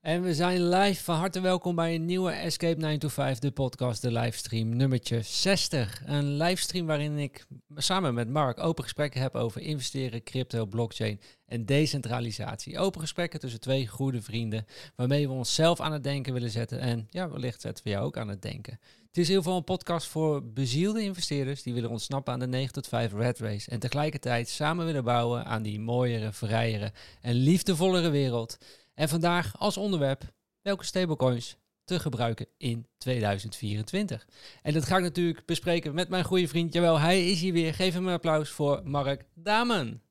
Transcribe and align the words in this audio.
En 0.00 0.22
we 0.22 0.34
zijn 0.34 0.68
live. 0.68 1.04
Van 1.04 1.16
harte 1.16 1.40
welkom 1.40 1.74
bij 1.74 1.94
een 1.94 2.04
nieuwe 2.04 2.30
Escape 2.30 2.80
925, 2.80 3.38
de 3.38 3.50
podcast, 3.50 4.02
de 4.02 4.12
livestream 4.12 4.76
nummertje 4.76 5.22
60. 5.22 6.02
Een 6.06 6.36
livestream 6.36 6.86
waarin 6.86 7.18
ik 7.18 7.46
samen 7.76 8.14
met 8.14 8.28
Mark 8.28 8.60
open 8.60 8.84
gesprekken 8.84 9.20
heb 9.20 9.34
over 9.34 9.60
investeren, 9.60 10.22
crypto, 10.22 10.66
blockchain 10.66 11.20
en 11.46 11.66
decentralisatie. 11.66 12.78
Open 12.78 13.00
gesprekken 13.00 13.40
tussen 13.40 13.60
twee 13.60 13.86
goede 13.86 14.22
vrienden, 14.22 14.66
waarmee 14.96 15.28
we 15.28 15.34
onszelf 15.34 15.80
aan 15.80 15.92
het 15.92 16.04
denken 16.04 16.32
willen 16.32 16.50
zetten. 16.50 16.78
En 16.78 17.06
ja, 17.10 17.30
wellicht 17.30 17.60
zetten 17.60 17.84
we 17.84 17.90
jou 17.90 18.04
ook 18.04 18.16
aan 18.16 18.28
het 18.28 18.42
denken. 18.42 18.78
Het 19.10 19.18
is 19.18 19.28
in 19.28 19.28
ieder 19.28 19.42
geval 19.42 19.58
een 19.58 19.64
podcast 19.64 20.06
voor 20.06 20.44
bezielde 20.52 21.02
investeerders 21.02 21.62
die 21.62 21.74
willen 21.74 21.90
ontsnappen 21.90 22.32
aan 22.32 22.38
de 22.38 22.46
9 22.46 22.72
tot 22.72 22.88
5 22.88 23.12
red 23.12 23.38
race. 23.38 23.70
En 23.70 23.78
tegelijkertijd 23.78 24.48
samen 24.48 24.86
willen 24.86 25.04
bouwen 25.04 25.44
aan 25.44 25.62
die 25.62 25.80
mooiere, 25.80 26.32
vrijere 26.32 26.92
en 27.20 27.34
liefdevollere 27.34 28.10
wereld. 28.10 28.58
En 29.00 29.08
vandaag 29.08 29.58
als 29.58 29.76
onderwerp 29.76 30.22
welke 30.62 30.84
stablecoins 30.84 31.58
te 31.84 32.00
gebruiken 32.00 32.46
in 32.56 32.86
2024. 32.98 34.26
En 34.62 34.72
dat 34.72 34.84
ga 34.84 34.96
ik 34.96 35.02
natuurlijk 35.02 35.46
bespreken 35.46 35.94
met 35.94 36.08
mijn 36.08 36.24
goede 36.24 36.48
vriend. 36.48 36.72
Jawel, 36.72 36.98
hij 36.98 37.30
is 37.30 37.40
hier 37.40 37.52
weer. 37.52 37.74
Geef 37.74 37.94
hem 37.94 38.06
een 38.06 38.12
applaus 38.12 38.50
voor 38.50 38.80
Mark 38.84 39.24
Damen. 39.34 40.00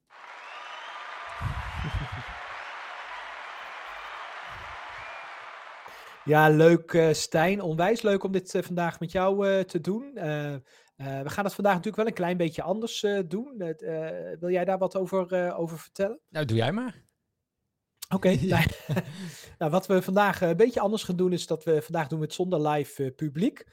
Ja, 6.25 6.49
leuk 6.49 6.93
uh, 6.93 7.13
Stijn. 7.13 7.61
Onwijs 7.61 8.01
leuk 8.01 8.23
om 8.23 8.31
dit 8.31 8.53
uh, 8.53 8.61
vandaag 8.61 8.99
met 8.99 9.11
jou 9.11 9.47
uh, 9.47 9.59
te 9.59 9.81
doen. 9.81 10.11
we 10.13 10.61
gaan 11.25 11.43
het 11.43 11.53
vandaag 11.53 11.73
natuurlijk 11.73 11.95
wel 11.95 12.07
een 12.07 12.13
klein 12.13 12.37
beetje 12.37 12.61
anders 12.61 13.05
doen. 13.27 13.75
wil 14.39 14.49
jij 14.49 14.65
daar 14.65 14.77
wat 14.77 14.95
over, 14.95 15.55
over 15.55 15.79
vertellen? 15.79 16.19
Nou, 16.29 16.45
doe 16.45 16.57
jij 16.57 16.71
maar. 16.71 17.08
Oké, 18.15 18.29
nou, 18.45 18.65
nou, 19.59 19.71
wat 19.71 19.87
we 19.87 20.01
vandaag 20.01 20.41
een 20.41 20.57
beetje 20.57 20.79
anders 20.79 21.03
gaan 21.03 21.15
doen 21.15 21.33
is 21.33 21.47
dat 21.47 21.63
we 21.63 21.81
vandaag 21.81 22.07
doen 22.07 22.19
we 22.19 22.25
het 22.25 22.33
zonder 22.33 22.67
live 22.67 23.11
publiek. 23.11 23.65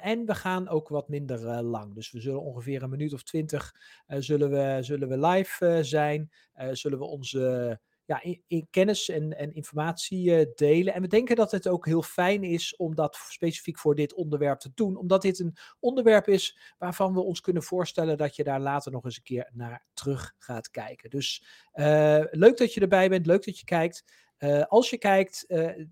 en 0.00 0.26
we 0.26 0.34
gaan 0.34 0.68
ook 0.68 0.88
wat 0.88 1.08
minder 1.08 1.62
lang. 1.62 1.94
Dus 1.94 2.10
we 2.10 2.20
zullen 2.20 2.42
ongeveer 2.42 2.82
een 2.82 2.90
minuut 2.90 3.12
of 3.12 3.22
twintig 3.22 3.74
zullen 4.06 4.50
we, 4.50 4.78
zullen 4.80 5.08
we 5.08 5.26
live 5.26 5.78
zijn. 5.82 6.30
zullen 6.72 6.98
we 6.98 7.04
onze 7.04 7.80
in, 8.20 8.66
kennis 8.70 9.08
en, 9.08 9.38
en 9.38 9.54
informatie 9.54 10.30
uh, 10.30 10.46
delen. 10.54 10.94
En 10.94 11.02
we 11.02 11.08
denken 11.08 11.36
dat 11.36 11.50
het 11.50 11.68
ook 11.68 11.86
heel 11.86 12.02
fijn 12.02 12.42
is 12.42 12.76
om 12.76 12.94
dat 12.94 13.18
specifiek 13.28 13.78
voor 13.78 13.94
dit 13.94 14.14
onderwerp 14.14 14.58
te 14.58 14.70
doen, 14.74 14.96
omdat 14.96 15.22
dit 15.22 15.38
een 15.38 15.56
onderwerp 15.80 16.28
is 16.28 16.58
waarvan 16.78 17.14
we 17.14 17.20
ons 17.20 17.40
kunnen 17.40 17.62
voorstellen 17.62 18.16
dat 18.16 18.36
je 18.36 18.44
daar 18.44 18.60
later 18.60 18.92
nog 18.92 19.04
eens 19.04 19.16
een 19.16 19.22
keer 19.22 19.50
naar 19.52 19.86
terug 19.94 20.34
gaat 20.38 20.70
kijken. 20.70 21.10
Dus 21.10 21.46
uh, 21.74 22.24
leuk 22.30 22.56
dat 22.56 22.74
je 22.74 22.80
erbij 22.80 23.08
bent, 23.08 23.26
leuk 23.26 23.44
dat 23.44 23.58
je 23.58 23.64
kijkt. 23.64 24.30
Uh, 24.38 24.62
als 24.62 24.90
je 24.90 24.98
kijkt, 24.98 25.44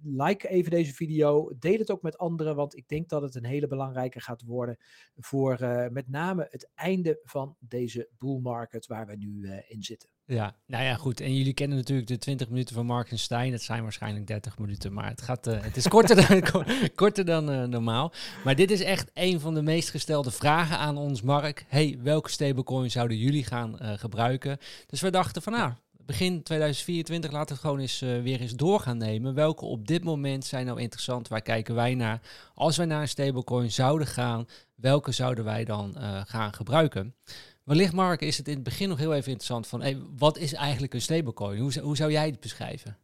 like 0.02 0.48
even 0.48 0.70
deze 0.70 0.94
video. 0.94 1.52
Deel 1.58 1.78
het 1.78 1.91
ook 1.91 2.02
met 2.02 2.18
anderen, 2.18 2.56
want 2.56 2.76
ik 2.76 2.88
denk 2.88 3.08
dat 3.08 3.22
het 3.22 3.34
een 3.34 3.44
hele 3.44 3.66
belangrijke 3.66 4.20
gaat 4.20 4.42
worden 4.42 4.76
voor 5.16 5.58
met 5.91 6.08
name 6.08 6.46
het 6.50 6.70
einde 6.74 7.20
van 7.22 7.56
deze 7.58 8.08
bull 8.18 8.38
market 8.38 8.86
waar 8.86 9.06
we 9.06 9.16
nu 9.16 9.48
in 9.68 9.82
zitten. 9.82 10.08
Ja, 10.30 10.54
nou 10.66 10.84
ja, 10.84 10.94
goed. 10.94 11.20
En 11.20 11.36
jullie 11.36 11.52
kennen 11.52 11.76
natuurlijk 11.78 12.08
de 12.08 12.18
20 12.18 12.48
minuten 12.48 12.74
van 12.74 12.86
Mark 12.86 13.10
en 13.10 13.18
Stein. 13.18 13.52
Het 13.52 13.62
zijn 13.62 13.82
waarschijnlijk 13.82 14.26
30 14.26 14.58
minuten, 14.58 14.92
maar 14.92 15.08
het, 15.08 15.22
gaat, 15.22 15.44
het 15.44 15.76
is 15.76 15.88
korter 15.88 16.28
dan, 16.28 16.42
korter 16.94 17.24
dan 17.24 17.70
normaal. 17.70 18.12
Maar 18.44 18.54
dit 18.54 18.70
is 18.70 18.82
echt 18.82 19.10
een 19.14 19.40
van 19.40 19.54
de 19.54 19.62
meest 19.62 19.90
gestelde 19.90 20.30
vragen 20.30 20.78
aan 20.78 20.96
ons, 20.96 21.22
Mark. 21.22 21.64
Hey, 21.68 21.98
welke 22.02 22.30
stablecoin 22.30 22.90
zouden 22.90 23.16
jullie 23.16 23.44
gaan 23.44 23.76
gebruiken? 23.80 24.58
Dus 24.86 25.00
we 25.00 25.10
dachten 25.10 25.42
van, 25.42 25.52
nou, 25.52 25.72
begin 25.92 26.42
2024 26.42 27.32
laten 27.32 27.54
we 27.54 27.60
gewoon 27.60 27.78
eens 27.78 28.00
weer 28.00 28.40
eens 28.40 28.54
door 28.54 28.80
gaan 28.80 28.98
nemen. 28.98 29.34
Welke 29.34 29.64
op 29.64 29.86
dit 29.86 30.04
moment 30.04 30.44
zijn 30.44 30.66
nou 30.66 30.80
interessant? 30.80 31.28
Waar 31.28 31.42
kijken 31.42 31.74
wij 31.74 31.94
naar? 31.94 32.20
Als 32.54 32.76
wij 32.76 32.86
naar 32.86 33.00
een 33.00 33.08
stablecoin 33.08 33.70
zouden 33.70 34.06
gaan, 34.06 34.46
welke 34.74 35.12
zouden 35.12 35.44
wij 35.44 35.64
dan 35.64 35.96
gaan 36.26 36.52
gebruiken? 36.52 37.14
Wellicht, 37.65 37.93
Mark, 37.93 38.21
is 38.21 38.37
het 38.37 38.48
in 38.48 38.54
het 38.54 38.62
begin 38.62 38.88
nog 38.88 38.98
heel 38.98 39.15
even 39.15 39.32
interessant 39.32 39.66
van 39.66 40.15
wat 40.16 40.38
is 40.38 40.53
eigenlijk 40.53 40.94
een 40.94 41.00
stablecoin? 41.00 41.59
Hoe, 41.59 41.81
hoe 41.81 41.97
zou 41.97 42.10
jij 42.10 42.26
het 42.26 42.41
beschrijven? 42.41 42.98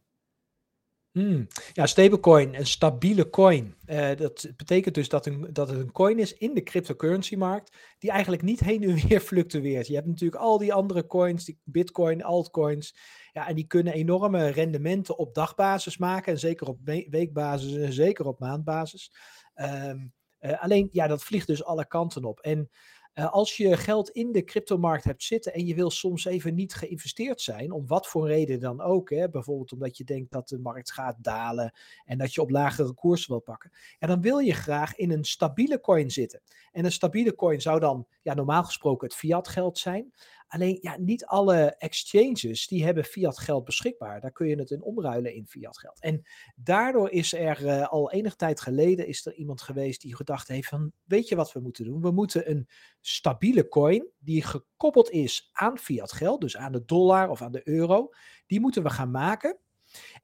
Hmm. 1.11 1.47
Ja, 1.73 1.85
stablecoin, 1.85 2.55
een 2.55 2.65
stabiele 2.65 3.29
coin. 3.29 3.75
Uh, 3.85 4.15
dat 4.15 4.51
betekent 4.55 4.95
dus 4.95 5.09
dat, 5.09 5.25
een, 5.25 5.47
dat 5.53 5.69
het 5.69 5.79
een 5.79 5.91
coin 5.91 6.19
is 6.19 6.33
in 6.33 6.53
de 6.53 6.63
cryptocurrency-markt, 6.63 7.77
die 7.99 8.11
eigenlijk 8.11 8.41
niet 8.41 8.59
heen 8.59 8.83
en 8.83 8.95
weer 8.95 9.19
fluctueert. 9.31 9.87
Je 9.87 9.95
hebt 9.95 10.07
natuurlijk 10.07 10.41
al 10.41 10.57
die 10.57 10.73
andere 10.73 11.07
coins, 11.07 11.45
die 11.45 11.59
bitcoin, 11.63 12.23
altcoins, 12.23 12.97
ja, 13.31 13.47
en 13.47 13.55
die 13.55 13.67
kunnen 13.67 13.93
enorme 13.93 14.47
rendementen 14.47 15.17
op 15.17 15.33
dagbasis 15.33 15.97
maken, 15.97 16.31
en 16.31 16.39
zeker 16.39 16.67
op 16.67 16.79
weekbasis 17.09 17.73
en 17.75 17.93
zeker 17.93 18.25
op 18.25 18.39
maandbasis. 18.39 19.11
Um, 19.55 20.13
uh, 20.39 20.63
alleen, 20.63 20.89
ja, 20.91 21.07
dat 21.07 21.23
vliegt 21.23 21.47
dus 21.47 21.63
alle 21.63 21.87
kanten 21.87 22.23
op. 22.23 22.39
En 22.39 22.69
uh, 23.17 23.31
als 23.31 23.57
je 23.57 23.77
geld 23.77 24.09
in 24.09 24.31
de 24.31 24.43
cryptomarkt 24.43 25.03
hebt 25.03 25.23
zitten 25.23 25.53
en 25.53 25.65
je 25.65 25.75
wil 25.75 25.89
soms 25.89 26.25
even 26.25 26.55
niet 26.55 26.73
geïnvesteerd 26.73 27.41
zijn, 27.41 27.71
om 27.71 27.87
wat 27.87 28.07
voor 28.07 28.27
reden 28.27 28.59
dan 28.59 28.81
ook, 28.81 29.09
hè, 29.09 29.29
bijvoorbeeld 29.29 29.71
omdat 29.71 29.97
je 29.97 30.03
denkt 30.03 30.31
dat 30.31 30.47
de 30.47 30.59
markt 30.59 30.91
gaat 30.91 31.15
dalen 31.21 31.73
en 32.05 32.17
dat 32.17 32.33
je 32.33 32.41
op 32.41 32.49
lagere 32.49 32.93
koers 32.93 33.27
wil 33.27 33.39
pakken, 33.39 33.71
en 33.99 34.07
dan 34.07 34.21
wil 34.21 34.37
je 34.37 34.53
graag 34.53 34.95
in 34.95 35.11
een 35.11 35.23
stabiele 35.23 35.79
coin 35.79 36.11
zitten. 36.11 36.41
En 36.71 36.85
een 36.85 36.91
stabiele 36.91 37.35
coin 37.35 37.61
zou 37.61 37.79
dan 37.79 38.07
ja, 38.21 38.33
normaal 38.33 38.63
gesproken 38.63 39.07
het 39.07 39.17
fiat 39.17 39.47
geld 39.47 39.77
zijn. 39.77 40.13
Alleen 40.47 40.77
ja, 40.81 40.97
niet 40.97 41.25
alle 41.25 41.75
exchanges 41.77 42.67
die 42.67 42.85
hebben 42.85 43.03
fiat 43.03 43.39
geld 43.39 43.63
beschikbaar. 43.63 44.21
Daar 44.21 44.31
kun 44.31 44.47
je 44.47 44.55
het 44.55 44.71
in 44.71 44.83
omruilen 44.83 45.33
in 45.33 45.47
fiat 45.47 45.77
geld. 45.77 45.99
En 45.99 46.23
daardoor 46.55 47.11
is 47.11 47.33
er 47.33 47.65
uh, 47.65 47.87
al 47.87 48.11
enige 48.11 48.35
tijd 48.35 48.61
geleden 48.61 49.07
is 49.07 49.25
er 49.25 49.33
iemand 49.33 49.61
geweest 49.61 50.01
die 50.01 50.15
gedacht 50.15 50.47
heeft 50.47 50.67
van 50.67 50.91
weet 51.03 51.27
je 51.27 51.35
wat 51.35 51.51
we 51.51 51.59
moeten 51.59 51.85
doen? 51.85 52.01
We 52.01 52.11
moeten 52.11 52.49
een 52.49 52.67
stabiele 53.01 53.67
coin 53.67 54.07
die 54.17 54.43
gekoppeld 54.43 55.09
is 55.09 55.49
aan 55.51 55.77
fiat 55.77 56.11
geld, 56.11 56.41
dus 56.41 56.57
aan 56.57 56.71
de 56.71 56.85
dollar 56.85 57.29
of 57.29 57.41
aan 57.41 57.51
de 57.51 57.67
euro, 57.67 58.09
die 58.45 58.59
moeten 58.59 58.83
we 58.83 58.89
gaan 58.89 59.11
maken. 59.11 59.57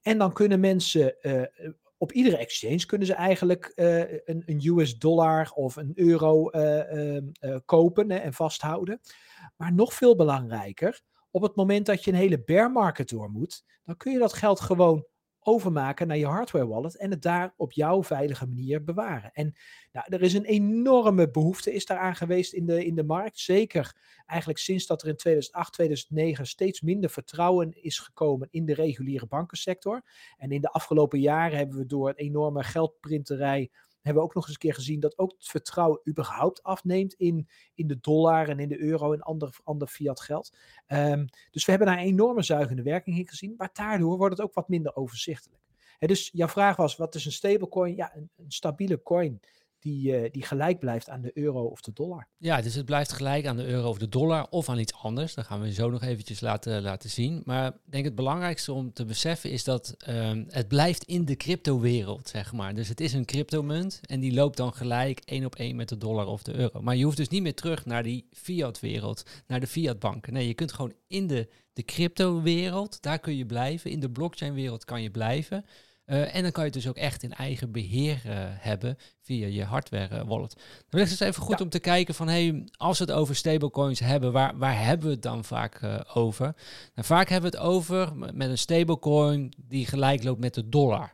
En 0.01 0.17
dan 0.17 0.33
kunnen 0.33 0.59
mensen 0.59 1.15
uh, 1.21 1.43
op 2.03 2.11
iedere 2.11 2.37
exchange 2.37 2.85
kunnen 2.85 3.07
ze 3.07 3.13
eigenlijk 3.13 3.71
uh, 3.75 3.99
een, 3.99 4.43
een, 4.45 4.61
US 4.65 4.97
dollar 4.97 5.51
of 5.53 5.75
een 5.75 5.91
euro 5.95 6.51
uh, 6.51 7.15
uh, 7.15 7.57
kopen 7.65 8.11
hè, 8.11 8.17
en 8.17 8.33
vasthouden. 8.33 8.99
Maar 9.55 9.73
nog 9.73 9.93
veel 9.93 10.15
belangrijker, 10.15 11.01
op 11.31 11.41
het 11.41 11.55
moment 11.55 11.85
dat 11.85 12.03
je 12.03 12.11
een 12.11 12.17
hele 12.17 12.43
bear 12.43 12.71
market 12.71 13.09
door 13.09 13.29
moet, 13.29 13.63
dan 13.83 13.97
kun 13.97 14.11
je 14.11 14.19
dat 14.19 14.33
geld 14.33 14.59
gewoon 14.59 15.05
overmaken 15.45 16.07
naar 16.07 16.17
je 16.17 16.25
hardware 16.25 16.67
wallet 16.67 16.97
en 16.97 17.11
het 17.11 17.21
daar 17.21 17.53
op 17.57 17.71
jouw 17.71 18.03
veilige 18.03 18.47
manier 18.47 18.83
bewaren. 18.83 19.31
En 19.33 19.55
nou, 19.91 20.05
er 20.09 20.21
is 20.21 20.33
een 20.33 20.45
enorme 20.45 21.31
behoefte 21.31 21.73
is 21.73 21.85
daaraan 21.85 22.15
geweest 22.15 22.53
in 22.53 22.65
de, 22.65 22.85
in 22.85 22.95
de 22.95 23.03
markt. 23.03 23.39
Zeker 23.39 23.95
eigenlijk 24.25 24.59
sinds 24.59 24.85
dat 24.85 25.01
er 25.01 25.07
in 25.07 25.15
2008, 25.15 25.73
2009 25.73 26.47
steeds 26.47 26.81
minder 26.81 27.09
vertrouwen 27.09 27.83
is 27.83 27.99
gekomen 27.99 28.47
in 28.51 28.65
de 28.65 28.73
reguliere 28.73 29.27
bankensector. 29.27 30.01
En 30.37 30.51
in 30.51 30.61
de 30.61 30.69
afgelopen 30.69 31.19
jaren 31.19 31.57
hebben 31.57 31.77
we 31.77 31.85
door 31.85 32.09
een 32.09 32.15
enorme 32.15 32.63
geldprinterij 32.63 33.71
hebben 34.03 34.21
we 34.23 34.29
ook 34.29 34.35
nog 34.35 34.43
eens 34.43 34.53
een 34.53 34.59
keer 34.59 34.73
gezien 34.73 34.99
dat 34.99 35.17
ook 35.17 35.31
het 35.31 35.47
vertrouwen 35.47 36.01
überhaupt 36.07 36.63
afneemt 36.63 37.13
in, 37.13 37.47
in 37.73 37.87
de 37.87 37.99
dollar 37.99 38.49
en 38.49 38.59
in 38.59 38.69
de 38.69 38.79
euro 38.79 39.13
en 39.13 39.21
ander, 39.21 39.57
ander 39.63 39.87
fiat 39.87 40.21
geld. 40.21 40.53
Um, 40.87 41.25
dus 41.51 41.65
we 41.65 41.71
hebben 41.71 41.89
daar 41.89 41.97
een 41.97 42.03
enorme 42.03 42.43
zuigende 42.43 42.83
werking 42.83 43.17
in 43.17 43.27
gezien, 43.27 43.53
maar 43.57 43.69
daardoor 43.73 44.17
wordt 44.17 44.37
het 44.37 44.47
ook 44.47 44.53
wat 44.53 44.69
minder 44.69 44.95
overzichtelijk. 44.95 45.61
Dus 45.99 46.29
jouw 46.33 46.47
vraag 46.47 46.75
was, 46.75 46.95
wat 46.95 47.15
is 47.15 47.25
een 47.25 47.31
stablecoin? 47.31 47.95
Ja, 47.95 48.15
een, 48.15 48.29
een 48.35 48.51
stabiele 48.51 49.01
coin 49.03 49.41
die, 49.83 50.21
uh, 50.21 50.31
die 50.31 50.43
gelijk 50.43 50.79
blijft 50.79 51.09
aan 51.09 51.21
de 51.21 51.31
euro 51.33 51.63
of 51.63 51.81
de 51.81 51.93
dollar. 51.93 52.27
Ja, 52.37 52.61
dus 52.61 52.75
het 52.75 52.85
blijft 52.85 53.11
gelijk 53.11 53.45
aan 53.45 53.57
de 53.57 53.65
euro 53.65 53.89
of 53.89 53.97
de 53.97 54.09
dollar 54.09 54.47
of 54.49 54.69
aan 54.69 54.79
iets 54.79 54.93
anders. 54.93 55.33
Dat 55.33 55.45
gaan 55.45 55.61
we 55.61 55.73
zo 55.73 55.89
nog 55.89 56.01
eventjes 56.01 56.41
laten, 56.41 56.81
laten 56.81 57.09
zien. 57.09 57.41
Maar 57.45 57.67
ik 57.67 57.91
denk 57.91 58.05
het 58.05 58.15
belangrijkste 58.15 58.73
om 58.73 58.93
te 58.93 59.05
beseffen 59.05 59.51
is 59.51 59.63
dat 59.63 59.95
um, 60.09 60.45
het 60.49 60.67
blijft 60.67 61.03
in 61.03 61.25
de 61.25 61.35
cryptowereld, 61.35 62.29
zeg 62.29 62.53
maar. 62.53 62.73
Dus 62.73 62.87
het 62.87 63.01
is 63.01 63.13
een 63.13 63.25
cryptomunt 63.25 63.99
en 64.05 64.19
die 64.19 64.33
loopt 64.33 64.57
dan 64.57 64.73
gelijk 64.73 65.19
één 65.19 65.45
op 65.45 65.55
één 65.55 65.75
met 65.75 65.89
de 65.89 65.97
dollar 65.97 66.27
of 66.27 66.43
de 66.43 66.53
euro. 66.53 66.81
Maar 66.81 66.95
je 66.95 67.03
hoeft 67.03 67.17
dus 67.17 67.29
niet 67.29 67.41
meer 67.41 67.55
terug 67.55 67.85
naar 67.85 68.03
die 68.03 68.27
fiat-wereld, 68.31 69.23
naar 69.47 69.59
de 69.59 69.67
fiat-banken. 69.67 70.33
Nee, 70.33 70.47
je 70.47 70.53
kunt 70.53 70.73
gewoon 70.73 70.93
in 71.07 71.27
de, 71.27 71.49
de 71.73 71.83
cryptowereld, 71.83 73.01
daar 73.01 73.19
kun 73.19 73.35
je 73.37 73.45
blijven. 73.45 73.91
In 73.91 73.99
de 73.99 74.09
blockchain-wereld 74.09 74.85
kan 74.85 75.01
je 75.01 75.11
blijven. 75.11 75.65
Uh, 76.05 76.35
en 76.35 76.41
dan 76.41 76.51
kan 76.51 76.63
je 76.63 76.69
het 76.69 76.81
dus 76.81 76.87
ook 76.87 76.97
echt 76.97 77.23
in 77.23 77.33
eigen 77.33 77.71
beheer 77.71 78.21
uh, 78.25 78.33
hebben 78.37 78.97
via 79.21 79.47
je 79.47 79.63
hardware 79.63 80.15
uh, 80.15 80.27
wallet. 80.27 80.55
Dan 80.89 81.01
is 81.01 81.11
het 81.11 81.21
even 81.21 81.41
goed 81.41 81.57
ja. 81.57 81.63
om 81.63 81.69
te 81.69 81.79
kijken 81.79 82.15
van, 82.15 82.27
hey, 82.27 82.63
als 82.77 82.99
we 82.99 83.05
het 83.05 83.13
over 83.13 83.35
stablecoins 83.35 83.99
hebben, 83.99 84.31
waar, 84.31 84.57
waar 84.57 84.85
hebben 84.85 85.07
we 85.07 85.13
het 85.13 85.21
dan 85.21 85.43
vaak 85.43 86.03
over? 86.13 86.45
Nou, 86.95 87.07
vaak 87.07 87.29
hebben 87.29 87.51
we 87.51 87.57
het 87.57 87.65
over 87.65 88.15
met 88.15 88.49
een 88.49 88.57
stablecoin 88.57 89.53
die 89.57 89.85
gelijk 89.85 90.23
loopt 90.23 90.39
met 90.39 90.53
de 90.53 90.69
dollar. 90.69 91.13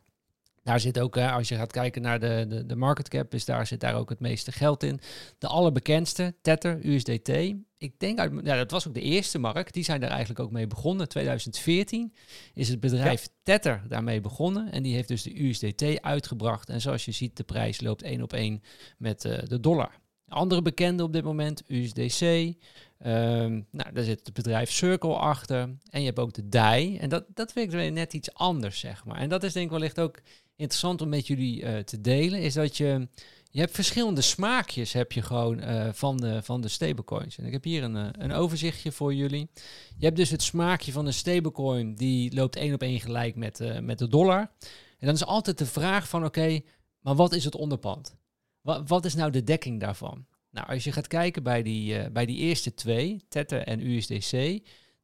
Daar 0.69 0.80
zit 0.80 1.00
ook, 1.00 1.18
als 1.18 1.48
je 1.48 1.56
gaat 1.56 1.71
kijken 1.71 2.01
naar 2.01 2.19
de, 2.19 2.45
de, 2.48 2.66
de 2.66 2.75
market 2.75 3.07
cap, 3.07 3.33
is 3.33 3.45
daar 3.45 3.68
zit 3.68 3.80
daar 3.80 3.95
ook 3.95 4.10
het 4.10 4.19
meeste 4.19 4.51
geld 4.51 4.83
in. 4.83 5.00
De 5.38 5.48
allerbekendste, 5.48 6.36
Tether, 6.42 6.86
USDT. 6.86 7.30
Ik 7.77 8.00
denk, 8.00 8.19
uit, 8.19 8.31
ja, 8.44 8.56
dat 8.56 8.71
was 8.71 8.88
ook 8.88 8.94
de 8.94 9.01
eerste 9.01 9.39
markt. 9.39 9.74
Die 9.74 9.83
zijn 9.83 10.00
daar 10.00 10.10
eigenlijk 10.10 10.39
ook 10.39 10.51
mee 10.51 10.68
begonnen. 10.68 11.10
2014 11.10 12.13
is 12.54 12.69
het 12.69 12.80
bedrijf 12.80 13.27
Tether 13.44 13.83
daarmee 13.88 14.21
begonnen. 14.21 14.71
En 14.71 14.83
die 14.83 14.94
heeft 14.94 15.07
dus 15.07 15.24
de 15.24 15.44
USDT 15.44 16.01
uitgebracht. 16.01 16.69
En 16.69 16.81
zoals 16.81 17.06
je 17.06 17.12
ziet, 17.12 17.38
de 17.38 17.44
prijs 17.44 17.81
loopt 17.81 18.04
één 18.04 18.21
op 18.21 18.33
één 18.33 18.62
met 18.98 19.25
uh, 19.25 19.38
de 19.48 19.60
dollar. 19.60 20.00
Andere 20.27 20.62
bekende 20.62 21.04
op 21.04 21.13
dit 21.13 21.24
moment, 21.24 21.63
USDC. 21.68 22.21
Um, 22.21 23.68
nou, 23.71 23.94
daar 23.94 24.04
zit 24.04 24.19
het 24.24 24.33
bedrijf 24.33 24.71
Circle 24.71 25.16
achter. 25.16 25.60
En 25.89 26.00
je 26.00 26.06
hebt 26.06 26.19
ook 26.19 26.33
de 26.33 26.50
DAI. 26.50 26.98
En 26.98 27.10
dat, 27.10 27.25
dat 27.33 27.51
vind 27.51 27.74
ik 27.74 27.92
net 27.92 28.13
iets 28.13 28.33
anders, 28.33 28.80
zeg 28.80 29.06
maar. 29.06 29.18
En 29.18 29.30
dat 29.30 29.44
is 29.44 29.54
denk 29.54 29.66
ik 29.66 29.71
wellicht 29.71 30.00
ook 30.00 30.19
interessant 30.60 31.02
om 31.02 31.10
met 31.10 31.28
jullie 31.28 31.62
uh, 31.62 31.78
te 31.78 32.02
delen. 32.02 32.42
Is 32.42 32.54
dat 32.54 32.78
je... 32.78 33.08
Je 33.52 33.60
hebt 33.60 33.76
verschillende 33.76 34.22
smaakjes 34.22 34.94
heb 34.94 35.12
je 35.12 35.22
gewoon 35.22 35.60
uh, 35.60 35.90
van, 35.94 36.18
de, 36.18 36.44
van 36.44 36.62
de 36.62 36.68
stablecoins. 36.68 37.38
En 37.38 37.46
ik 37.46 37.52
heb 37.52 37.64
hier 37.64 37.84
een, 37.84 37.96
uh, 37.96 38.08
een 38.12 38.32
overzichtje 38.32 38.92
voor 38.92 39.14
jullie. 39.14 39.50
Je 39.98 40.06
hebt 40.06 40.18
dus 40.18 40.30
het 40.30 40.42
smaakje 40.42 40.92
van 40.92 41.06
een 41.06 41.14
stablecoin. 41.14 41.96
Die 41.96 42.36
loopt 42.36 42.56
één 42.56 42.74
op 42.74 42.82
één 42.82 43.00
gelijk 43.00 43.36
met, 43.36 43.82
met 43.82 44.00
de 44.00 44.08
dollar. 44.08 44.52
En 45.00 45.06
dan 45.06 45.14
is 45.14 45.26
altijd 45.26 45.58
de 45.58 45.66
vraag 45.66 46.10
van 46.10 46.26
oké, 46.26 46.62
maar 47.00 47.16
wat 47.16 47.34
is 47.34 47.44
het 47.44 47.56
onderpand? 47.56 48.16
Wat, 48.62 48.90
wat 48.90 49.06
is 49.06 49.16
nou 49.16 49.32
de 49.32 49.44
dekking 49.44 49.80
daarvan? 49.80 50.26
Nou, 50.52 50.68
als 50.68 50.84
je 50.84 50.92
gaat 50.92 51.08
kijken 51.08 51.44
bij 51.44 51.64
die, 51.64 52.12
bij 52.12 52.26
die 52.26 52.38
eerste 52.38 52.74
twee, 52.74 53.26
Tether 53.30 53.62
en 53.62 53.88
USDC, 53.88 54.60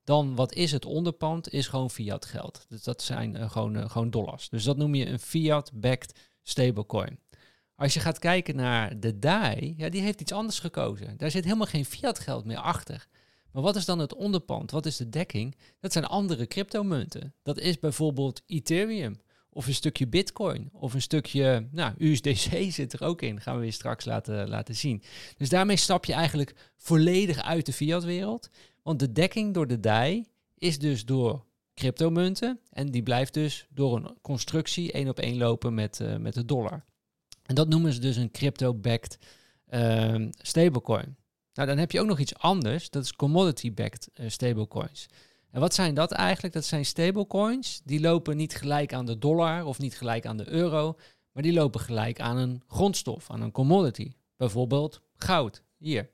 dan 0.06 0.36
wat 0.36 0.54
is 0.54 0.72
het 0.72 0.86
onderpand? 0.86 1.54
Is 1.54 1.68
gewoon 1.68 1.90
fiat 1.90 2.26
geld. 2.26 2.66
Dus 2.70 2.84
dat 2.84 3.02
zijn 3.02 3.36
uh, 3.36 3.50
gewoon, 3.50 3.78
uh, 3.78 3.90
gewoon 3.90 4.10
dollars. 4.10 4.50
Dus 4.50 4.64
dat 4.64 4.78
noem 4.78 4.96
je 4.96 5.08
een 5.08 5.20
fiat-backed 5.20 6.20
stablecoin. 6.44 7.20
Als 7.76 7.94
je 7.94 8.00
gaat 8.00 8.20
kijken 8.20 8.56
naar 8.56 9.00
de 9.00 9.20
DAI, 9.20 9.74
ja, 9.78 9.90
die 9.90 10.02
heeft 10.02 10.22
iets 10.22 10.32
anders 10.32 10.60
gekozen. 10.60 11.18
Daar 11.18 11.32
zit 11.32 11.44
helemaal 11.44 11.68
geen 11.68 11.86
fiat 11.86 12.20
geld 12.20 12.46
meer 12.46 12.58
achter. 12.58 13.08
Maar 13.52 13.64
wat 13.64 13.76
is 13.76 13.86
dan 13.86 14.00
het 14.00 14.16
onderpand? 14.16 14.72
Wat 14.72 14.86
is 14.86 14.98
de 14.98 15.10
dekking? 15.10 15.56
Dat 15.80 15.92
zijn 15.92 16.06
andere 16.06 16.48
cryptomunten. 16.48 17.34
Dat 17.44 17.60
is 17.60 17.80
bijvoorbeeld 17.80 18.42
Ethereum. 18.46 19.22
Of 19.50 19.68
een 19.68 19.74
stukje 19.74 20.08
Bitcoin. 20.08 20.70
Of 20.74 20.94
een 20.94 21.02
stukje 21.02 21.68
nou, 21.72 21.94
USDC 21.98 22.52
zit 22.72 22.94
er 22.94 23.04
ook 23.04 23.22
in. 23.22 23.42
Gaan 23.42 23.56
we 23.56 23.62
weer 23.62 23.74
straks 23.74 24.06
laten, 24.06 24.50
laten 24.50 24.76
zien. 24.76 25.04
Dus 25.38 25.50
daarmee 25.50 25.78
stap 25.78 26.06
je 26.06 26.14
eigenlijk 26.14 26.56
volledig 26.78 27.44
uit 27.44 27.66
de 27.66 27.74
fiatwereld. 27.74 28.50
Want 28.86 29.00
de 29.00 29.12
dekking 29.12 29.54
door 29.54 29.68
de 29.68 29.80
DAI 29.80 30.26
is 30.58 30.80
dus 30.80 31.06
door 31.06 31.46
cryptomunten. 31.74 32.60
En 32.70 32.92
die 32.92 33.04
blijft 33.04 33.34
dus 33.34 33.68
door 33.70 33.96
een 33.96 34.18
constructie 34.22 34.92
één 34.92 35.08
op 35.08 35.20
één 35.20 35.38
lopen 35.38 35.74
met, 35.74 36.00
uh, 36.00 36.16
met 36.16 36.34
de 36.34 36.46
dollar. 36.46 36.86
En 37.44 37.56
dat 37.56 37.68
noemen 37.68 37.94
ze 37.94 38.00
dus 38.00 38.16
een 38.16 38.32
crypto-backed 38.32 39.18
uh, 39.70 40.28
stablecoin. 40.38 41.16
Nou, 41.54 41.68
dan 41.68 41.78
heb 41.78 41.92
je 41.92 42.00
ook 42.00 42.08
nog 42.08 42.20
iets 42.20 42.36
anders. 42.36 42.90
Dat 42.90 43.04
is 43.04 43.14
commodity-backed 43.14 44.10
uh, 44.14 44.30
stablecoins. 44.30 45.08
En 45.52 45.60
wat 45.60 45.74
zijn 45.74 45.94
dat 45.94 46.12
eigenlijk? 46.12 46.54
Dat 46.54 46.66
zijn 46.66 46.86
stablecoins. 46.86 47.82
Die 47.84 48.00
lopen 48.00 48.38
niet 48.38 48.56
gelijk 48.56 48.94
aan 48.94 49.06
de 49.06 49.18
dollar 49.18 49.66
of 49.66 49.80
niet 49.80 49.98
gelijk 49.98 50.26
aan 50.26 50.38
de 50.38 50.50
euro, 50.50 50.98
maar 51.32 51.44
die 51.44 51.54
lopen 51.54 51.80
gelijk 51.80 52.20
aan 52.20 52.38
een 52.38 52.64
grondstof, 52.68 53.30
aan 53.32 53.42
een 53.42 53.52
commodity. 53.52 54.12
Bijvoorbeeld 54.38 55.02
goud. 55.16 55.64
Hier. 55.78 56.10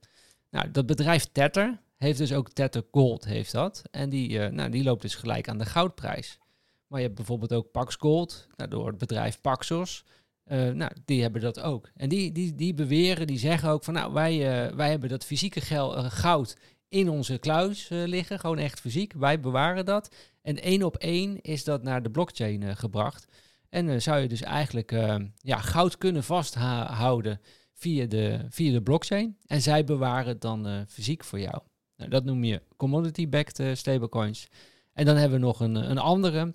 Nou, 0.49 0.71
dat 0.71 0.85
bedrijf 0.85 1.25
Tether 1.31 1.79
heeft 2.01 2.17
dus 2.17 2.33
ook 2.33 2.49
Tether 2.49 2.83
Gold, 2.91 3.25
heeft 3.25 3.51
dat. 3.51 3.81
En 3.91 4.09
die, 4.09 4.29
uh, 4.29 4.47
nou, 4.47 4.69
die 4.69 4.83
loopt 4.83 5.01
dus 5.01 5.15
gelijk 5.15 5.49
aan 5.49 5.57
de 5.57 5.65
goudprijs. 5.65 6.39
Maar 6.87 6.99
je 6.99 7.05
hebt 7.05 7.17
bijvoorbeeld 7.17 7.53
ook 7.53 7.71
Pax 7.71 7.95
Gold, 7.95 8.47
nou, 8.55 8.69
door 8.69 8.87
het 8.87 8.97
bedrijf 8.97 9.41
Paxos. 9.41 10.05
Uh, 10.47 10.69
nou, 10.69 10.91
die 11.05 11.21
hebben 11.21 11.41
dat 11.41 11.59
ook. 11.59 11.89
En 11.95 12.09
die, 12.09 12.31
die, 12.31 12.55
die 12.55 12.73
beweren, 12.73 13.27
die 13.27 13.39
zeggen 13.39 13.69
ook 13.69 13.83
van 13.83 13.93
nou, 13.93 14.13
wij, 14.13 14.33
uh, 14.33 14.75
wij 14.75 14.89
hebben 14.89 15.09
dat 15.09 15.25
fysieke 15.25 15.61
goud 16.09 16.57
in 16.87 17.09
onze 17.09 17.37
kluis 17.37 17.87
liggen, 17.89 18.39
gewoon 18.39 18.57
echt 18.57 18.79
fysiek. 18.79 19.13
Wij 19.13 19.39
bewaren 19.39 19.85
dat. 19.85 20.15
En 20.41 20.61
één 20.61 20.83
op 20.83 20.95
één 20.97 21.41
is 21.41 21.63
dat 21.63 21.83
naar 21.83 22.03
de 22.03 22.11
blockchain 22.11 22.77
gebracht. 22.77 23.25
En 23.69 24.01
zou 24.01 24.19
je 24.19 24.27
dus 24.27 24.41
eigenlijk 24.41 24.91
ja, 25.37 25.57
goud 25.57 25.97
kunnen 25.97 26.23
vasthouden 26.23 27.41
via 27.73 28.05
de, 28.05 28.45
via 28.49 28.71
de 28.71 28.81
blockchain. 28.81 29.37
En 29.45 29.61
zij 29.61 29.83
bewaren 29.83 30.27
het 30.27 30.41
dan 30.41 30.85
fysiek 30.87 31.23
voor 31.23 31.39
jou. 31.39 31.61
Nou, 32.01 32.13
dat 32.13 32.25
noem 32.25 32.43
je 32.43 32.61
commodity-backed 32.77 33.77
stablecoins. 33.77 34.47
En 34.93 35.05
dan 35.05 35.15
hebben 35.15 35.39
we 35.39 35.45
nog 35.45 35.59
een, 35.59 35.75
een 35.75 35.97
andere. 35.97 36.53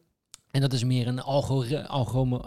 En 0.51 0.61
dat 0.61 0.73
is 0.73 0.85
meer 0.85 1.07
een 1.07 1.21
algoritme. 1.21 1.87
Algo 1.87 2.41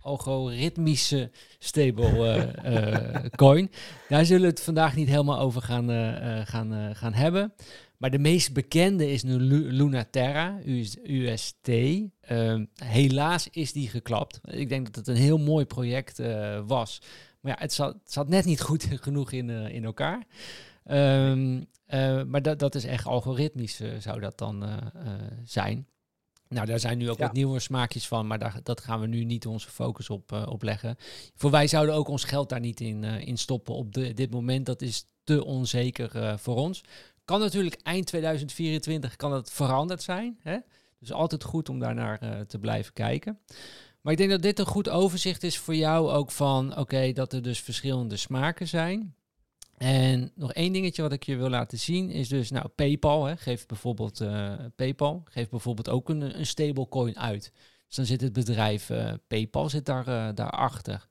algoritmische 0.00 1.30
stablecoin. 1.58 3.68
Uh, 3.70 4.08
Daar 4.08 4.24
zullen 4.24 4.42
we 4.42 4.48
het 4.48 4.62
vandaag 4.62 4.94
niet 4.94 5.08
helemaal 5.08 5.38
over 5.38 5.62
gaan, 5.62 5.90
uh, 5.90 6.40
gaan, 6.44 6.96
gaan 6.96 7.12
hebben. 7.12 7.52
Maar 7.96 8.10
de 8.10 8.18
meest 8.18 8.52
bekende 8.52 9.10
is 9.10 9.22
nu 9.22 9.36
Lunaterra, 9.72 10.58
UST. 11.04 11.68
helaas 12.74 13.48
is 13.50 13.72
die 13.72 13.88
geklapt. 13.88 14.40
Ik 14.44 14.68
denk 14.68 14.86
dat 14.86 14.96
het 14.96 15.08
een 15.08 15.22
heel 15.22 15.38
mooi 15.38 15.64
project 15.64 16.18
was. 16.66 17.00
Maar 17.40 17.52
ja, 17.52 17.58
het 17.60 17.72
zat, 17.72 17.92
het 17.92 18.12
zat, 18.12 18.28
net 18.28 18.44
niet 18.44 18.60
goed 18.60 18.86
genoeg 19.06 19.32
in, 19.32 19.50
in 19.50 19.84
elkaar. 19.84 20.26
Um, 20.90 21.66
maar 22.30 22.42
dat, 22.42 22.58
dat 22.58 22.74
is 22.74 22.84
echt 22.84 23.06
algoritmisch, 23.06 23.80
zou 23.98 24.20
dat 24.20 24.38
dan 24.38 24.64
zijn. 25.44 25.86
Nou, 26.48 26.66
daar 26.66 26.80
zijn 26.80 26.98
nu 26.98 27.10
ook 27.10 27.18
ja. 27.18 27.24
wat 27.24 27.34
nieuwe 27.34 27.60
smaakjes 27.60 28.08
van, 28.08 28.26
maar 28.26 28.38
daar, 28.38 28.60
dat 28.62 28.80
gaan 28.80 29.00
we 29.00 29.06
nu 29.06 29.24
niet 29.24 29.46
onze 29.46 29.70
focus 29.70 30.10
op, 30.10 30.32
uh, 30.32 30.46
op 30.48 30.62
leggen. 30.62 30.96
Voor 31.34 31.50
wij 31.50 31.66
zouden 31.66 31.94
ook 31.94 32.08
ons 32.08 32.24
geld 32.24 32.48
daar 32.48 32.60
niet 32.60 32.80
in, 32.80 33.02
uh, 33.02 33.26
in 33.26 33.38
stoppen 33.38 33.74
op 33.74 33.94
de, 33.94 34.14
dit 34.14 34.30
moment. 34.30 34.66
Dat 34.66 34.82
is 34.82 35.06
te 35.24 35.44
onzeker 35.44 36.16
uh, 36.16 36.36
voor 36.36 36.56
ons. 36.56 36.80
Kan 37.24 37.40
natuurlijk 37.40 37.80
eind 37.82 38.06
2024 38.06 39.16
kan 39.16 39.32
het 39.32 39.50
veranderd 39.50 40.02
zijn. 40.02 40.38
Hè? 40.40 40.58
Dus 40.98 41.12
altijd 41.12 41.44
goed 41.44 41.68
om 41.68 41.78
daarnaar 41.78 42.46
te 42.46 42.58
blijven 42.58 42.92
kijken. 42.92 43.38
Maar 44.00 44.12
ik 44.12 44.18
denk 44.18 44.30
dat 44.30 44.42
dit 44.42 44.58
een 44.58 44.66
goed 44.66 44.88
overzicht 44.88 45.42
is 45.42 45.58
voor 45.58 45.74
jou 45.74 46.10
ook 46.10 46.30
van, 46.30 46.70
oké, 46.70 46.80
okay, 46.80 47.12
dat 47.12 47.32
er 47.32 47.42
dus 47.42 47.60
verschillende 47.60 48.16
smaken 48.16 48.68
zijn. 48.68 49.14
En 49.76 50.32
nog 50.34 50.52
één 50.52 50.72
dingetje 50.72 51.02
wat 51.02 51.12
ik 51.12 51.22
je 51.22 51.36
wil 51.36 51.48
laten 51.48 51.78
zien 51.78 52.10
is 52.10 52.28
dus, 52.28 52.50
nou, 52.50 52.68
PayPal 52.68 53.24
hè, 53.24 53.36
geeft 53.36 53.66
bijvoorbeeld 53.66 54.20
uh, 54.20 54.54
PayPal 54.76 55.22
geeft 55.24 55.50
bijvoorbeeld 55.50 55.88
ook 55.88 56.08
een, 56.08 56.38
een 56.38 56.46
stablecoin 56.46 57.18
uit. 57.18 57.52
Dus 57.86 57.96
dan 57.96 58.04
zit 58.04 58.20
het 58.20 58.32
bedrijf 58.32 58.90
uh, 58.90 59.12
PayPal 59.26 59.68
zit 59.68 59.86
daar, 59.86 60.08
uh, 60.08 60.28
daarachter. 60.34 61.06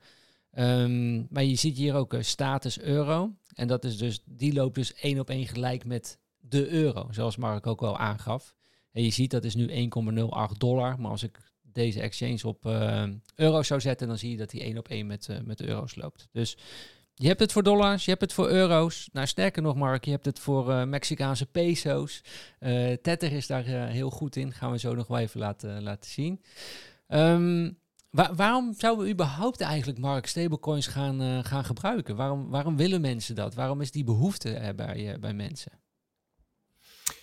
Um, 0.57 1.27
maar 1.29 1.44
je 1.44 1.56
ziet 1.56 1.77
hier 1.77 1.94
ook 1.94 2.15
status 2.19 2.79
euro. 2.79 3.33
En 3.53 3.67
dat 3.67 3.83
is 3.83 3.97
dus, 3.97 4.21
die 4.25 4.53
loopt 4.53 4.75
dus 4.75 4.94
één 4.94 5.19
op 5.19 5.29
één 5.29 5.47
gelijk 5.47 5.85
met 5.85 6.19
de 6.38 6.67
euro, 6.67 7.07
zoals 7.12 7.38
Mark 7.38 7.67
ook 7.67 7.81
al 7.81 7.97
aangaf. 7.97 8.56
En 8.91 9.03
je 9.03 9.09
ziet 9.09 9.31
dat 9.31 9.44
is 9.44 9.56
nu 9.56 9.67
1,08 9.67 10.57
dollar. 10.57 11.00
Maar 11.00 11.12
als 11.12 11.23
ik 11.23 11.38
deze 11.62 12.01
exchange 12.01 12.47
op 12.47 12.65
euro 13.35 13.63
zou 13.63 13.81
zetten, 13.81 14.07
dan 14.07 14.17
zie 14.17 14.31
je 14.31 14.38
dat 14.38 14.50
die 14.50 14.62
één 14.62 14.77
op 14.77 14.88
één 14.88 15.07
met, 15.07 15.27
met 15.43 15.57
de 15.57 15.67
euro's 15.67 15.95
loopt. 15.95 16.27
Dus 16.31 16.57
je 17.15 17.27
hebt 17.27 17.39
het 17.39 17.51
voor 17.51 17.63
dollars, 17.63 18.03
je 18.05 18.10
hebt 18.10 18.22
het 18.22 18.34
voor 18.34 18.50
euro's. 18.50 19.10
Nou, 19.12 19.27
sterker 19.27 19.62
nog, 19.62 19.75
Mark, 19.75 20.05
je 20.05 20.12
hebt 20.12 20.25
het 20.25 20.39
voor 20.39 20.69
uh, 20.69 20.84
Mexicaanse 20.84 21.45
peso's. 21.45 22.24
Uh, 22.60 22.93
Tether 22.93 23.31
is 23.31 23.48
daar 23.48 23.67
uh, 23.67 23.86
heel 23.86 24.10
goed 24.10 24.36
in. 24.36 24.53
Gaan 24.53 24.72
we 24.72 24.79
zo 24.79 24.95
nog 24.95 25.07
wel 25.07 25.17
even 25.17 25.39
laten, 25.39 25.84
laten 25.84 26.12
zien. 26.12 26.41
Wa 28.10 28.36
waarom 28.36 28.74
zouden 28.74 29.05
we 29.05 29.12
überhaupt 29.12 29.62
eigenlijk, 29.62 30.00
Mark, 30.00 30.25
stablecoins 30.27 30.88
gaan, 30.88 31.45
gaan 31.45 31.65
gebruiken? 31.65 32.15
Waarom, 32.15 32.50
waarom 32.50 32.77
willen 32.77 33.01
mensen 33.01 33.36
dat? 33.36 33.55
Waarom 33.55 33.81
is 33.81 33.91
die 33.91 34.03
behoefte 34.03 34.74
bij, 34.75 35.17
bij 35.19 35.34
mensen? 35.34 35.72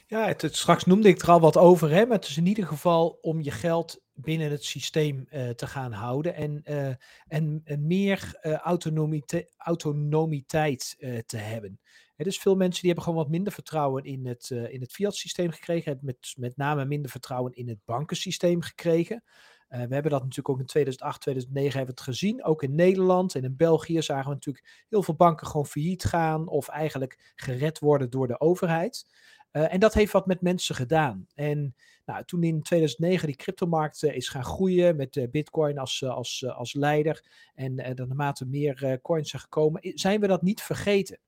Ja, 0.07 0.27
het, 0.27 0.49
straks 0.51 0.85
noemde 0.85 1.09
ik 1.09 1.23
er 1.23 1.31
al 1.31 1.41
wat 1.41 1.57
over, 1.57 1.91
hè, 1.91 2.07
maar 2.07 2.17
het 2.17 2.29
is 2.29 2.37
in 2.37 2.47
ieder 2.47 2.67
geval 2.67 3.19
om 3.23 3.41
je 3.41 3.51
geld 3.51 4.01
binnen 4.23 4.51
het 4.51 4.65
systeem 4.65 5.27
uh, 5.31 5.49
te 5.49 5.67
gaan 5.67 5.93
houden 5.93 6.35
en, 6.35 6.63
uh, 6.65 6.87
en, 7.29 7.61
en, 7.65 7.87
meer 7.87 8.39
autonomite 8.63 9.49
autonomiteit 9.57 10.97
te 11.27 11.37
hebben. 11.37 11.81
Dus 12.17 12.39
veel 12.39 12.57
mensen 12.57 12.81
die 12.81 12.91
hebben 12.91 13.09
gewoon 13.09 13.23
wat 13.23 13.33
minder 13.33 13.53
vertrouwen 13.53 14.05
in 14.05 14.27
het, 14.27 14.51
in 14.51 14.81
het 14.81 14.93
fiat 14.93 15.15
systeem 15.15 15.51
gekregen, 15.51 15.99
met, 16.03 16.35
met 16.37 16.57
name 16.57 16.85
minder 16.85 17.11
vertrouwen 17.11 17.53
in 17.53 17.69
het 17.69 17.79
bankensysteem 17.85 18.63
gekregen. 18.63 19.23
we 19.69 19.77
hebben 19.77 20.11
dat 20.11 20.23
natuurlijk 20.23 20.49
ook 20.49 20.59
in 20.59 20.67
2008, 20.67 21.21
2009 21.21 21.77
hebben 21.79 21.95
we 21.95 22.01
het 22.01 22.11
gezien. 22.11 22.45
Ook 22.45 22.63
in 22.63 22.75
Nederland 22.75 23.35
en 23.35 23.45
in 23.45 23.57
België 23.57 24.03
zagen 24.03 24.29
we 24.29 24.35
natuurlijk 24.35 24.87
heel 24.89 25.03
veel 25.03 25.15
banken 25.15 25.47
gewoon 25.47 25.67
failliet 25.67 26.05
gaan 26.05 26.49
of 26.49 26.69
eigenlijk 26.69 27.33
gered 27.35 27.79
worden 27.79 28.11
door 28.11 28.27
de 28.27 28.41
overheid. 28.41 29.07
Uh, 29.53 29.73
en 29.73 29.81
dat 29.81 29.95
heeft 29.95 30.13
wat 30.13 30.27
met 30.27 30.41
mensen 30.41 30.75
gedaan. 30.75 31.27
En 31.35 31.75
nou, 32.05 32.25
toen 32.25 32.43
in 32.43 32.63
2009 32.63 33.27
die 33.27 33.37
cryptomarkt 33.37 34.03
uh, 34.03 34.17
is 34.17 34.29
gaan 34.29 34.45
groeien 34.45 34.97
met 34.97 35.17
uh, 35.17 35.31
Bitcoin 35.31 35.79
als, 35.79 36.05
als, 36.05 36.47
als 36.47 36.75
leider 36.75 37.25
en 37.55 37.73
uh, 37.73 38.07
naarmate 38.07 38.47
meer 38.47 38.99
coins 39.03 39.31
zijn 39.31 39.43
gekomen, 39.43 39.81
zijn 39.95 40.21
we 40.21 40.27
dat 40.27 40.43
niet 40.43 40.63
vergeten. 40.63 41.19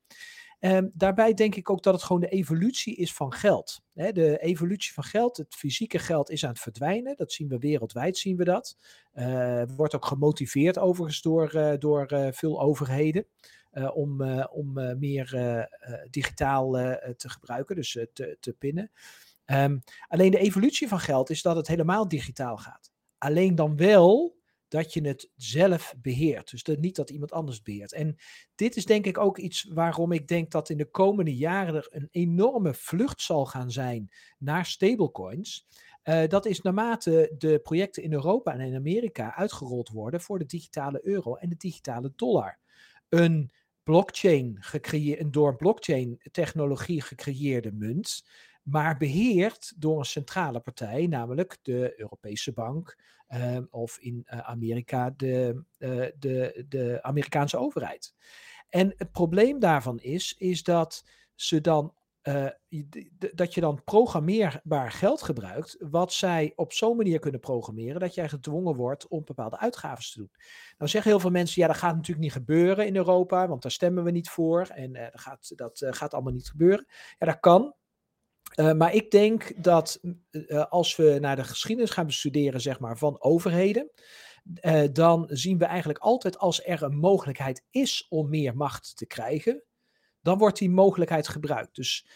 Um, 0.60 0.90
daarbij 0.94 1.34
denk 1.34 1.54
ik 1.54 1.70
ook 1.70 1.82
dat 1.82 1.94
het 1.94 2.02
gewoon 2.02 2.20
de 2.20 2.28
evolutie 2.28 2.96
is 2.96 3.14
van 3.14 3.32
geld. 3.32 3.80
De 3.92 4.38
evolutie 4.40 4.92
van 4.92 5.04
geld, 5.04 5.36
het 5.36 5.54
fysieke 5.54 5.98
geld 5.98 6.30
is 6.30 6.44
aan 6.44 6.50
het 6.50 6.60
verdwijnen. 6.60 7.16
Dat 7.16 7.32
zien 7.32 7.48
we 7.48 7.58
wereldwijd, 7.58 8.18
zien 8.18 8.36
we 8.36 8.44
dat. 8.44 8.76
Wordt 9.76 9.94
ook 9.94 10.06
gemotiveerd 10.06 10.78
overigens 10.78 11.22
door, 11.22 11.76
door 11.78 12.30
veel 12.32 12.60
overheden. 12.60 13.26
Om, 13.94 14.22
om 14.42 14.98
meer 14.98 15.68
digitaal 16.10 16.72
te 17.16 17.28
gebruiken, 17.28 17.76
dus 17.76 17.98
te, 18.12 18.36
te 18.40 18.52
pinnen. 18.52 18.90
Um, 19.46 19.82
alleen 20.08 20.30
de 20.30 20.38
evolutie 20.38 20.88
van 20.88 21.00
geld 21.00 21.30
is 21.30 21.42
dat 21.42 21.56
het 21.56 21.66
helemaal 21.66 22.08
digitaal 22.08 22.56
gaat. 22.56 22.92
Alleen 23.18 23.54
dan 23.54 23.76
wel 23.76 24.36
dat 24.68 24.92
je 24.92 25.06
het 25.06 25.30
zelf 25.36 25.94
beheert. 25.98 26.50
Dus 26.50 26.62
dat, 26.62 26.78
niet 26.78 26.96
dat 26.96 27.10
iemand 27.10 27.32
anders 27.32 27.62
beheert. 27.62 27.92
En 27.92 28.16
dit 28.54 28.76
is 28.76 28.84
denk 28.84 29.06
ik 29.06 29.18
ook 29.18 29.38
iets 29.38 29.64
waarom 29.64 30.12
ik 30.12 30.28
denk 30.28 30.50
dat 30.50 30.68
in 30.68 30.76
de 30.76 30.90
komende 30.90 31.36
jaren 31.36 31.74
er 31.74 31.86
een 31.90 32.08
enorme 32.10 32.74
vlucht 32.74 33.20
zal 33.20 33.46
gaan 33.46 33.70
zijn 33.70 34.10
naar 34.38 34.66
stablecoins. 34.66 35.66
Dat 36.28 36.46
is 36.46 36.60
naarmate 36.60 37.34
de 37.38 37.58
projecten 37.58 38.02
in 38.02 38.12
Europa 38.12 38.52
en 38.52 38.60
in 38.60 38.76
Amerika 38.76 39.34
uitgerold 39.34 39.88
worden 39.88 40.20
voor 40.20 40.38
de 40.38 40.46
digitale 40.46 41.00
euro 41.02 41.34
en 41.34 41.48
de 41.48 41.56
digitale 41.56 42.12
dollar. 42.16 42.58
Een 43.08 43.52
blockchain 43.84 44.56
gecreëerd, 44.60 45.32
door 45.32 45.56
blockchain 45.56 46.20
technologie 46.30 47.00
gecreëerde 47.00 47.72
munt 47.72 48.24
maar 48.64 48.96
beheerd 48.96 49.72
door 49.76 49.98
een 49.98 50.04
centrale 50.04 50.60
partij, 50.60 51.06
namelijk 51.06 51.58
de 51.62 52.00
Europese 52.00 52.52
Bank 52.52 52.98
uh, 53.28 53.58
of 53.70 53.98
in 53.98 54.26
uh, 54.26 54.38
Amerika 54.38 55.10
de, 55.16 55.64
uh, 55.78 56.06
de, 56.18 56.64
de 56.68 56.98
Amerikaanse 57.02 57.58
overheid. 57.58 58.14
En 58.68 58.94
het 58.96 59.12
probleem 59.12 59.58
daarvan 59.58 59.98
is, 60.00 60.34
is 60.38 60.62
dat 60.62 61.04
ze 61.34 61.60
dan 61.60 61.94
uh, 62.28 62.48
dat 63.34 63.54
je 63.54 63.60
dan 63.60 63.84
programmeerbaar 63.84 64.92
geld 64.92 65.22
gebruikt, 65.22 65.76
wat 65.78 66.12
zij 66.12 66.52
op 66.56 66.72
zo'n 66.72 66.96
manier 66.96 67.18
kunnen 67.18 67.40
programmeren 67.40 68.00
dat 68.00 68.14
jij 68.14 68.28
gedwongen 68.28 68.76
wordt 68.76 69.08
om 69.08 69.24
bepaalde 69.24 69.58
uitgaven 69.58 70.04
te 70.04 70.18
doen. 70.18 70.30
Nou 70.78 70.90
zeggen 70.90 71.10
heel 71.10 71.20
veel 71.20 71.30
mensen, 71.30 71.60
ja, 71.60 71.66
dat 71.66 71.76
gaat 71.76 71.94
natuurlijk 71.94 72.24
niet 72.24 72.32
gebeuren 72.32 72.86
in 72.86 72.96
Europa, 72.96 73.48
want 73.48 73.62
daar 73.62 73.70
stemmen 73.70 74.04
we 74.04 74.10
niet 74.10 74.30
voor 74.30 74.66
en 74.66 74.94
uh, 74.94 75.02
dat, 75.02 75.20
gaat, 75.20 75.52
dat 75.56 75.80
uh, 75.80 75.92
gaat 75.92 76.14
allemaal 76.14 76.32
niet 76.32 76.48
gebeuren. 76.48 76.86
Ja, 77.18 77.26
dat 77.26 77.40
kan, 77.40 77.74
maar 78.76 78.94
ik 78.94 79.10
denk 79.10 79.64
dat 79.64 80.00
als 80.68 80.96
we 80.96 81.18
naar 81.20 81.36
de 81.36 81.44
geschiedenis 81.44 81.90
gaan 81.90 82.06
bestuderen, 82.06 82.60
zeg 82.60 82.80
maar, 82.80 82.98
van 82.98 83.22
overheden, 83.22 83.90
dan 84.92 85.26
zien 85.28 85.58
we 85.58 85.64
eigenlijk 85.64 85.98
altijd 85.98 86.38
als 86.38 86.64
er 86.64 86.82
een 86.82 86.96
mogelijkheid 86.96 87.64
is 87.70 88.06
om 88.08 88.28
meer 88.28 88.56
macht 88.56 88.96
te 88.96 89.06
krijgen, 89.06 89.62
dan 90.24 90.38
wordt 90.38 90.58
die 90.58 90.70
mogelijkheid 90.70 91.28
gebruikt. 91.28 91.74
Dus 91.74 92.06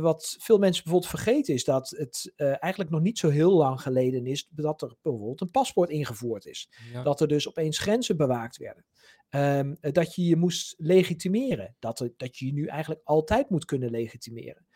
wat 0.00 0.36
veel 0.38 0.58
mensen 0.58 0.82
bijvoorbeeld 0.82 1.12
vergeten 1.12 1.54
is 1.54 1.64
dat 1.64 1.90
het 1.90 2.32
eigenlijk 2.36 2.90
nog 2.90 3.00
niet 3.00 3.18
zo 3.18 3.28
heel 3.28 3.52
lang 3.52 3.82
geleden 3.82 4.26
is 4.26 4.48
dat 4.50 4.82
er 4.82 4.96
bijvoorbeeld 5.02 5.40
een 5.40 5.50
paspoort 5.50 5.90
ingevoerd 5.90 6.46
is. 6.46 6.68
Ja. 6.92 7.02
Dat 7.02 7.20
er 7.20 7.28
dus 7.28 7.48
opeens 7.48 7.78
grenzen 7.78 8.16
bewaakt 8.16 8.56
werden. 8.56 8.84
Um, 9.30 9.76
dat 9.80 10.14
je 10.14 10.24
je 10.24 10.36
moest 10.36 10.74
legitimeren. 10.78 11.76
Dat, 11.78 12.00
er, 12.00 12.12
dat 12.16 12.38
je 12.38 12.46
je 12.46 12.52
nu 12.52 12.66
eigenlijk 12.66 13.00
altijd 13.04 13.50
moet 13.50 13.64
kunnen 13.64 13.90
legitimeren. 13.90 14.66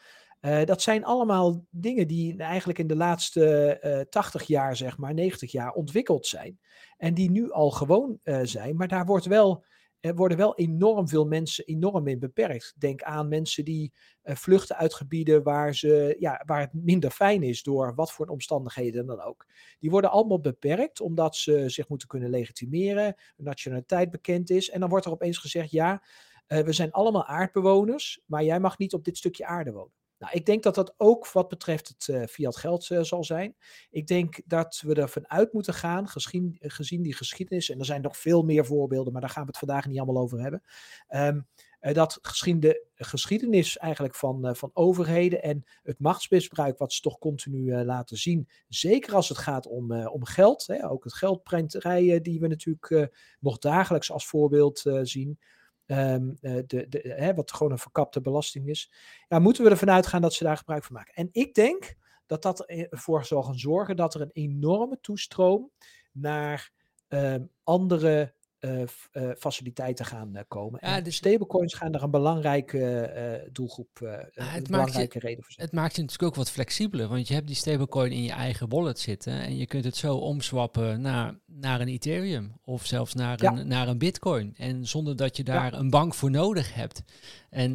Uh, 0.40 0.64
dat 0.64 0.82
zijn 0.82 1.04
allemaal 1.04 1.66
dingen 1.70 2.06
die 2.06 2.36
eigenlijk 2.36 2.78
in 2.78 2.86
de 2.86 2.96
laatste 2.96 3.78
uh, 3.82 4.00
eh, 4.00 4.06
80 4.08 4.42
jaar, 4.42 4.76
zeg 4.76 4.98
maar, 4.98 5.14
90 5.14 5.52
jaar 5.52 5.72
ontwikkeld 5.72 6.26
zijn. 6.26 6.58
En 6.96 7.14
die 7.14 7.30
nu 7.30 7.50
al 7.50 7.70
gewoon 7.70 8.18
uh, 8.24 8.40
zijn. 8.42 8.76
Maar 8.76 8.88
daar 8.88 9.06
wordt 9.06 9.26
wel, 9.26 9.64
er 10.02 10.14
worden 10.14 10.38
wel 10.38 10.56
enorm 10.56 11.08
veel 11.08 11.26
mensen 11.26 11.64
enorm 11.64 12.06
in 12.06 12.18
beperkt. 12.18 12.74
Denk 12.78 13.02
aan 13.02 13.28
mensen 13.28 13.64
die 13.64 13.92
vluchten 14.22 14.76
uit 14.76 14.94
gebieden 14.94 15.42
waar, 15.42 15.74
ze, 15.74 16.16
ja, 16.18 16.42
waar 16.46 16.60
het 16.60 16.72
minder 16.72 17.10
fijn 17.10 17.42
is 17.42 17.62
door 17.62 17.94
wat 17.94 18.12
voor 18.12 18.26
omstandigheden 18.26 19.06
dan 19.06 19.20
ook. 19.20 19.46
Die 19.78 19.90
worden 19.90 20.10
allemaal 20.10 20.40
beperkt 20.40 21.00
omdat 21.00 21.36
ze 21.36 21.68
zich 21.68 21.88
moeten 21.88 22.08
kunnen 22.08 22.30
legitimeren, 22.30 23.14
nationaliteit 23.36 24.10
bekend 24.10 24.50
is. 24.50 24.70
En 24.70 24.80
dan 24.80 24.88
wordt 24.88 25.04
er 25.04 25.12
opeens 25.12 25.38
gezegd, 25.38 25.70
ja, 25.70 26.02
we 26.46 26.72
zijn 26.72 26.92
allemaal 26.92 27.26
aardbewoners, 27.26 28.20
maar 28.26 28.44
jij 28.44 28.60
mag 28.60 28.78
niet 28.78 28.94
op 28.94 29.04
dit 29.04 29.16
stukje 29.16 29.46
aarde 29.46 29.72
wonen. 29.72 30.01
Nou, 30.22 30.34
ik 30.34 30.46
denk 30.46 30.62
dat 30.62 30.74
dat 30.74 30.94
ook 30.96 31.32
wat 31.32 31.48
betreft 31.48 31.88
het 31.88 32.08
uh, 32.08 32.24
fiat 32.26 32.56
geld 32.56 32.90
uh, 32.90 33.02
zal 33.02 33.24
zijn. 33.24 33.56
Ik 33.90 34.06
denk 34.06 34.40
dat 34.46 34.82
we 34.86 34.94
ervan 34.94 35.28
uit 35.28 35.52
moeten 35.52 35.74
gaan, 35.74 36.08
gezien, 36.08 37.02
die 37.02 37.14
geschiedenis, 37.14 37.70
en 37.70 37.78
er 37.78 37.84
zijn 37.84 38.02
nog 38.02 38.16
veel 38.16 38.42
meer 38.42 38.66
voorbeelden, 38.66 39.12
maar 39.12 39.20
daar 39.20 39.30
gaan 39.30 39.42
we 39.42 39.48
het 39.48 39.58
vandaag 39.58 39.86
niet 39.86 39.98
allemaal 39.98 40.22
over 40.22 40.40
hebben. 40.40 40.62
Um, 41.08 41.46
uh, 41.80 41.94
dat 41.94 42.18
gezien 42.22 42.60
de 42.60 42.86
geschiedenis 42.94 43.78
eigenlijk 43.78 44.14
van, 44.14 44.56
van 44.56 44.70
overheden 44.72 45.42
en 45.42 45.64
het 45.82 45.98
machtsmisbruik 45.98 46.78
wat 46.78 46.92
ze 46.92 47.00
toch 47.00 47.18
continu 47.18 47.84
laten 47.84 48.16
zien, 48.16 48.48
zeker 48.68 49.14
als 49.14 49.28
het 49.28 49.38
gaat 49.38 49.66
om, 49.66 50.06
om 50.06 50.24
geld, 50.24 50.66
hè, 50.66 50.90
ook 50.90 51.04
het 51.04 51.14
geldprenterijen 51.14 52.22
die 52.22 52.40
we 52.40 52.46
natuurlijk 52.46 53.10
nog 53.40 53.58
dagelijks 53.58 54.12
als 54.12 54.26
voorbeeld 54.26 54.82
zien. 55.02 55.38
De, 55.86 56.66
de, 56.66 57.14
hè, 57.16 57.34
wat 57.34 57.52
gewoon 57.52 57.72
een 57.72 57.78
verkapte 57.78 58.20
belasting 58.20 58.68
is. 58.68 58.92
Ja, 59.28 59.38
moeten 59.38 59.64
we 59.64 59.70
ervan 59.70 59.90
uitgaan 59.90 60.22
dat 60.22 60.34
ze 60.34 60.44
daar 60.44 60.56
gebruik 60.56 60.84
van 60.84 60.96
maken. 60.96 61.14
En 61.14 61.28
ik 61.32 61.54
denk 61.54 61.94
dat 62.26 62.42
dat 62.42 62.66
ervoor 62.66 63.24
zal 63.24 63.42
gaan 63.42 63.58
zorgen 63.58 63.96
dat 63.96 64.14
er 64.14 64.20
een 64.20 64.30
enorme 64.32 64.98
toestroom 65.00 65.70
naar 66.12 66.72
um, 67.08 67.50
andere 67.62 68.34
uh, 68.64 68.80
uh, 69.12 69.30
faciliteiten 69.38 70.04
gaan 70.04 70.30
uh, 70.34 70.40
komen. 70.48 70.80
Ja, 70.82 70.96
en 70.96 71.02
de 71.02 71.10
stablecoins 71.10 71.74
gaan 71.74 71.94
er 71.94 72.02
een 72.02 72.10
belangrijke 72.10 73.48
doelgroep, 73.52 74.00
een 74.34 74.62
belangrijke 74.62 75.18
je, 75.18 75.26
reden 75.26 75.44
voor 75.44 75.52
zijn. 75.52 75.66
Het 75.66 75.76
maakt 75.76 75.96
je 75.96 76.02
natuurlijk 76.02 76.28
ook 76.28 76.36
wat 76.36 76.50
flexibeler, 76.50 77.08
want 77.08 77.28
je 77.28 77.34
hebt 77.34 77.46
die 77.46 77.56
stablecoin 77.56 78.12
in 78.12 78.22
je 78.22 78.32
eigen 78.32 78.68
wallet 78.68 78.98
zitten 78.98 79.32
en 79.32 79.56
je 79.56 79.66
kunt 79.66 79.84
het 79.84 79.96
zo 79.96 80.16
omswappen 80.16 81.00
naar, 81.00 81.34
naar 81.46 81.80
een 81.80 81.88
Ethereum 81.88 82.52
of 82.64 82.86
zelfs 82.86 83.14
naar, 83.14 83.42
ja. 83.42 83.52
een, 83.52 83.68
naar 83.68 83.88
een 83.88 83.98
Bitcoin. 83.98 84.54
En 84.56 84.86
zonder 84.86 85.16
dat 85.16 85.36
je 85.36 85.44
daar 85.44 85.72
ja. 85.72 85.78
een 85.78 85.90
bank 85.90 86.14
voor 86.14 86.30
nodig 86.30 86.74
hebt. 86.74 87.02
En 87.50 87.74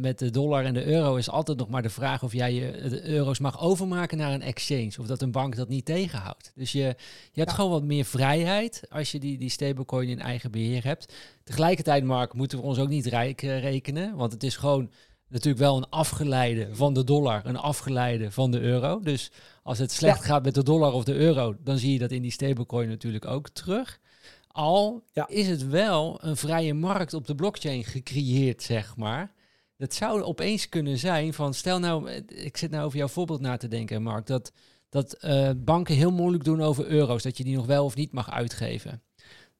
met 0.00 0.18
de 0.18 0.30
dollar 0.30 0.64
en 0.64 0.74
de 0.74 0.84
euro 0.84 1.16
is 1.16 1.30
altijd 1.30 1.58
nog 1.58 1.68
maar 1.68 1.82
de 1.82 1.90
vraag 1.90 2.22
of 2.22 2.32
jij 2.32 2.52
je 2.54 2.88
de 2.88 3.08
euro's 3.08 3.38
mag 3.38 3.60
overmaken 3.60 4.18
naar 4.18 4.32
een 4.32 4.42
exchange. 4.42 4.92
Of 4.98 5.06
dat 5.06 5.22
een 5.22 5.30
bank 5.30 5.56
dat 5.56 5.68
niet 5.68 5.84
tegenhoudt. 5.84 6.52
Dus 6.54 6.72
je, 6.72 6.94
je 7.32 7.40
hebt 7.40 7.52
gewoon 7.52 7.70
wat 7.70 7.82
meer 7.84 8.04
vrijheid 8.04 8.82
als 8.90 9.12
je 9.12 9.18
die, 9.18 9.38
die 9.38 9.50
stablecoin 9.50 10.03
in 10.08 10.20
eigen 10.20 10.50
beheer 10.50 10.84
hebt. 10.84 11.14
Tegelijkertijd, 11.44 12.04
Mark, 12.04 12.32
moeten 12.32 12.58
we 12.58 12.64
ons 12.64 12.78
ook 12.78 12.88
niet 12.88 13.06
rijk 13.06 13.42
uh, 13.42 13.60
rekenen. 13.60 14.16
Want 14.16 14.32
het 14.32 14.42
is 14.42 14.56
gewoon 14.56 14.90
natuurlijk 15.28 15.64
wel 15.64 15.76
een 15.76 15.88
afgeleide 15.88 16.68
van 16.72 16.94
de 16.94 17.04
dollar, 17.04 17.46
een 17.46 17.56
afgeleide 17.56 18.30
van 18.30 18.50
de 18.50 18.60
euro. 18.60 19.00
Dus 19.00 19.30
als 19.62 19.78
het 19.78 19.92
slecht 19.92 20.18
ja. 20.18 20.24
gaat 20.24 20.44
met 20.44 20.54
de 20.54 20.62
dollar 20.62 20.92
of 20.92 21.04
de 21.04 21.14
euro, 21.14 21.56
dan 21.60 21.78
zie 21.78 21.92
je 21.92 21.98
dat 21.98 22.10
in 22.10 22.22
die 22.22 22.30
stablecoin 22.30 22.88
natuurlijk 22.88 23.26
ook 23.26 23.48
terug. 23.48 24.00
Al 24.48 25.04
ja. 25.12 25.28
is 25.28 25.48
het 25.48 25.68
wel 25.68 26.18
een 26.22 26.36
vrije 26.36 26.74
markt 26.74 27.14
op 27.14 27.26
de 27.26 27.34
blockchain 27.34 27.84
gecreëerd, 27.84 28.62
zeg 28.62 28.96
maar. 28.96 29.32
Dat 29.76 29.94
zou 29.94 30.22
opeens 30.22 30.68
kunnen 30.68 30.98
zijn 30.98 31.34
van, 31.34 31.54
stel 31.54 31.78
nou, 31.78 32.10
ik 32.26 32.56
zit 32.56 32.70
nou 32.70 32.84
over 32.84 32.98
jouw 32.98 33.08
voorbeeld 33.08 33.40
na 33.40 33.56
te 33.56 33.68
denken, 33.68 34.02
Mark, 34.02 34.26
dat, 34.26 34.52
dat 34.88 35.16
uh, 35.24 35.50
banken 35.56 35.94
heel 35.94 36.12
moeilijk 36.12 36.44
doen 36.44 36.62
over 36.62 36.86
euro's, 36.86 37.22
dat 37.22 37.36
je 37.36 37.44
die 37.44 37.56
nog 37.56 37.66
wel 37.66 37.84
of 37.84 37.96
niet 37.96 38.12
mag 38.12 38.30
uitgeven. 38.30 39.02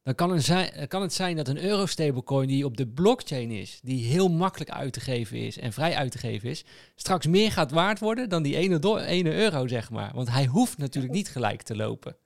Dan 0.05 0.15
kan, 0.15 0.41
zijn, 0.41 0.89
kan 0.89 1.03
het 1.03 1.13
zijn 1.13 1.37
dat 1.37 1.49
een 1.49 1.65
euro-stablecoin 1.65 2.49
die 2.49 2.65
op 2.65 2.77
de 2.77 2.87
blockchain 2.87 3.51
is, 3.51 3.81
die 3.83 4.05
heel 4.05 4.29
makkelijk 4.29 4.71
uit 4.71 4.93
te 4.93 5.01
geven 5.01 5.37
is 5.37 5.59
en 5.59 5.73
vrij 5.73 5.95
uit 5.95 6.13
te 6.13 6.19
geven 6.19 6.49
is, 6.49 6.65
straks 6.95 7.27
meer 7.27 7.53
gaat 7.53 7.71
waard 7.71 7.99
worden 7.99 8.29
dan 8.29 8.43
die 8.43 8.57
ene, 8.57 9.07
ene 9.07 9.35
euro, 9.35 9.67
zeg 9.67 9.91
maar. 9.91 10.11
Want 10.15 10.31
hij 10.31 10.47
hoeft 10.47 10.79
natuurlijk 10.79 11.15
niet 11.15 11.29
gelijk 11.29 11.63
te 11.63 11.77
lopen 11.77 12.17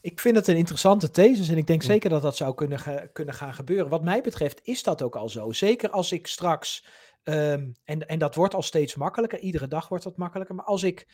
ik 0.00 0.20
vind 0.20 0.36
het 0.36 0.48
een 0.48 0.56
interessante 0.56 1.10
thesis 1.10 1.48
en 1.48 1.56
ik 1.56 1.66
denk 1.66 1.82
zeker 1.82 2.10
dat 2.10 2.22
dat 2.22 2.36
zou 2.36 2.54
kunnen, 2.54 2.78
ge, 2.78 3.10
kunnen 3.12 3.34
gaan 3.34 3.54
gebeuren. 3.54 3.88
Wat 3.88 4.02
mij 4.02 4.20
betreft 4.20 4.60
is 4.62 4.82
dat 4.82 5.02
ook 5.02 5.16
al 5.16 5.28
zo. 5.28 5.52
Zeker 5.52 5.90
als 5.90 6.12
ik 6.12 6.26
straks, 6.26 6.86
um, 7.24 7.76
en, 7.84 8.08
en 8.08 8.18
dat 8.18 8.34
wordt 8.34 8.54
al 8.54 8.62
steeds 8.62 8.94
makkelijker, 8.94 9.38
iedere 9.38 9.68
dag 9.68 9.88
wordt 9.88 10.04
dat 10.04 10.16
makkelijker, 10.16 10.54
maar 10.54 10.64
als 10.64 10.82
ik 10.82 11.06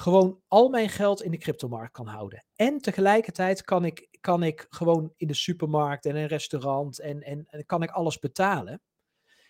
gewoon 0.00 0.40
al 0.48 0.68
mijn 0.68 0.88
geld 0.88 1.22
in 1.22 1.30
de 1.30 1.38
cryptomarkt 1.38 1.92
kan 1.92 2.06
houden. 2.06 2.44
En 2.56 2.78
tegelijkertijd 2.78 3.62
kan 3.62 3.84
ik, 3.84 4.08
kan 4.20 4.42
ik 4.42 4.66
gewoon 4.70 5.12
in 5.16 5.26
de 5.26 5.34
supermarkt 5.34 6.06
en 6.06 6.16
een 6.16 6.26
restaurant 6.26 6.98
en, 7.00 7.22
en, 7.22 7.46
en 7.46 7.66
kan 7.66 7.82
ik 7.82 7.90
alles 7.90 8.18
betalen. 8.18 8.80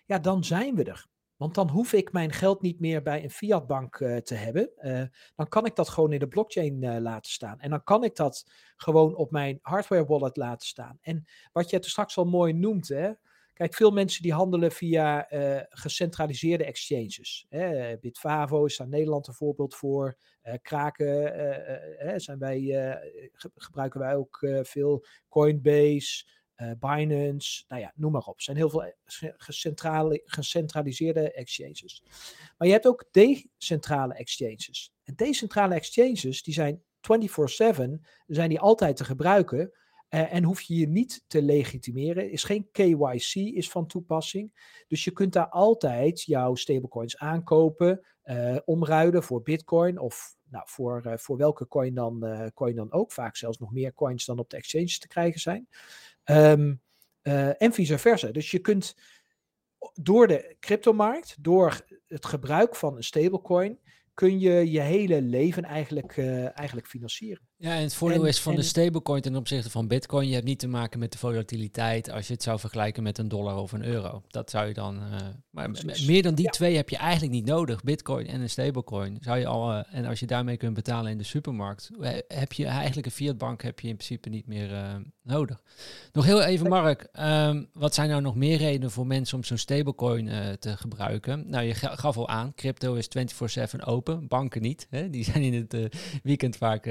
Ja, 0.05 0.19
dan 0.19 0.45
zijn 0.45 0.75
we 0.75 0.85
er. 0.85 1.07
Want 1.37 1.55
dan 1.55 1.69
hoef 1.69 1.93
ik 1.93 2.13
mijn 2.13 2.33
geld 2.33 2.63
niet 2.63 2.81
meer 2.81 3.03
bij 3.03 3.23
een 3.23 3.31
fiatbank 3.31 3.99
uh, 3.99 4.17
te 4.17 4.35
hebben. 4.35 4.71
Uh, 4.77 5.03
dan 5.35 5.49
kan 5.49 5.67
ik 5.67 5.77
dat 5.77 5.89
gewoon 5.89 6.13
in 6.13 6.19
de 6.19 6.29
blockchain 6.29 6.83
uh, 6.83 6.97
laten 6.99 7.31
staan. 7.31 7.61
En 7.61 7.71
dan 7.71 7.83
kan 7.83 8.05
ik 8.05 8.17
dat 8.17 8.51
gewoon 8.77 9.15
op 9.15 9.31
mijn 9.31 9.59
hardware 9.63 10.07
wallet 10.07 10.37
laten 10.37 10.67
staan. 10.67 10.99
En 11.01 11.25
wat 11.53 11.71
je 11.71 11.77
het 11.77 11.85
straks 11.85 12.17
al 12.17 12.25
mooi 12.25 12.53
noemt, 12.53 12.89
hè, 12.89 13.13
Kijk, 13.57 13.75
veel 13.75 13.91
mensen 13.91 14.23
die 14.23 14.33
handelen 14.33 14.73
via 14.73 15.33
uh, 15.33 15.61
gecentraliseerde 15.69 16.65
exchanges. 16.65 17.47
Hè. 17.49 17.97
Bitfavo 17.99 18.65
is 18.65 18.77
daar 18.77 18.89
Nederland 18.89 19.27
een 19.27 19.35
voorbeeld 19.35 19.75
voor. 19.75 20.17
Uh, 20.43 20.55
Kraken 20.63 21.37
uh, 22.07 22.13
zijn 22.17 22.39
wij, 22.39 22.61
ge 23.33 23.51
gebruiken 23.55 24.01
wij 24.01 24.15
ook 24.17 24.47
veel. 24.63 25.07
Coinbase, 25.29 26.25
Binance, 26.79 27.65
nou 27.69 27.81
ja, 27.81 27.93
noem 27.95 28.13
maar 28.13 28.27
op. 28.27 28.37
Er 28.37 28.43
zijn 28.43 28.57
heel 28.57 28.71
veel 28.71 28.93
gecentraliseerde 30.27 31.33
exchanges. 31.33 32.03
Maar 32.59 32.67
je 32.69 32.75
hebt 32.75 32.87
ook 32.87 33.05
decentrale 33.11 34.15
exchanges. 34.15 34.93
En 35.05 35.15
decentrale 35.15 35.75
exchanges, 35.75 36.43
die 36.43 36.55
zijn 36.55 36.83
24/7, 37.01 38.01
zijn 38.27 38.49
die 38.49 38.61
altijd 38.61 38.97
te 38.97 39.05
gebruiken. 39.05 39.73
Uh, 40.17 40.33
en 40.33 40.45
hoef 40.45 40.61
je 40.61 40.77
je 40.77 40.89
niet 40.89 41.25
te 41.27 41.43
legitimeren. 41.43 42.31
Is 42.31 42.45
geen 42.45 42.69
KYC 42.73 43.35
is 43.35 43.71
van 43.71 43.87
toepassing. 43.87 44.75
Dus 44.89 45.05
je 45.05 45.11
kunt 45.11 45.33
daar 45.33 45.49
altijd 45.49 46.23
jouw 46.23 46.55
stablecoins 46.55 47.19
aankopen, 47.19 48.07
uh, 48.25 48.57
omruilen 48.65 49.23
voor 49.23 49.43
Bitcoin 49.43 49.99
of 49.99 50.37
nou, 50.51 50.65
voor, 50.69 51.03
uh, 51.07 51.13
voor 51.17 51.37
welke 51.37 51.69
coin 51.69 51.95
dan, 51.95 52.51
coin 52.55 52.75
dan 52.75 52.93
ook. 52.93 53.13
Vaak 53.13 53.37
zelfs 53.37 53.59
nog 53.59 53.73
meer 53.73 53.95
coins 53.95 54.25
dan 54.25 54.39
op 54.39 54.51
de 54.51 54.57
exchanges 54.57 54.99
te 54.99 55.09
krijgen 55.09 55.41
zijn. 55.41 55.69
Um, 56.25 56.81
en 57.59 57.73
vice 57.73 57.99
versa. 57.99 58.29
Dus 58.29 58.51
je 58.51 58.59
kunt 58.59 58.97
door 59.95 60.27
de 60.27 60.57
cryptomarkt, 60.61 61.37
door 61.41 61.87
het 62.07 62.27
gebruik 62.27 62.77
van 62.77 62.97
een 62.97 63.05
stablecoin, 63.05 63.79
kun 64.15 64.39
je 64.39 64.71
je 64.71 64.81
hele 64.81 65.23
leven 65.23 65.65
eigenlijk, 65.65 66.17
eigenlijk 66.55 66.87
financieren. 66.87 67.49
Ja, 67.59 67.75
en 67.75 67.83
het 67.83 67.95
voordeel 67.95 68.25
is 68.25 68.41
van 68.41 68.55
de 68.55 68.63
stablecoin 68.63 69.23
ten 69.23 69.37
opzichte 69.37 69.71
van 69.71 69.89
bitcoin, 69.89 70.29
je 70.29 70.35
hebt 70.35 70.47
niet 70.47 70.59
te 70.59 70.69
maken 70.69 70.99
met 70.99 71.13
de 71.13 71.19
volatiliteit 71.19 72.11
als 72.11 72.27
je 72.27 72.33
het 72.33 72.43
zou 72.43 72.59
vergelijken 72.59 73.03
met 73.03 73.19
een 73.19 73.29
dollar 73.29 73.57
of 73.57 73.73
een 73.73 73.85
euro. 73.85 74.23
Dat 74.29 74.51
zou 74.51 74.67
je 74.67 74.75
dan, 74.75 74.97
uh, 74.97 75.17
maar 75.51 75.71
meer 76.07 76.23
dan 76.23 76.35
die 76.35 76.51
twee 76.51 76.77
heb 76.77 76.89
je 76.89 76.97
eigenlijk 76.97 77.33
niet 77.33 77.47
nodig, 77.47 77.83
bitcoin 77.83 78.27
en 78.27 78.41
een 78.41 78.51
stablecoin. 78.51 79.19
Zou 79.21 79.39
je 79.39 79.47
al, 79.47 79.73
uh, 79.73 79.83
en 79.91 80.05
als 80.05 80.21
je 80.21 80.27
daarmee 80.27 80.57
kunt 80.57 80.75
betalen 80.75 81.11
in 81.11 81.19
de 81.19 81.25
supermarkt, 81.25 81.91
heb 82.29 82.53
je 82.53 82.67
eigenlijk 82.67 83.07
een 83.07 83.13
fiatbank 83.13 83.63
heb 83.63 83.81
je 83.81 83.89
in 83.89 83.97
principe 83.97 84.29
niet 84.29 84.47
meer 84.47 85.03
nodig. 85.23 85.63
Nog 86.13 86.25
heel 86.25 86.43
even 86.43 86.69
Mark, 86.69 87.09
um, 87.21 87.69
wat 87.73 87.95
zijn 87.95 88.09
nou 88.09 88.23
nog 88.23 88.35
meer 88.35 88.59
redenen 88.59 88.91
voor 88.91 89.07
mensen 89.07 89.37
om 89.37 89.45
zo'n 89.45 89.57
stablecoin 89.57 90.31
te 90.59 90.77
gebruiken? 90.77 91.45
Nou, 91.51 91.65
je 91.65 91.75
gaf 91.75 92.17
al 92.17 92.29
aan, 92.29 92.55
crypto 92.55 92.95
is 92.95 93.09
24/7 93.09 93.85
open, 93.85 94.29
banken 94.29 94.63
niet. 94.63 94.87
Hè? 94.91 95.11
Die 95.11 95.25
zijn 95.25 95.43
in 95.43 95.55
het 95.55 95.97
weekend 96.23 96.57
vaak 96.57 96.87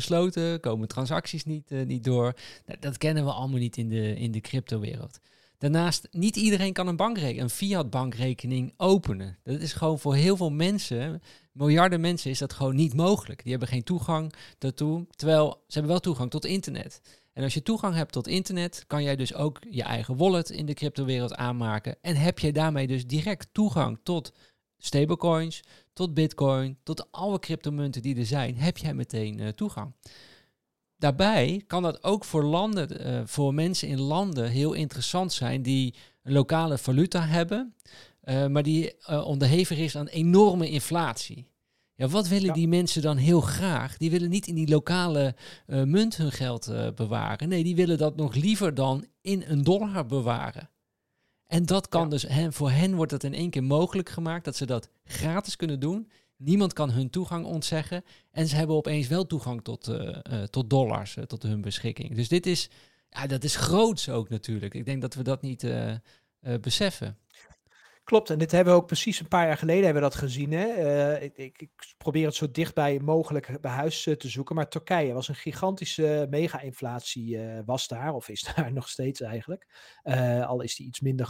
gesloten, 0.00 0.60
komen 0.60 0.88
transacties 0.88 1.44
niet, 1.44 1.70
uh, 1.70 1.86
niet 1.86 2.04
door. 2.04 2.34
Nou, 2.66 2.78
dat 2.80 2.98
kennen 2.98 3.24
we 3.24 3.32
allemaal 3.32 3.58
niet 3.58 3.76
in 3.76 3.88
de, 3.88 4.16
in 4.16 4.32
de 4.32 4.40
cryptowereld. 4.40 5.20
Daarnaast, 5.58 6.08
niet 6.10 6.36
iedereen 6.36 6.72
kan 6.72 6.86
een 6.86 6.96
bankrekening, 6.96 7.40
een 7.40 7.50
fiat 7.50 7.90
bankrekening 7.90 8.74
openen. 8.76 9.38
Dat 9.42 9.60
is 9.60 9.72
gewoon 9.72 9.98
voor 9.98 10.14
heel 10.14 10.36
veel 10.36 10.50
mensen, 10.50 11.22
miljarden 11.52 12.00
mensen, 12.00 12.30
is 12.30 12.38
dat 12.38 12.52
gewoon 12.52 12.76
niet 12.76 12.94
mogelijk. 12.94 13.42
Die 13.42 13.50
hebben 13.50 13.68
geen 13.68 13.82
toegang 13.82 14.32
daartoe, 14.58 15.06
terwijl 15.10 15.50
ze 15.50 15.72
hebben 15.72 15.90
wel 15.90 16.00
toegang 16.00 16.30
tot 16.30 16.44
internet. 16.44 17.00
En 17.32 17.42
als 17.42 17.54
je 17.54 17.62
toegang 17.62 17.94
hebt 17.94 18.12
tot 18.12 18.26
internet, 18.26 18.84
kan 18.86 19.02
jij 19.02 19.16
dus 19.16 19.34
ook 19.34 19.58
je 19.70 19.82
eigen 19.82 20.16
wallet 20.16 20.50
in 20.50 20.66
de 20.66 20.74
cryptowereld 20.74 21.34
aanmaken. 21.34 21.96
En 22.00 22.16
heb 22.16 22.38
je 22.38 22.52
daarmee 22.52 22.86
dus 22.86 23.06
direct 23.06 23.48
toegang 23.52 23.98
tot 24.02 24.32
stablecoins, 24.80 25.62
tot 25.92 26.14
bitcoin, 26.14 26.78
tot 26.82 27.12
alle 27.12 27.38
cryptomunten 27.38 28.02
die 28.02 28.16
er 28.16 28.26
zijn, 28.26 28.56
heb 28.56 28.76
jij 28.76 28.94
meteen 28.94 29.38
uh, 29.38 29.48
toegang. 29.48 29.92
Daarbij 30.96 31.64
kan 31.66 31.82
dat 31.82 32.04
ook 32.04 32.24
voor 32.24 32.44
landen, 32.44 33.06
uh, 33.06 33.20
voor 33.24 33.54
mensen 33.54 33.88
in 33.88 34.00
landen 34.00 34.50
heel 34.50 34.72
interessant 34.72 35.32
zijn 35.32 35.62
die 35.62 35.94
een 36.22 36.32
lokale 36.32 36.78
valuta 36.78 37.26
hebben, 37.26 37.74
uh, 38.24 38.46
maar 38.46 38.62
die 38.62 39.06
onderhevig 39.24 39.78
is 39.78 39.96
aan 39.96 40.06
enorme 40.06 40.70
inflatie. 40.70 41.48
Ja, 41.94 42.08
wat 42.08 42.28
willen 42.28 42.46
ja. 42.46 42.52
die 42.52 42.68
mensen 42.68 43.02
dan 43.02 43.16
heel 43.16 43.40
graag? 43.40 43.96
Die 43.96 44.10
willen 44.10 44.30
niet 44.30 44.46
in 44.46 44.54
die 44.54 44.68
lokale 44.68 45.34
munt 45.66 46.16
hun 46.16 46.32
geld 46.32 46.72
bewaren. 46.94 47.48
Nee, 47.48 47.64
die 47.64 47.76
willen 47.76 47.98
dat 47.98 48.16
nog 48.16 48.34
liever 48.34 48.74
dan 48.74 49.06
in 49.20 49.44
een 49.46 49.62
dollar 49.62 50.06
bewaren. 50.06 50.70
En 51.50 51.66
dat 51.66 51.88
kan 51.88 52.10
dus, 52.10 52.22
hen, 52.22 52.52
voor 52.52 52.70
hen 52.70 52.94
wordt 52.94 53.10
dat 53.10 53.24
in 53.24 53.34
één 53.34 53.50
keer 53.50 53.64
mogelijk 53.64 54.08
gemaakt 54.08 54.44
dat 54.44 54.56
ze 54.56 54.66
dat 54.66 54.88
gratis 55.04 55.56
kunnen 55.56 55.80
doen. 55.80 56.10
Niemand 56.36 56.72
kan 56.72 56.90
hun 56.90 57.10
toegang 57.10 57.44
ontzeggen. 57.44 58.04
En 58.30 58.46
ze 58.46 58.56
hebben 58.56 58.76
opeens 58.76 59.08
wel 59.08 59.26
toegang 59.26 59.64
tot, 59.64 59.88
uh, 59.88 59.96
uh, 60.32 60.42
tot 60.42 60.70
dollars, 60.70 61.16
uh, 61.16 61.24
tot 61.24 61.42
hun 61.42 61.60
beschikking. 61.60 62.14
Dus 62.14 62.28
dit 62.28 62.46
is, 62.46 62.70
ja, 63.08 63.26
dat 63.26 63.44
is 63.44 63.56
groots 63.56 64.08
ook 64.08 64.28
natuurlijk. 64.28 64.74
Ik 64.74 64.84
denk 64.84 65.00
dat 65.00 65.14
we 65.14 65.22
dat 65.22 65.42
niet 65.42 65.66
beseffen. 66.60 67.18
Klopt, 68.10 68.30
en 68.30 68.38
dit 68.38 68.52
hebben 68.52 68.74
we 68.74 68.80
ook 68.80 68.86
precies 68.86 69.20
een 69.20 69.28
paar 69.28 69.46
jaar 69.46 69.56
geleden 69.56 69.84
hebben 69.84 70.02
we 70.02 70.08
dat 70.08 70.18
gezien. 70.18 70.52
Hè? 70.52 70.66
Uh, 70.66 71.22
ik, 71.22 71.36
ik, 71.36 71.60
ik, 71.60 71.70
probeer 71.98 72.26
het 72.26 72.34
zo 72.34 72.50
dichtbij 72.50 73.00
mogelijk 73.00 73.60
bij 73.60 73.70
huis 73.70 74.06
uh, 74.06 74.14
te 74.14 74.28
zoeken. 74.28 74.54
Maar 74.54 74.68
Turkije 74.68 75.12
was 75.12 75.28
een 75.28 75.34
gigantische 75.34 76.26
mega-inflatie, 76.30 77.36
uh, 77.36 77.58
was 77.64 77.88
daar, 77.88 78.14
of 78.14 78.28
is 78.28 78.42
daar 78.56 78.72
nog 78.72 78.88
steeds 78.88 79.20
eigenlijk. 79.20 79.66
al 80.46 80.60
is 80.60 80.76
die 80.76 80.86
iets 80.86 81.00
minder 81.00 81.26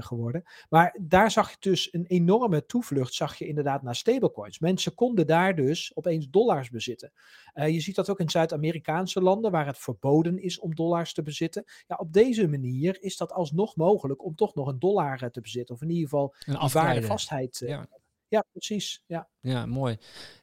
geworden. 0.00 0.42
Maar 0.68 0.98
daar 1.00 1.30
zag 1.30 1.50
je 1.50 1.56
dus 1.60 1.92
een 1.92 2.06
enorme 2.06 2.66
toevlucht, 2.66 3.14
zag 3.14 3.36
je 3.36 3.46
inderdaad 3.46 3.82
naar 3.82 3.96
stablecoins. 3.96 4.58
Mensen 4.58 4.94
konden 4.94 5.26
daar 5.26 5.54
dus 5.54 5.96
opeens 5.96 6.28
dollars 6.30 6.70
bezitten. 6.70 7.12
Je 7.54 7.80
ziet 7.80 7.94
dat 7.94 8.10
ook 8.10 8.20
in 8.20 8.30
Zuid-Amerikaanse 8.30 9.20
landen, 9.20 9.50
waar 9.50 9.66
het 9.66 9.78
verboden 9.78 10.38
is 10.42 10.58
om 10.58 10.74
dollars 10.74 11.12
te 11.12 11.22
bezitten. 11.22 11.64
Ja, 11.86 11.96
op 11.96 12.12
deze 12.12 12.48
manier 12.48 13.02
is 13.02 13.16
dat 13.16 13.32
alsnog 13.32 13.76
mogelijk 13.76 14.24
om 14.24 14.34
toch 14.34 14.54
nog 14.54 14.66
een 14.66 14.78
dollar 14.78 15.30
te 15.30 15.40
bezitten, 15.40 15.74
of 15.74 15.82
in 15.82 15.90
ieder 15.90 16.08
geval 16.08 16.34
een 16.38 16.68
waardevastheid. 16.72 17.60
Uh, 17.60 17.68
ja. 17.68 17.88
ja, 18.28 18.44
precies. 18.52 19.02
Ja. 19.06 19.28
ja, 19.40 19.66
mooi. 19.66 19.96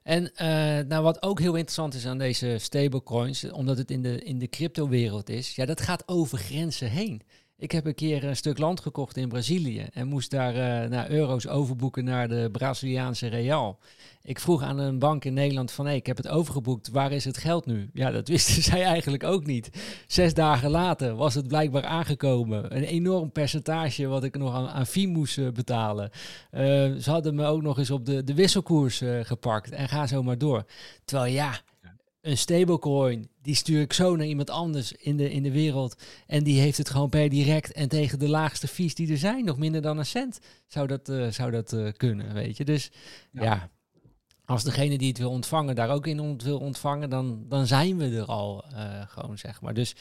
En 0.04 0.24
uh, 0.24 0.40
nou, 0.88 1.04
wat 1.04 1.24
ook 1.24 1.40
heel 1.40 1.56
interessant 1.56 1.94
is 1.94 2.06
aan 2.06 2.18
deze 2.18 2.58
stablecoins, 2.58 3.52
omdat 3.52 3.78
het 3.78 3.92
in 3.92 4.02
de, 4.02 4.24
in 4.24 4.40
de 4.40 4.48
crypto-wereld 4.48 5.30
is, 5.30 5.56
ja, 5.56 5.66
dat 5.66 5.82
gaat 5.82 6.08
over 6.08 6.38
grenzen 6.38 6.90
heen. 6.90 7.22
Ik 7.62 7.72
heb 7.72 7.86
een 7.86 7.96
keer 7.96 8.24
een 8.24 8.36
stuk 8.36 8.58
land 8.58 8.80
gekocht 8.80 9.18
in 9.18 9.30
Brazilië 9.30 9.88
en 9.94 10.08
moest 10.08 10.32
daar 10.32 10.56
uh, 10.56 10.90
naar 10.90 11.10
euro's 11.10 11.48
overboeken 11.48 12.04
naar 12.04 12.28
de 12.28 12.50
Braziliaanse 12.52 13.28
real. 13.28 13.80
Ik 14.24 14.40
vroeg 14.40 14.62
aan 14.62 14.78
een 14.78 15.00
bank 15.00 15.26
in 15.26 15.34
Nederland 15.34 15.72
van, 15.72 15.86
hey, 15.86 15.96
ik 15.96 16.06
heb 16.06 16.18
het 16.18 16.28
overgeboekt, 16.28 16.90
waar 16.90 17.12
is 17.12 17.26
het 17.26 17.38
geld 17.38 17.66
nu? 17.66 17.90
Ja, 17.94 18.12
dat 18.12 18.28
wisten 18.36 18.64
zij 18.64 18.84
eigenlijk 18.84 19.24
ook 19.24 19.46
niet. 19.46 19.70
Zes 20.08 20.34
dagen 20.34 20.70
later 20.70 21.16
was 21.16 21.34
het 21.34 21.48
blijkbaar 21.48 21.86
aangekomen. 21.86 22.76
Een 22.76 22.84
enorm 22.84 23.32
percentage 23.32 24.08
wat 24.08 24.24
ik 24.24 24.38
nog 24.38 24.56
aan, 24.56 24.68
aan 24.68 24.86
fee 24.86 25.08
moest 25.08 25.38
uh, 25.38 25.50
betalen. 25.50 26.10
Uh, 26.52 26.62
ze 26.96 27.10
hadden 27.10 27.36
me 27.36 27.46
ook 27.46 27.62
nog 27.62 27.78
eens 27.78 27.92
op 27.92 28.06
de, 28.06 28.24
de 28.24 28.34
wisselkoers 28.34 29.02
gepakt 29.22 29.72
en 29.72 29.90
ga 29.90 30.08
zo 30.08 30.24
maar 30.24 30.38
door. 30.38 30.66
Terwijl 31.06 31.34
ja, 31.34 31.62
een 32.22 32.38
stablecoin, 32.38 33.30
die 33.42 33.56
stuur 33.56 33.82
ik 33.82 33.94
zo 33.94 34.16
naar 34.16 34.26
iemand 34.28 34.50
anders 34.50 34.92
in 34.92 35.18
de, 35.18 35.32
in 35.32 35.44
de 35.44 35.52
wereld. 35.52 36.04
En 36.28 36.44
die 36.44 36.60
heeft 36.60 36.78
het 36.78 36.90
gewoon 36.90 37.10
per 37.10 37.30
direct 37.30 37.72
en 37.72 37.90
tegen 37.90 38.20
de 38.20 38.30
laagste 38.30 38.68
fees 38.68 38.96
die 38.96 39.12
er 39.12 39.18
zijn, 39.18 39.46
nog 39.46 39.58
minder 39.58 39.82
dan 39.82 39.98
een 39.98 40.06
cent, 40.06 40.40
zou 40.68 40.88
dat, 40.88 41.10
uh, 41.10 41.32
zou 41.32 41.52
dat 41.52 41.74
uh, 41.74 41.92
kunnen, 41.98 42.34
weet 42.34 42.58
je. 42.58 42.66
Dus 42.66 42.92
ja. 43.32 43.44
ja. 43.44 43.70
als 44.46 44.64
degene 44.64 44.98
die 44.98 45.08
het 45.08 45.18
wil 45.18 45.30
ontvangen 45.30 45.76
daar 45.76 45.90
ook 45.90 46.08
in 46.08 46.20
ont 46.20 46.44
wil 46.44 46.60
ontvangen, 46.60 47.10
dan, 47.10 47.46
dan 47.48 47.68
zijn 47.68 47.98
we 47.98 48.18
er 48.18 48.26
al 48.26 48.66
uh, 48.72 49.02
gewoon, 49.08 49.38
zeg 49.38 49.62
maar. 49.62 49.74
Dus 49.74 49.96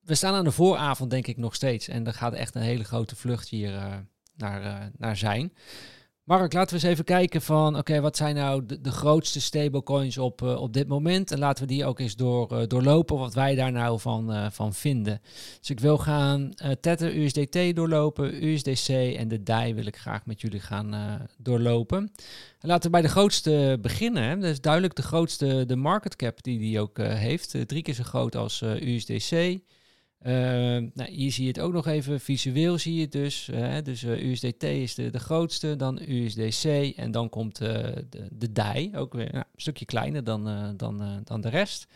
we 0.00 0.14
staan 0.14 0.34
aan 0.34 0.44
de 0.44 0.50
vooravond, 0.50 1.10
denk 1.10 1.26
ik, 1.26 1.36
nog 1.36 1.54
steeds. 1.54 1.88
En 1.88 2.06
er 2.06 2.14
gaat 2.14 2.32
echt 2.32 2.54
een 2.54 2.62
hele 2.62 2.84
grote 2.84 3.16
vlucht 3.16 3.48
hier 3.48 4.04
naar, 4.36 4.90
naar 4.98 5.16
zijn. 5.16 5.52
Mark, 6.24 6.52
laten 6.52 6.76
we 6.76 6.82
eens 6.82 6.92
even 6.92 7.04
kijken 7.04 7.42
van, 7.42 7.76
oké, 7.76 8.00
wat 8.00 8.16
zijn 8.16 8.34
nou 8.34 8.66
de, 8.66 8.90
grootste 8.90 9.40
stablecoins 9.40 10.18
op, 10.18 10.42
uh, 10.42 10.60
op 10.60 10.72
dit 10.72 10.88
moment? 10.88 11.30
En 11.30 11.38
laten 11.38 11.66
we 11.66 11.72
die 11.72 11.84
ook 11.84 11.98
eens 11.98 12.16
door, 12.16 12.52
uh, 12.52 12.66
doorlopen, 12.66 13.18
wat 13.18 13.34
wij 13.34 13.54
daar 13.54 13.72
nou 13.72 14.00
van, 14.00 14.32
uh, 14.32 14.46
van 14.50 14.74
vinden. 14.74 15.20
Dus 15.58 15.70
ik 15.70 15.80
wil 15.80 15.98
gaan 15.98 16.54
Tether 16.80 17.16
USDT 17.16 17.76
doorlopen, 17.76 18.44
USDC 18.44 18.88
en 18.88 19.28
de 19.28 19.42
DAI 19.42 19.74
wil 19.74 19.86
ik 19.86 19.96
graag 19.96 20.26
met 20.26 20.40
jullie 20.40 20.60
gaan 20.60 21.20
doorlopen. 21.38 22.12
En 22.58 22.68
laten 22.68 22.84
we 22.84 22.90
bij 22.90 23.02
de 23.02 23.08
grootste 23.08 23.78
beginnen. 23.80 24.22
Hè. 24.22 24.38
Dat 24.38 24.50
is 24.50 24.60
duidelijk 24.60 24.94
de 24.94 25.02
grootste, 25.02 25.64
de 25.66 25.76
market 25.76 26.16
cap 26.16 26.42
die 26.42 26.58
die 26.58 26.80
ook 26.80 26.98
heeft. 26.98 27.56
drie 27.66 27.82
keer 27.82 27.94
zo 27.94 28.02
groot 28.02 28.36
als 28.36 28.60
USDC. 28.60 29.60
Uh, 30.26 30.32
nou, 30.94 31.10
hier 31.10 31.32
zie 31.32 31.42
je 31.42 31.48
het 31.48 31.60
ook 31.60 31.72
nog 31.72 31.86
even, 31.86 32.20
visueel 32.20 32.78
zie 32.78 32.94
je 32.94 33.00
het 33.00 33.12
dus. 33.12 33.50
Dus 33.82 34.02
uh, 34.02 34.30
USDT 34.30 34.62
is 34.62 34.94
de, 34.94 35.10
de 35.10 35.18
grootste, 35.18 35.76
dan 35.76 36.00
USDC 36.08 36.64
en 36.96 37.10
dan 37.10 37.28
komt 37.28 37.56
de, 37.58 38.06
de 38.30 38.52
DAI, 38.52 38.90
ook 38.96 39.12
weer 39.12 39.32
nou, 39.32 39.44
een 39.54 39.60
stukje 39.60 39.84
kleiner 39.84 40.24
dan, 40.24 40.74
dan, 40.76 41.20
dan 41.24 41.40
de 41.40 41.48
rest. 41.48 41.86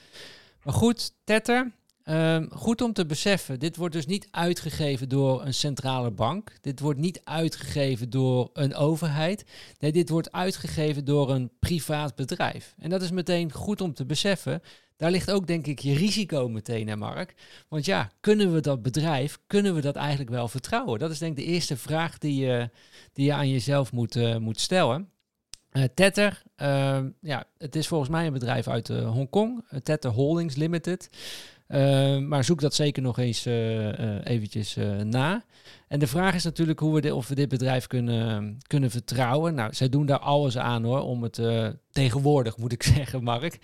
Maar 0.63 0.75
goed, 0.75 1.13
Tether, 1.25 1.73
ehm, 2.07 2.49
goed 2.51 2.81
om 2.81 2.93
te 2.93 3.07
beseffen, 3.07 3.59
dit 3.59 3.77
wordt 3.77 3.95
dus 3.95 4.07
niet 4.07 4.29
uitgegeven 4.31 5.09
door 5.09 5.45
een 5.45 5.55
centrale 5.55 6.11
bank. 6.11 6.53
Dit 6.61 6.81
wordt 6.81 7.01
niet 7.01 7.21
uitgegeven 7.25 8.11
door 8.11 8.51
een 8.53 8.75
overheid. 8.75 9.45
Nee, 9.79 9.93
dit 9.93 10.09
wordt 10.09 10.33
uitgegeven 10.33 11.05
door 11.05 11.31
een 11.31 11.51
privaat 11.59 12.15
bedrijf. 12.15 12.75
En 12.79 12.91
dat 12.91 13.03
is 13.03 13.11
meteen 13.11 13.53
goed 13.53 13.81
om 13.81 13.95
te 13.95 14.07
beseffen. 14.07 14.63
Daar 14.97 15.11
ligt 15.11 15.31
ook 15.31 15.47
denk 15.47 15.67
ik 15.67 15.79
je 15.79 15.95
risico 15.95 16.49
meteen, 16.49 16.89
hè 16.89 16.97
Mark? 16.97 17.35
Want 17.69 17.85
ja, 17.85 18.11
kunnen 18.21 18.53
we 18.53 18.61
dat 18.61 18.83
bedrijf, 18.83 19.39
kunnen 19.47 19.75
we 19.75 19.81
dat 19.81 19.97
eigenlijk 19.97 20.31
wel 20.31 20.49
vertrouwen? 20.49 20.99
Dat 20.99 21.11
is 21.11 21.19
denk 21.19 21.39
ik 21.39 21.45
de 21.45 21.53
eerste 21.53 21.77
vraag 21.77 22.19
die 22.19 22.45
je, 22.45 22.71
die 23.13 23.25
je 23.25 23.33
aan 23.33 23.51
jezelf 23.51 23.93
moet, 23.93 24.17
uh, 24.17 24.37
moet 24.37 24.61
stellen. 24.61 25.11
Uh, 25.73 25.85
Tether, 25.95 26.43
uh, 26.63 26.99
ja, 27.21 27.45
het 27.59 27.77
is 27.77 27.87
volgens 27.87 28.11
mij 28.11 28.27
een 28.27 28.33
bedrijf 28.33 28.69
uit 28.69 28.89
uh, 28.89 29.11
Hongkong, 29.11 29.65
Tether 29.83 30.11
Holdings 30.11 30.55
Limited. 30.55 31.11
Maar 32.29 32.45
zoek 32.45 32.61
dat 32.61 32.75
zeker 32.75 33.03
nog 33.03 33.19
eens 33.19 33.47
eventjes 34.25 34.77
na. 35.03 35.45
En 35.89 35.99
de 35.99 36.07
vraag 36.07 36.35
is 36.35 36.45
natuurlijk 36.45 36.79
hoe 36.79 37.01
we 37.01 37.15
of 37.15 37.29
we 37.29 37.35
dit 37.35 37.49
bedrijf 37.49 37.87
kunnen, 37.87 38.59
kunnen 38.67 38.91
vertrouwen. 38.91 39.55
Nou, 39.55 39.75
zij 39.75 39.89
doen 39.89 40.07
daar 40.07 40.19
alles 40.19 40.59
aan 40.59 40.85
hoor, 40.85 41.01
om 41.01 41.23
het 41.23 41.41
tegenwoordig 41.91 42.57
moet 42.57 42.73
ik 42.73 42.83
zeggen, 42.97 43.23
Mark. 43.23 43.59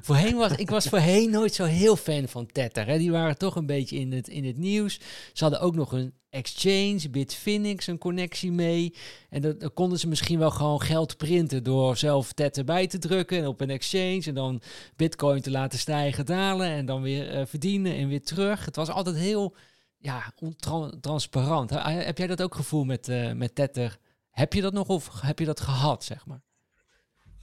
voorheen 0.00 0.36
was 0.36 0.52
ik 0.52 0.70
was 0.70 0.86
voorheen 0.86 1.30
nooit 1.30 1.54
zo 1.54 1.64
heel 1.64 1.96
fan 1.96 2.28
van 2.28 2.46
Tether. 2.46 2.86
Hè. 2.86 2.98
Die 2.98 3.10
waren 3.10 3.38
toch 3.38 3.56
een 3.56 3.66
beetje 3.66 3.96
in 3.96 4.12
het, 4.12 4.28
in 4.28 4.44
het 4.44 4.56
nieuws. 4.56 5.00
Ze 5.32 5.44
hadden 5.44 5.60
ook 5.60 5.74
nog 5.74 5.92
een 5.92 6.12
exchange, 6.30 7.08
Bitfinex, 7.10 7.86
een 7.86 7.98
connectie 7.98 8.52
mee. 8.52 8.94
En 9.28 9.40
dan, 9.40 9.70
konden 9.74 9.98
ze 9.98 10.08
misschien 10.08 10.38
wel 10.38 10.50
gewoon 10.50 10.80
geld 10.80 11.16
printen 11.16 11.62
door 11.62 11.96
zelf 11.96 12.32
Tether 12.32 12.64
bij 12.64 12.86
te 12.86 12.98
drukken 12.98 13.38
en 13.38 13.46
op 13.46 13.60
een 13.60 13.70
exchange. 13.70 14.22
En 14.24 14.34
dan 14.34 14.62
Bitcoin 14.96 15.40
te 15.40 15.50
laten 15.50 15.78
stijgen, 15.78 16.26
dalen 16.26 16.68
en 16.68 16.86
dan 16.86 17.02
weer 17.02 17.34
uh, 17.34 17.46
verdienen 17.46 17.96
en 17.96 18.08
weer 18.08 18.22
terug. 18.22 18.64
Het 18.64 18.76
was 18.76 18.88
altijd 18.88 19.16
heel 19.16 19.56
ja, 19.98 20.32
ontransparant. 20.38 21.70
Heb 21.84 22.18
jij 22.18 22.26
dat 22.26 22.42
ook 22.42 22.54
gevoel 22.54 22.84
met, 22.84 23.08
uh, 23.08 23.32
met 23.32 23.54
Tether? 23.54 23.98
Heb 24.30 24.52
je 24.52 24.60
dat 24.60 24.72
nog 24.72 24.88
of 24.88 25.20
heb 25.20 25.38
je 25.38 25.44
dat 25.44 25.60
gehad, 25.60 26.04
zeg 26.04 26.26
maar? 26.26 26.42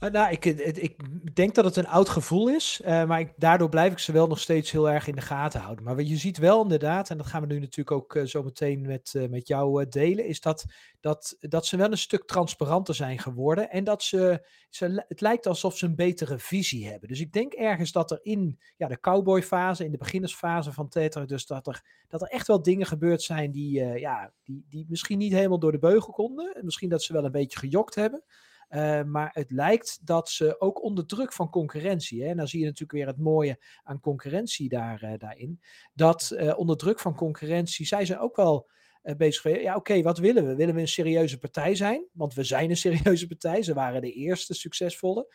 Uh, 0.00 0.10
nou, 0.10 0.32
ik, 0.32 0.44
ik, 0.44 0.96
denk 1.34 1.54
dat 1.54 1.64
het 1.64 1.76
een 1.76 1.86
oud 1.86 2.08
gevoel 2.08 2.48
is, 2.48 2.80
uh, 2.82 3.04
maar 3.04 3.20
ik, 3.20 3.32
daardoor 3.36 3.68
blijf 3.68 3.92
ik 3.92 3.98
ze 3.98 4.12
wel 4.12 4.26
nog 4.26 4.40
steeds 4.40 4.70
heel 4.70 4.90
erg 4.90 5.06
in 5.06 5.14
de 5.14 5.20
gaten 5.20 5.60
houden. 5.60 5.84
Maar 5.84 5.96
wat 5.96 6.08
je 6.08 6.16
ziet 6.16 6.38
wel 6.38 6.62
inderdaad, 6.62 7.10
en 7.10 7.16
dat 7.16 7.26
gaan 7.26 7.40
we 7.40 7.46
nu 7.46 7.58
natuurlijk 7.58 7.90
ook 7.90 8.14
uh, 8.14 8.24
zo 8.24 8.42
meteen 8.42 8.80
met, 8.80 9.14
met 9.30 9.48
jou 9.48 9.88
delen, 9.88 10.26
is 10.26 10.40
dat, 10.40 10.64
dat, 11.00 11.36
dat 11.40 11.66
ze 11.66 11.76
wel 11.76 11.90
een 11.90 11.98
stuk 11.98 12.24
transparanter 12.26 12.94
zijn 12.94 13.18
geworden 13.18 13.70
en 13.70 13.84
dat 13.84 14.02
ze, 14.02 14.46
ze, 14.70 15.04
het 15.08 15.20
lijkt 15.20 15.46
alsof 15.46 15.76
ze 15.76 15.86
een 15.86 15.96
betere 15.96 16.38
visie 16.38 16.88
hebben. 16.88 17.08
Dus 17.08 17.20
ik 17.20 17.32
denk 17.32 17.52
ergens 17.52 17.92
dat 17.92 18.10
er 18.10 18.18
in 18.22 18.58
ja, 18.76 18.88
de 18.88 19.00
cowboy-fase, 19.00 19.84
in 19.84 19.92
de 19.92 19.98
beginnersfase 19.98 20.72
van 20.72 20.88
Tether, 20.88 21.26
dus 21.26 21.46
dat 21.46 21.66
er, 21.66 21.82
dat 22.08 22.22
er 22.22 22.28
echt 22.28 22.46
wel 22.46 22.62
dingen 22.62 22.86
gebeurd 22.86 23.22
zijn 23.22 23.50
die, 23.50 23.84
ja, 23.98 24.32
die, 24.44 24.66
die 24.68 24.86
misschien 24.88 25.18
niet 25.18 25.32
helemaal 25.32 25.58
door 25.58 25.72
de 25.72 25.78
beugel 25.78 26.12
konden. 26.12 26.58
Misschien 26.62 26.88
dat 26.88 27.02
ze 27.02 27.12
wel 27.12 27.24
een 27.24 27.30
beetje 27.30 27.58
gejokt 27.58 27.94
hebben. 27.94 28.24
Uh, 28.70 29.02
maar 29.02 29.30
het 29.32 29.50
lijkt 29.50 30.06
dat 30.06 30.28
ze 30.28 30.60
ook 30.60 30.82
onder 30.82 31.06
druk 31.06 31.32
van 31.32 31.50
concurrentie, 31.50 32.22
hè, 32.22 32.28
en 32.28 32.36
dan 32.36 32.48
zie 32.48 32.58
je 32.58 32.64
natuurlijk 32.64 32.92
weer 32.92 33.06
het 33.06 33.18
mooie 33.18 33.62
aan 33.82 34.00
concurrentie 34.00 34.68
daar, 34.68 35.04
uh, 35.04 35.12
daarin, 35.18 35.60
dat 35.94 36.32
uh, 36.34 36.58
onder 36.58 36.76
druk 36.76 37.00
van 37.00 37.14
concurrentie 37.14 37.86
zij 37.86 38.04
zijn 38.04 38.18
ook 38.18 38.36
wel 38.36 38.70
bezig 39.16 39.42
geweest. 39.42 39.62
Ja, 39.62 39.76
oké, 39.76 40.02
wat 40.02 40.18
willen 40.18 40.46
we? 40.46 40.54
Willen 40.54 40.74
we 40.74 40.80
een 40.80 40.88
serieuze 40.88 41.38
partij 41.38 41.74
zijn? 41.74 42.06
Want 42.12 42.34
we 42.34 42.44
zijn 42.44 42.70
een 42.70 42.76
serieuze 42.86 43.26
partij. 43.26 43.62
Ze 43.62 43.74
waren 43.74 44.00
de 44.00 44.12
eerste 44.12 44.54
succesvolle 44.54 45.34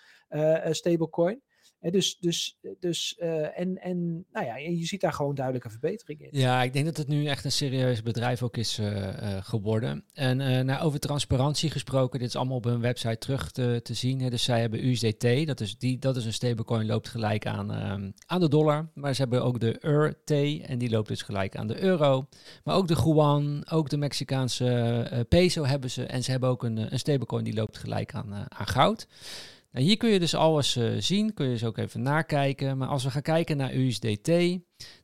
stablecoin 0.72 1.42
dus, 1.92 2.18
dus, 2.20 2.58
dus 2.80 3.16
uh, 3.20 3.60
en, 3.60 3.82
en 3.82 4.26
nou 4.32 4.46
ja, 4.46 4.58
je 4.58 4.86
ziet 4.86 5.02
daar 5.02 5.14
gewoon 5.14 5.36
duidelijke 5.36 5.70
verbetering 5.70 6.22
in. 6.22 6.40
Ja, 6.40 6.64
ik 6.64 6.74
denk 6.74 6.86
dat 6.86 6.98
het 6.98 7.08
nu 7.08 7.26
echt 7.26 7.46
een 7.46 7.52
serieus 7.52 8.02
bedrijf 8.02 8.44
ook 8.44 8.58
is 8.58 8.80
uh, 8.80 8.88
uh, 8.88 9.38
geworden. 9.42 10.04
En 10.14 10.38
nou, 10.66 10.82
over 10.82 11.00
transparantie 11.00 11.70
gesproken, 11.70 12.20
dit 12.20 12.28
is 12.28 12.36
allemaal 12.36 12.58
op 12.58 12.64
hun 12.64 12.82
website 12.82 13.18
terug 13.18 13.52
te, 13.52 13.80
te 13.84 13.94
zien. 13.94 14.30
Dus 14.30 14.44
zij 14.44 14.62
hebben 14.62 14.88
USDT, 14.88 15.48
dat 15.48 15.60
is, 15.60 15.78
die, 15.78 16.00
dat 16.00 16.16
is 16.16 16.26
een 16.26 16.34
stablecoin, 16.34 16.86
loopt 16.86 17.08
gelijk 17.08 17.46
aan, 17.46 17.74
ehm, 17.74 18.12
aan 18.26 18.40
de 18.40 18.50
dollar. 18.50 18.90
Maar 18.94 19.14
ze 19.14 19.22
hebben 19.22 19.44
ook 19.44 19.60
de 19.60 19.78
URT 19.82 20.32
en 20.68 20.78
die 20.78 20.90
loopt 20.90 21.08
dus 21.08 21.22
gelijk 21.22 21.56
aan 21.56 21.68
de 21.68 21.82
euro. 21.82 22.28
Maar 22.64 22.76
ook 22.76 22.88
de 22.88 23.02
Yuan, 23.04 23.70
ook 23.70 23.90
de 23.90 23.98
Mexicaanse 23.98 25.26
peso 25.30 25.66
hebben 25.66 25.90
ze. 25.90 26.06
En 26.06 26.24
ze 26.24 26.32
hebben 26.32 26.50
ook 26.50 26.64
een, 26.64 26.94
een 26.94 27.00
stablecoin 27.00 27.44
die 27.44 27.54
loopt 27.54 27.78
gelijk 27.78 28.14
aan, 28.14 28.34
aan 28.34 28.68
goud. 28.68 29.08
Nou, 29.74 29.86
hier 29.86 29.98
kun 29.98 30.10
je 30.10 30.20
dus 30.20 30.36
alles 30.36 30.76
uh, 30.76 30.92
zien, 30.98 31.34
kun 31.34 31.46
je 31.46 31.52
dus 31.52 31.64
ook 31.64 31.78
even 31.78 32.02
nakijken. 32.02 32.78
Maar 32.78 32.88
als 32.88 33.04
we 33.04 33.12
gaan 33.12 33.22
kijken 33.22 33.58
naar 33.58 33.74
USDT, 33.74 34.28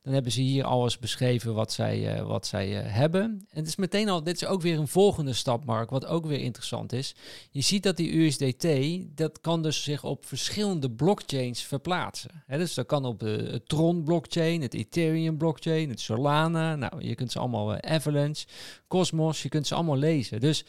dan 0.01 0.13
hebben 0.13 0.31
ze 0.31 0.41
hier 0.41 0.63
alles 0.63 0.99
beschreven 0.99 1.53
wat 1.53 1.71
zij, 1.71 2.19
uh, 2.19 2.27
wat 2.27 2.47
zij 2.47 2.69
uh, 2.69 2.93
hebben. 2.93 3.21
En 3.21 3.59
het 3.59 3.67
is 3.67 3.75
meteen 3.75 4.09
al, 4.09 4.23
dit 4.23 4.35
is 4.35 4.45
ook 4.45 4.61
weer 4.61 4.79
een 4.79 4.87
volgende 4.87 5.33
stap, 5.33 5.65
Mark, 5.65 5.89
wat 5.89 6.05
ook 6.05 6.25
weer 6.25 6.39
interessant 6.39 6.93
is. 6.93 7.15
Je 7.51 7.61
ziet 7.61 7.83
dat 7.83 7.97
die 7.97 8.17
USDT, 8.17 8.67
dat 9.17 9.41
kan 9.41 9.61
dus 9.61 9.83
zich 9.83 10.03
op 10.03 10.25
verschillende 10.25 10.91
blockchains 10.91 11.61
verplaatsen. 11.61 12.43
He, 12.45 12.57
dus 12.57 12.73
dat 12.73 12.85
kan 12.85 13.05
op 13.05 13.19
de 13.19 13.61
Tron 13.65 14.03
blockchain, 14.03 14.61
het 14.61 14.73
Ethereum 14.73 15.37
blockchain, 15.37 15.89
het 15.89 15.99
Solana. 15.99 16.75
Nou, 16.75 17.03
je 17.05 17.15
kunt 17.15 17.31
ze 17.31 17.39
allemaal, 17.39 17.81
Avalanche, 17.81 18.45
Cosmos, 18.87 19.43
je 19.43 19.49
kunt 19.49 19.67
ze 19.67 19.75
allemaal 19.75 19.97
lezen. 19.97 20.39
Dus 20.39 20.65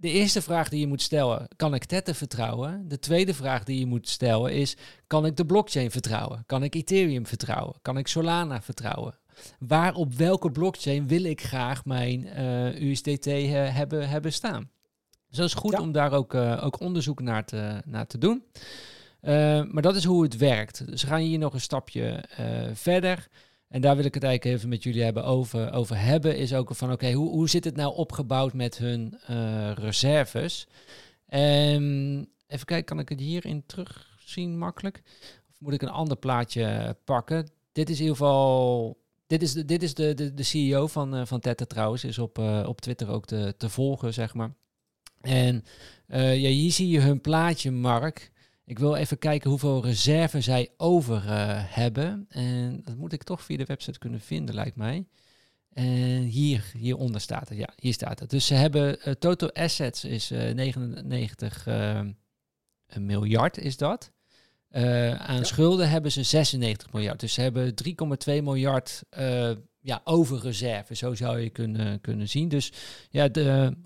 de 0.00 0.10
eerste 0.10 0.42
vraag 0.42 0.68
die 0.68 0.80
je 0.80 0.86
moet 0.86 1.02
stellen, 1.02 1.48
kan 1.56 1.74
ik 1.74 1.84
Tether 1.84 2.14
vertrouwen? 2.14 2.88
De 2.88 2.98
tweede 2.98 3.34
vraag 3.34 3.64
die 3.64 3.78
je 3.78 3.86
moet 3.86 4.08
stellen 4.08 4.52
is, 4.52 4.76
kan 5.06 5.26
ik 5.26 5.36
de 5.36 5.46
blockchain 5.46 5.90
vertrouwen? 5.90 6.42
Kan 6.46 6.62
ik 6.62 6.74
Ethereum 6.74 7.26
vertrouwen? 7.26 7.74
Kan 7.82 7.98
ik 7.98 8.06
Solana 8.08 8.62
vertrouwen? 8.62 9.18
Waar 9.58 9.94
op 9.94 10.14
welke 10.14 10.50
blockchain 10.50 11.08
wil 11.08 11.24
ik 11.24 11.42
graag 11.42 11.84
mijn 11.84 12.26
uh, 12.26 12.66
eh, 12.66 12.82
USDT 12.82 13.26
uh, 13.26 13.74
hebben, 13.74 14.08
hebben 14.08 14.32
staan? 14.32 14.70
Dus 15.28 15.38
dat 15.38 15.46
is 15.46 15.54
goed 15.54 15.78
om 15.78 15.92
daar 15.92 16.12
ook, 16.12 16.34
uh, 16.34 16.64
ook 16.64 16.80
onderzoek 16.80 17.20
naar 17.20 17.44
te, 17.44 17.82
naar 17.84 18.06
te 18.06 18.18
doen. 18.18 18.44
Maar 19.72 19.82
dat 19.82 19.96
is 19.96 20.04
hoe 20.04 20.22
het 20.22 20.36
werkt. 20.36 20.86
Dus 20.86 21.02
we 21.02 21.08
gaan 21.08 21.20
hier 21.20 21.38
nog 21.38 21.52
een 21.54 21.60
stapje 21.60 22.24
verder. 22.72 23.28
En 23.70 23.80
daar 23.80 23.96
wil 23.96 24.04
ik 24.04 24.14
het 24.14 24.22
eigenlijk 24.22 24.56
even 24.56 24.68
met 24.68 24.82
jullie 24.82 25.02
hebben 25.02 25.24
over, 25.24 25.72
over 25.72 25.98
hebben. 25.98 26.36
Is 26.36 26.54
ook 26.54 26.74
van 26.74 26.92
oké, 26.92 27.12
hoe, 27.12 27.28
hoe 27.28 27.48
zit 27.48 27.64
het 27.64 27.76
nou 27.76 27.94
opgebouwd 27.94 28.52
met 28.52 28.78
hun 28.78 29.18
uh, 29.30 29.72
reserves? 29.74 30.66
Um, 31.34 32.18
even 32.46 32.66
kijken, 32.66 32.84
kan 32.84 32.98
ik 32.98 33.08
het 33.08 33.20
hierin 33.20 33.62
terugzien 33.66 34.58
makkelijk? 34.58 35.02
Of 35.50 35.60
moet 35.60 35.72
ik 35.72 35.82
een 35.82 35.88
ander 35.88 36.16
plaatje 36.16 36.96
pakken? 37.04 37.50
Dit 37.72 37.90
is 37.90 37.96
in 37.96 38.02
ieder 38.02 38.16
geval. 38.16 38.98
Dit 39.26 39.42
is 39.42 39.52
de, 39.52 39.64
dit 39.64 39.82
is 39.82 39.94
de, 39.94 40.14
de, 40.14 40.34
de 40.34 40.42
CEO 40.42 40.86
van, 40.86 41.16
uh, 41.16 41.26
van 41.26 41.40
Teta 41.40 41.64
trouwens. 41.64 42.04
Is 42.04 42.18
op, 42.18 42.38
uh, 42.38 42.64
op 42.66 42.80
Twitter 42.80 43.08
ook 43.08 43.26
te, 43.26 43.54
te 43.56 43.68
volgen, 43.68 44.14
zeg 44.14 44.34
maar. 44.34 44.52
En 45.20 45.64
ja, 46.08 46.48
hier 46.48 46.72
zie 46.72 46.88
je 46.88 47.00
hun 47.00 47.20
plaatje, 47.20 47.70
Mark. 47.70 48.30
Ik 48.70 48.78
wil 48.78 48.94
even 48.94 49.18
kijken 49.18 49.50
hoeveel 49.50 49.84
reserve 49.84 50.40
zij 50.40 50.68
over 50.76 51.24
uh, 51.24 51.32
hebben. 51.74 52.26
En 52.28 52.80
dat 52.84 52.96
moet 52.96 53.12
ik 53.12 53.22
toch 53.22 53.42
via 53.42 53.56
de 53.56 53.64
website 53.64 53.98
kunnen 53.98 54.20
vinden, 54.20 54.54
lijkt 54.54 54.76
mij. 54.76 55.06
En 55.72 56.22
hier, 56.22 56.64
hieronder 56.72 57.20
staat 57.20 57.48
het. 57.48 57.58
Ja, 57.58 57.68
hier 57.76 57.92
staat 57.92 58.20
het. 58.20 58.30
Dus 58.30 58.46
ze 58.46 58.54
hebben 58.54 58.98
uh, 59.08 59.14
total 59.14 59.52
assets 59.52 60.04
is 60.04 60.30
uh, 60.32 60.52
99 60.52 61.66
miljard 62.94 63.58
is 63.58 63.76
dat. 63.76 64.12
aan 64.70 65.36
ja. 65.36 65.44
schulden 65.44 65.90
hebben 65.90 66.12
ze 66.12 66.22
96 66.22 66.92
miljard. 66.92 67.20
Dus 67.20 67.32
ze 67.32 67.40
hebben 67.40 67.74
3,2 67.88 67.94
miljard 68.26 69.02
ja, 69.80 70.00
over 70.04 70.40
reserve. 70.40 70.94
Zo 70.94 71.14
zou 71.14 71.38
je 71.38 71.50
kunnen, 71.50 72.00
kunnen 72.00 72.28
zien. 72.28 72.48
Dus 72.48 72.72
ja, 73.10 73.28
de 73.28 73.76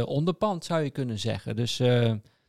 103% 0.00 0.04
onderpand 0.04 0.64
zou 0.64 0.82
je 0.82 0.90
kunnen 0.90 1.18
zeggen. 1.18 1.56
Dus 1.56 1.80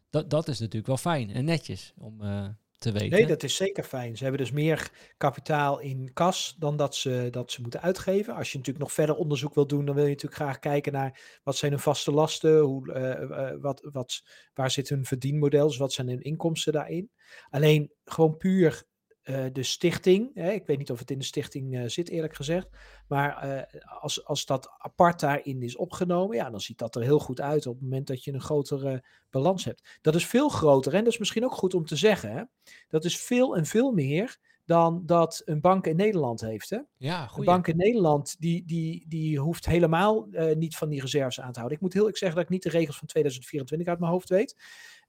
dat, 0.10 0.30
dat 0.30 0.48
is 0.48 0.60
natuurlijk 0.60 0.88
wel 0.88 0.98
fijn 0.98 1.32
en 1.32 1.46
netjes 1.46 1.94
om 1.98 2.22
uh, 2.22 2.48
te 2.78 2.92
weten. 2.92 3.10
Nee, 3.10 3.28
dat 3.28 3.44
is 3.44 3.56
zeker 3.56 3.84
fijn. 3.84 4.18
Ze 4.18 4.24
hebben 4.24 4.42
dus 4.42 4.52
meer 4.52 4.92
kapitaal 5.18 5.80
in 5.80 6.14
kas 6.14 6.56
dan 6.58 6.78
dat 6.78 6.96
ze, 6.96 7.28
dat 7.32 7.52
ze 7.52 7.62
moeten 7.62 7.82
uitgeven. 7.82 8.36
Als 8.36 8.52
je 8.52 8.58
natuurlijk 8.58 8.86
nog 8.86 8.94
verder 8.94 9.16
onderzoek 9.16 9.54
wil 9.54 9.68
doen, 9.68 9.86
dan 9.86 9.96
wil 9.96 10.04
je 10.04 10.10
natuurlijk 10.10 10.42
graag 10.42 10.60
kijken 10.60 10.94
naar 10.94 11.40
wat 11.44 11.56
zijn 11.56 11.72
hun 11.72 11.82
vaste 11.82 12.12
lasten, 12.12 12.60
hoe, 12.60 12.94
uh, 12.94 13.54
uh, 13.54 13.62
wat, 13.62 13.88
wat, 13.92 14.24
waar 14.54 14.72
zit 14.72 14.90
hun 14.90 15.06
verdienmodel, 15.06 15.68
dus 15.68 15.78
wat 15.78 15.94
zijn 15.94 16.08
hun 16.08 16.22
inkomsten 16.22 16.74
daarin. 16.74 17.12
Alleen 17.50 17.92
gewoon 18.04 18.38
puur 18.38 18.84
uh, 19.30 19.46
de 19.54 19.64
stichting. 19.64 20.32
Hè, 20.34 20.52
ik 20.52 20.66
weet 20.66 20.78
niet 20.78 20.92
of 20.92 21.00
het 21.00 21.12
in 21.12 21.18
de 21.18 21.26
stichting 21.26 21.76
uh, 21.76 21.88
zit, 21.88 22.10
eerlijk 22.10 22.36
gezegd. 22.36 22.68
Maar 23.08 23.48
uh, 23.48 23.82
als, 24.02 24.26
als 24.26 24.46
dat 24.46 24.70
apart 24.78 25.20
daarin 25.20 25.62
is 25.62 25.76
opgenomen, 25.76 26.36
ja, 26.36 26.50
dan 26.50 26.62
ziet 26.62 26.78
dat 26.78 26.96
er 26.96 27.02
heel 27.02 27.20
goed 27.20 27.42
uit 27.42 27.68
op 27.68 27.74
het 27.74 27.84
moment 27.84 28.08
dat 28.08 28.24
je 28.24 28.34
een 28.34 28.42
grotere 28.42 29.04
balans 29.30 29.66
hebt. 29.66 29.98
Dat 30.02 30.16
is 30.16 30.26
veel 30.26 30.50
groter 30.50 30.94
en 30.94 31.04
dat 31.04 31.14
is 31.14 31.20
misschien 31.20 31.44
ook 31.44 31.54
goed 31.54 31.74
om 31.74 31.86
te 31.86 31.96
zeggen. 31.96 32.32
Hè? 32.32 32.44
Dat 32.88 33.06
is 33.06 33.20
veel 33.20 33.56
en 33.58 33.66
veel 33.66 33.92
meer 33.92 34.38
dan 34.66 35.06
dat 35.06 35.42
een 35.46 35.62
bank 35.62 35.88
in 35.88 35.96
Nederland 35.96 36.42
heeft. 36.42 36.70
Hè? 36.70 36.80
Ja, 36.98 37.28
goeie. 37.28 37.48
Een 37.48 37.54
bank 37.54 37.68
in 37.68 37.78
Nederland 37.78 38.36
die, 38.40 38.66
die, 38.66 39.06
die 39.08 39.40
hoeft 39.40 39.66
helemaal 39.66 40.28
niet 40.54 40.76
van 40.76 40.90
die 40.90 41.02
reserves 41.02 41.40
aan 41.40 41.52
te 41.52 41.60
houden. 41.60 41.78
Ik 41.78 41.84
moet 41.84 41.94
heel 41.94 42.08
ik 42.08 42.18
zeggen 42.18 42.38
dat 42.38 42.46
ik 42.46 42.54
niet 42.54 42.64
de 42.64 42.70
regels 42.70 42.98
van 42.98 43.08
2024 43.08 43.88
uit 43.88 44.00
mijn 44.00 44.12
hoofd 44.12 44.30
weet. 44.30 44.56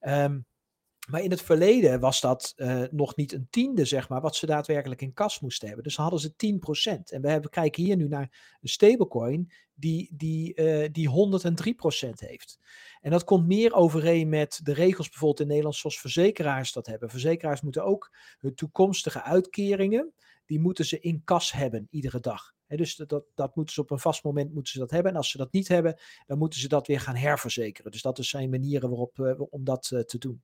Um, 0.01 0.47
maar 1.11 1.23
in 1.23 1.31
het 1.31 1.43
verleden 1.43 2.01
was 2.01 2.21
dat 2.21 2.53
uh, 2.57 2.83
nog 2.91 3.17
niet 3.17 3.33
een 3.33 3.47
tiende, 3.51 3.85
zeg 3.85 4.09
maar, 4.09 4.21
wat 4.21 4.37
ze 4.37 4.47
daadwerkelijk 4.47 5.03
in 5.03 5.13
kas 5.13 5.41
moesten 5.41 5.67
hebben. 5.67 5.85
Dus 5.85 5.97
hadden 5.97 6.21
ze 6.21 6.33
10%. 6.33 7.03
En 7.05 7.23
we 7.23 7.29
hebben, 7.29 7.51
kijken 7.51 7.83
hier 7.83 7.97
nu 7.97 8.09
naar 8.09 8.57
een 8.61 8.69
stablecoin 8.69 9.53
die, 9.75 10.11
die, 10.13 10.55
uh, 10.55 10.89
die 10.93 11.09
103% 11.09 12.09
heeft. 12.15 12.59
En 13.01 13.11
dat 13.11 13.25
komt 13.25 13.47
meer 13.47 13.73
overeen 13.73 14.29
met 14.29 14.61
de 14.63 14.73
regels 14.73 15.09
bijvoorbeeld 15.09 15.41
in 15.41 15.47
Nederland 15.47 15.77
zoals 15.77 16.01
verzekeraars 16.01 16.73
dat 16.73 16.87
hebben. 16.87 17.11
Verzekeraars 17.11 17.61
moeten 17.61 17.85
ook 17.85 18.17
hun 18.39 18.55
toekomstige 18.55 19.23
uitkeringen, 19.23 20.13
die 20.47 20.61
moeten 20.61 20.85
ze 20.85 21.01
in 21.01 21.23
kas 21.25 21.53
hebben 21.53 21.87
iedere 21.91 22.21
dag. 22.21 22.55
He, 22.67 22.77
dus 22.77 22.97
dat, 22.97 23.25
dat, 23.35 23.57
moeten 23.57 23.75
ze 23.75 23.81
op 23.81 23.91
een 23.91 23.99
vast 23.99 24.25
moment 24.25 24.55
moeten 24.55 24.73
ze 24.73 24.79
dat 24.79 24.91
hebben. 24.91 25.11
En 25.13 25.17
als 25.17 25.31
ze 25.31 25.39
dat 25.39 25.53
niet 25.53 25.69
hebben, 25.69 25.99
dan 26.27 26.39
moeten 26.39 26.61
ze 26.61 26.69
dat 26.69 26.87
weer 26.87 27.01
gaan 27.01 27.17
herverzekeren. 27.17 27.91
Dus 27.91 28.03
dat 28.03 28.19
zijn 28.21 28.51
manieren 28.51 28.89
waarop 28.89 29.19
uh, 29.19 29.41
om 29.51 29.65
dat 29.65 29.83
te 29.83 30.19
doen. 30.19 30.43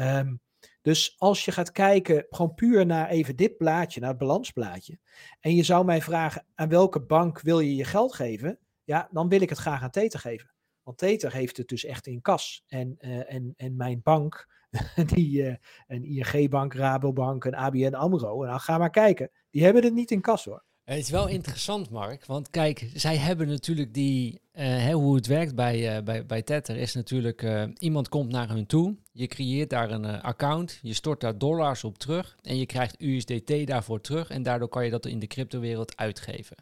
Um, 0.00 0.40
Dus 0.82 1.14
als 1.18 1.44
je 1.44 1.52
gaat 1.52 1.72
kijken, 1.72 2.26
gewoon 2.28 2.54
puur 2.54 2.86
naar 2.86 3.08
even 3.08 3.36
dit 3.36 3.56
plaatje, 3.56 4.00
naar 4.00 4.08
het 4.08 4.18
balansplaatje. 4.18 4.98
En 5.40 5.54
je 5.54 5.62
zou 5.62 5.84
mij 5.84 6.02
vragen, 6.02 6.46
aan 6.54 6.68
welke 6.68 7.00
bank 7.00 7.40
wil 7.40 7.60
je 7.60 7.76
je 7.76 7.84
geld 7.84 8.14
geven? 8.14 8.58
Ja, 8.84 9.08
dan 9.10 9.28
wil 9.28 9.40
ik 9.40 9.48
het 9.48 9.58
graag 9.58 9.82
aan 9.82 9.90
Tether 9.90 10.20
geven. 10.20 10.54
Want 10.82 10.98
Tether 10.98 11.32
heeft 11.32 11.56
het 11.56 11.68
dus 11.68 11.84
echt 11.84 12.06
in 12.06 12.20
kas. 12.20 12.64
En, 12.66 12.96
uh, 13.00 13.32
en, 13.34 13.54
en 13.56 13.76
mijn 13.76 14.00
bank, 14.02 14.48
die, 15.14 15.42
uh, 15.42 15.54
een 15.86 16.04
ING-bank, 16.04 16.74
Rabobank, 16.74 17.44
een 17.44 17.54
ABN 17.54 17.94
AMRO, 17.94 18.44
nou 18.44 18.60
ga 18.60 18.78
maar 18.78 18.90
kijken. 18.90 19.30
Die 19.50 19.64
hebben 19.64 19.84
het 19.84 19.94
niet 19.94 20.10
in 20.10 20.20
kas 20.20 20.44
hoor. 20.44 20.64
Het 20.86 20.98
is 20.98 21.10
wel 21.10 21.28
interessant, 21.28 21.90
Mark. 21.90 22.26
Want 22.26 22.50
kijk, 22.50 22.90
zij 22.94 23.16
hebben 23.16 23.48
natuurlijk 23.48 23.94
die. 23.94 24.40
Hè, 24.52 24.92
hoe 24.92 25.14
het 25.14 25.26
werkt 25.26 25.54
bij, 25.54 25.96
uh, 25.96 26.02
bij, 26.02 26.26
bij 26.26 26.42
Tether 26.42 26.76
is 26.76 26.94
natuurlijk. 26.94 27.42
Uh, 27.42 27.64
iemand 27.78 28.08
komt 28.08 28.30
naar 28.30 28.48
hun 28.48 28.66
toe. 28.66 28.96
Je 29.12 29.26
creëert 29.26 29.70
daar 29.70 29.90
een 29.90 30.20
account. 30.20 30.78
Je 30.82 30.92
stort 30.92 31.20
daar 31.20 31.38
dollars 31.38 31.84
op 31.84 31.98
terug. 31.98 32.36
En 32.42 32.58
je 32.58 32.66
krijgt 32.66 33.02
USDT 33.02 33.66
daarvoor 33.66 34.00
terug. 34.00 34.30
En 34.30 34.42
daardoor 34.42 34.68
kan 34.68 34.84
je 34.84 34.90
dat 34.90 35.06
in 35.06 35.18
de 35.18 35.26
cryptowereld 35.26 35.96
uitgeven. 35.96 36.56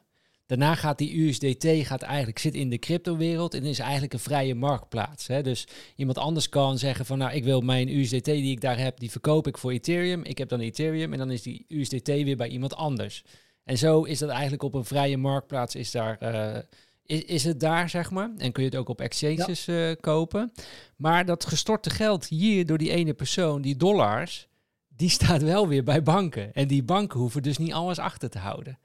Daarna 0.46 0.74
gaat 0.74 0.98
die 0.98 1.26
USDT 1.26 1.66
gaat 1.66 2.02
eigenlijk, 2.02 2.38
zit 2.38 2.54
in 2.54 2.70
de 2.70 2.78
cryptowereld 2.78 3.54
en 3.54 3.64
is 3.64 3.78
eigenlijk 3.78 4.12
een 4.12 4.18
vrije 4.18 4.54
marktplaats. 4.54 5.26
Hè? 5.26 5.42
Dus 5.42 5.66
iemand 5.96 6.18
anders 6.18 6.48
kan 6.48 6.78
zeggen 6.78 7.06
van 7.06 7.18
nou 7.18 7.32
ik 7.34 7.44
wil 7.44 7.60
mijn 7.60 7.88
USDT 7.88 8.24
die 8.24 8.50
ik 8.50 8.60
daar 8.60 8.78
heb, 8.78 8.98
die 8.98 9.10
verkoop 9.10 9.46
ik 9.46 9.58
voor 9.58 9.70
Ethereum. 9.70 10.24
Ik 10.24 10.38
heb 10.38 10.48
dan 10.48 10.60
Ethereum 10.60 11.12
en 11.12 11.18
dan 11.18 11.30
is 11.30 11.42
die 11.42 11.64
USDT 11.68 12.06
weer 12.06 12.36
bij 12.36 12.48
iemand 12.48 12.74
anders. 12.74 13.24
En 13.64 13.78
zo 13.78 14.02
is 14.02 14.18
dat 14.18 14.28
eigenlijk 14.28 14.62
op 14.62 14.74
een 14.74 14.84
vrije 14.84 15.16
marktplaats 15.16 15.74
is 15.74 15.90
daar... 15.90 16.18
Uh, 16.22 16.58
is, 17.06 17.24
is 17.24 17.44
het 17.44 17.60
daar, 17.60 17.88
zeg 17.88 18.10
maar. 18.10 18.30
En 18.36 18.52
kun 18.52 18.62
je 18.62 18.68
het 18.68 18.78
ook 18.78 18.88
op 18.88 19.00
exchanges 19.00 19.64
ja. 19.64 19.90
uh, 19.90 19.96
kopen. 20.00 20.52
Maar 20.96 21.24
dat 21.24 21.44
gestorte 21.46 21.90
geld 21.90 22.26
hier 22.26 22.66
door 22.66 22.78
die 22.78 22.90
ene 22.90 23.14
persoon, 23.14 23.62
die 23.62 23.76
dollars, 23.76 24.48
die 24.88 25.08
staat 25.18 25.42
wel 25.42 25.68
weer 25.68 25.84
bij 25.84 26.02
banken. 26.02 26.52
En 26.52 26.68
die 26.68 26.82
banken 26.82 27.20
hoeven 27.20 27.42
dus 27.42 27.58
niet 27.58 27.72
alles 27.72 27.98
achter 27.98 28.30
te 28.30 28.38
houden. 28.38 28.78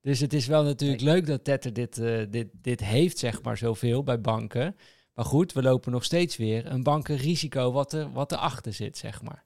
Dus 0.00 0.20
het 0.20 0.32
is 0.32 0.46
wel 0.46 0.62
natuurlijk 0.62 1.02
nee. 1.02 1.14
leuk 1.14 1.26
dat 1.26 1.44
Tether 1.44 1.72
dit, 1.72 1.98
uh, 1.98 2.24
dit, 2.30 2.48
dit 2.52 2.80
heeft, 2.80 3.18
zeg 3.18 3.42
maar, 3.42 3.56
zoveel 3.56 4.02
bij 4.02 4.20
banken. 4.20 4.76
Maar 5.14 5.24
goed, 5.24 5.52
we 5.52 5.62
lopen 5.62 5.92
nog 5.92 6.04
steeds 6.04 6.36
weer 6.36 6.66
een 6.66 6.82
bankenrisico 6.82 7.72
wat, 7.72 7.92
er, 7.92 8.12
wat 8.12 8.32
erachter 8.32 8.72
zit, 8.72 8.98
zeg 8.98 9.22
maar. 9.22 9.44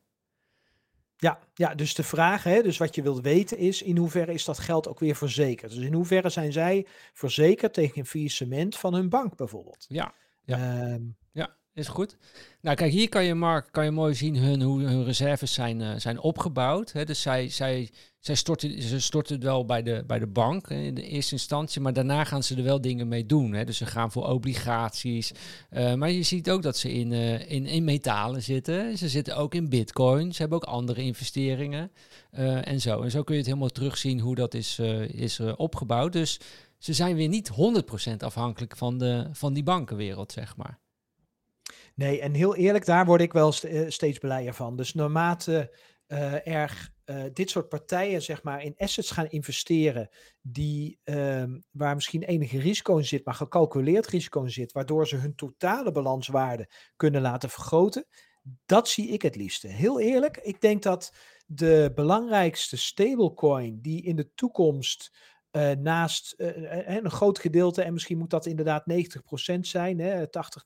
Ja, 1.20 1.38
ja, 1.54 1.74
dus 1.74 1.94
de 1.94 2.02
vraag, 2.02 2.42
hè, 2.42 2.62
dus 2.62 2.76
wat 2.76 2.94
je 2.94 3.02
wilt 3.02 3.20
weten 3.20 3.58
is, 3.58 3.82
in 3.82 3.96
hoeverre 3.96 4.32
is 4.32 4.44
dat 4.44 4.58
geld 4.58 4.88
ook 4.88 4.98
weer 5.00 5.16
verzekerd? 5.16 5.72
Dus 5.72 5.84
in 5.84 5.92
hoeverre 5.92 6.28
zijn 6.28 6.52
zij 6.52 6.86
verzekerd 7.12 7.74
tegen 7.74 7.98
een 7.98 8.06
faillissement 8.06 8.76
van 8.76 8.94
hun 8.94 9.08
bank 9.08 9.36
bijvoorbeeld? 9.36 9.84
Ja, 9.88 10.14
ja. 10.44 10.92
Um, 10.92 11.16
ja 11.18 11.19
is 11.80 11.88
goed. 11.88 12.16
Nou 12.60 12.76
kijk, 12.76 12.92
hier 12.92 13.08
kan 13.08 13.24
je, 13.24 13.34
Mark, 13.34 13.68
kan 13.70 13.84
je 13.84 13.90
mooi 13.90 14.14
zien 14.14 14.36
hun, 14.36 14.62
hoe 14.62 14.82
hun 14.82 15.04
reserves 15.04 15.52
zijn, 15.52 15.80
uh, 15.80 15.90
zijn 15.96 16.20
opgebouwd. 16.20 16.92
Hè. 16.92 17.04
Dus 17.04 17.22
zij, 17.22 17.48
zij, 17.48 17.90
zij 18.18 18.34
storten, 18.34 18.82
ze 18.82 19.00
storten 19.00 19.40
wel 19.40 19.64
bij 19.64 19.82
de, 19.82 20.04
bij 20.06 20.18
de 20.18 20.26
bank 20.26 20.68
in 20.68 20.94
de 20.94 21.02
eerste 21.02 21.32
instantie, 21.32 21.80
maar 21.80 21.92
daarna 21.92 22.24
gaan 22.24 22.42
ze 22.42 22.56
er 22.56 22.62
wel 22.62 22.80
dingen 22.80 23.08
mee 23.08 23.26
doen. 23.26 23.52
Hè. 23.52 23.64
Dus 23.64 23.76
ze 23.76 23.86
gaan 23.86 24.12
voor 24.12 24.26
obligaties. 24.26 25.32
Uh, 25.70 25.94
maar 25.94 26.10
je 26.10 26.22
ziet 26.22 26.50
ook 26.50 26.62
dat 26.62 26.76
ze 26.76 26.92
in, 26.92 27.12
uh, 27.12 27.50
in, 27.50 27.66
in 27.66 27.84
metalen 27.84 28.42
zitten. 28.42 28.98
Ze 28.98 29.08
zitten 29.08 29.36
ook 29.36 29.54
in 29.54 29.68
bitcoin. 29.68 30.32
Ze 30.32 30.40
hebben 30.40 30.58
ook 30.58 30.74
andere 30.74 31.02
investeringen 31.02 31.90
en 32.62 32.80
zo. 32.80 33.02
En 33.02 33.10
zo 33.10 33.22
kun 33.22 33.34
je 33.34 33.40
het 33.40 33.48
helemaal 33.48 33.68
terugzien 33.68 34.20
hoe 34.20 34.34
dat 34.34 34.54
is, 34.54 34.78
is 35.08 35.40
opgebouwd. 35.56 36.12
Dus 36.12 36.40
ze 36.80 36.92
zijn 36.92 37.16
weer 37.16 37.28
niet 37.28 37.50
100% 38.12 38.16
afhankelijk 38.18 38.76
van, 38.76 38.98
de, 38.98 39.28
van 39.32 39.52
die 39.52 39.62
bankenwereld, 39.62 40.32
zeg 40.32 40.56
maar. 40.56 40.78
Nee, 42.00 42.20
en 42.20 42.34
heel 42.34 42.56
eerlijk, 42.56 42.84
daar 42.84 43.06
word 43.06 43.20
ik 43.20 43.32
wel 43.32 43.52
st 43.52 43.66
steeds 43.86 44.18
blijer 44.18 44.54
van. 44.54 44.76
Dus 44.76 44.94
naarmate 44.94 45.76
uh, 46.08 46.46
er 46.46 46.92
uh, 47.06 47.22
dit 47.32 47.50
soort 47.50 47.68
partijen 47.68 48.22
zeg 48.22 48.42
maar 48.42 48.62
in 48.62 48.74
assets 48.76 49.10
gaan 49.10 49.28
investeren 49.28 50.08
die, 50.40 50.98
uh, 51.04 51.44
waar 51.70 51.94
misschien 51.94 52.22
enige 52.22 52.58
risico 52.58 52.96
in 52.96 53.04
zit, 53.04 53.24
maar 53.24 53.34
gecalculeerd 53.34 54.06
risico 54.06 54.42
in 54.42 54.50
zit, 54.50 54.72
waardoor 54.72 55.06
ze 55.06 55.16
hun 55.16 55.34
totale 55.34 55.92
balanswaarde 55.92 56.68
kunnen 56.96 57.20
laten 57.20 57.50
vergroten, 57.50 58.06
dat 58.66 58.88
zie 58.88 59.08
ik 59.08 59.22
het 59.22 59.36
liefste. 59.36 59.68
Heel 59.68 60.00
eerlijk, 60.00 60.36
ik 60.36 60.60
denk 60.60 60.82
dat 60.82 61.14
de 61.46 61.92
belangrijkste 61.94 62.76
stablecoin 62.76 63.78
die 63.80 64.02
in 64.02 64.16
de 64.16 64.34
toekomst 64.34 65.12
uh, 65.52 65.70
naast 65.70 66.34
uh, 66.36 66.88
een 66.88 67.10
groot 67.10 67.38
gedeelte, 67.38 67.82
en 67.82 67.92
misschien 67.92 68.18
moet 68.18 68.30
dat 68.30 68.46
inderdaad 68.46 68.84
90% 69.56 69.60
zijn, 69.60 69.98
hè, 69.98 70.30
80, 70.30 70.64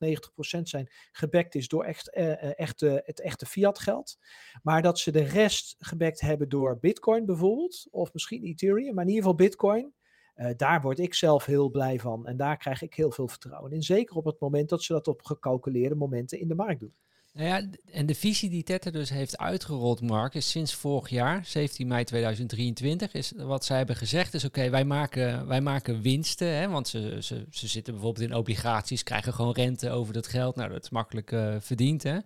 90% 0.59 0.62
zijn, 0.62 0.90
gebackt 1.12 1.55
is 1.55 1.68
door 1.68 1.85
echt, 1.85 2.11
het 3.05 3.20
echte 3.20 3.47
fiat 3.47 3.79
geld. 3.79 4.18
Maar 4.62 4.83
dat 4.83 4.99
ze 4.99 5.11
de 5.11 5.23
rest 5.23 5.77
gebackt 5.79 6.20
hebben 6.20 6.49
door 6.49 6.79
Bitcoin 6.79 7.27
bijvoorbeeld, 7.27 7.87
of 7.90 8.12
misschien 8.12 8.44
Ethereum, 8.44 8.94
maar 8.94 9.05
in 9.05 9.11
ieder 9.11 9.23
geval 9.23 9.47
Bitcoin. 9.47 9.94
daar 10.57 10.81
word 10.81 10.99
ik 10.99 11.14
zelf 11.14 11.44
heel 11.44 11.70
blij 11.70 11.99
van 11.99 12.27
en 12.27 12.37
daar 12.37 12.57
krijg 12.57 12.83
ik 12.83 12.94
heel 12.94 13.11
veel 13.11 13.29
vertrouwen 13.29 13.73
in. 13.73 13.83
Zeker 13.83 14.16
op 14.16 14.25
het 14.25 14.40
moment 14.40 14.68
dat 14.68 14.83
ze 14.83 14.92
dat 14.92 15.09
op 15.09 15.23
gecalculeerde 15.23 15.94
momenten 15.94 16.40
in 16.40 16.49
de 16.49 16.55
markt 16.55 16.81
doen. 16.81 16.94
Nou 17.35 17.49
ja, 17.49 17.62
en 17.92 18.07
de 18.07 18.14
visie 18.14 18.51
die 18.51 18.62
Tether 18.62 18.92
dus 18.92 19.11
heeft 19.11 19.38
uitgerold, 19.38 20.01
Mark, 20.01 20.35
is 20.35 20.51
sinds 20.51 20.75
vorig 20.75 21.09
jaar, 21.09 21.47
17 21.47 21.87
mei 21.87 22.05
2023, 22.05 23.14
is 23.14 23.33
wat 23.37 23.64
zij 23.64 23.77
hebben 23.77 23.97
gezegd 23.97 24.35
is, 24.35 24.44
oké, 24.44 24.70
wij, 24.70 24.85
maken, 24.85 25.47
wij 25.47 25.61
maken 25.61 26.03
winsten, 26.03 26.49
hè, 26.49 26.68
want 26.68 26.88
ze, 26.88 27.18
ze, 27.20 27.47
ze 27.51 27.68
zitten 27.68 27.92
bijvoorbeeld 27.92 28.31
in 28.31 28.37
obligaties, 28.37 29.03
krijgen 29.03 29.33
gewoon 29.33 29.53
rente 29.53 29.90
over 29.90 30.12
dat 30.12 30.27
geld, 30.27 30.57
nou, 30.57 30.70
dat 30.70 30.83
is 30.83 30.90
makkelijk 30.90 31.33
uh, 31.33 31.55
verdiend, 31.59 32.03
hè. 32.03 32.18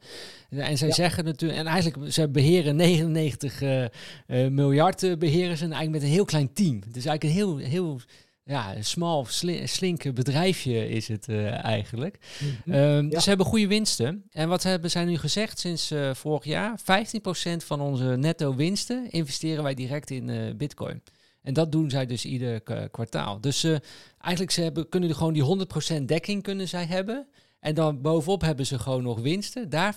En 0.49 0.79
zij 0.79 0.89
ja. 0.89 0.95
zeggen 0.95 1.25
natuurlijk, 1.25 1.61
en 1.61 1.67
eigenlijk, 1.67 2.13
ze 2.13 2.29
beheren 2.29 2.77
99 2.77 3.61
uh, 3.63 3.83
uh, 3.83 3.89
miljard, 4.49 5.19
beheren 5.19 5.57
ze, 5.57 5.65
en 5.65 5.73
eigenlijk 5.73 5.91
met 5.91 6.03
een 6.03 6.17
heel 6.17 6.25
klein 6.25 6.53
team. 6.53 6.79
Dus 6.79 7.05
eigenlijk 7.05 7.23
een 7.23 7.31
heel, 7.31 7.57
heel 7.57 8.01
ja, 8.49 8.77
een 8.77 8.85
smal, 8.85 9.25
sli 9.25 9.67
slinke 9.67 10.13
bedrijfje 10.13 10.89
is 10.89 11.09
het 11.09 11.29
uh, 11.29 11.65
eigenlijk. 11.65 12.19
Mm 12.41 12.57
-hmm. 12.65 12.75
um, 12.75 13.11
ja. 13.11 13.21
Ze 13.21 13.29
hebben 13.29 13.47
goede 13.47 13.67
winsten. 13.67 14.25
En 14.31 14.49
wat 14.49 14.63
hebben 14.63 14.91
zij 14.91 15.05
nu 15.05 15.19
gezegd 15.19 15.59
sinds 15.59 15.93
uh, 15.93 16.15
vorig 16.15 16.45
jaar? 16.45 16.81
15% 16.81 16.85
van 17.57 17.81
onze 17.81 18.05
netto 18.05 18.55
winsten 18.55 19.11
investeren 19.11 19.63
wij 19.63 19.75
direct 19.75 20.11
in 20.11 20.29
uh, 20.29 20.55
bitcoin. 20.55 21.03
En 21.43 21.55
dat 21.55 21.73
doen 21.73 21.91
zij 21.91 22.07
dus 22.07 22.25
ieder 22.25 22.63
kwartaal. 22.91 23.41
Dus 23.41 23.65
eigenlijk 24.19 24.51
ze 24.51 24.63
hebben, 24.63 24.89
kunnen 24.89 25.15
gewoon 25.15 25.33
die 25.33 25.67
100% 26.01 26.03
dekking 26.03 26.43
kunnen 26.43 26.69
zij 26.69 26.85
hebben. 26.85 27.27
En 27.61 27.75
dan 27.75 28.01
bovenop 28.01 28.41
hebben 28.41 28.67
ze 28.67 28.79
gewoon 28.79 29.03
nog 29.03 29.21
winsten. 29.21 29.71
Daar 29.71 29.95
15% 29.95 29.97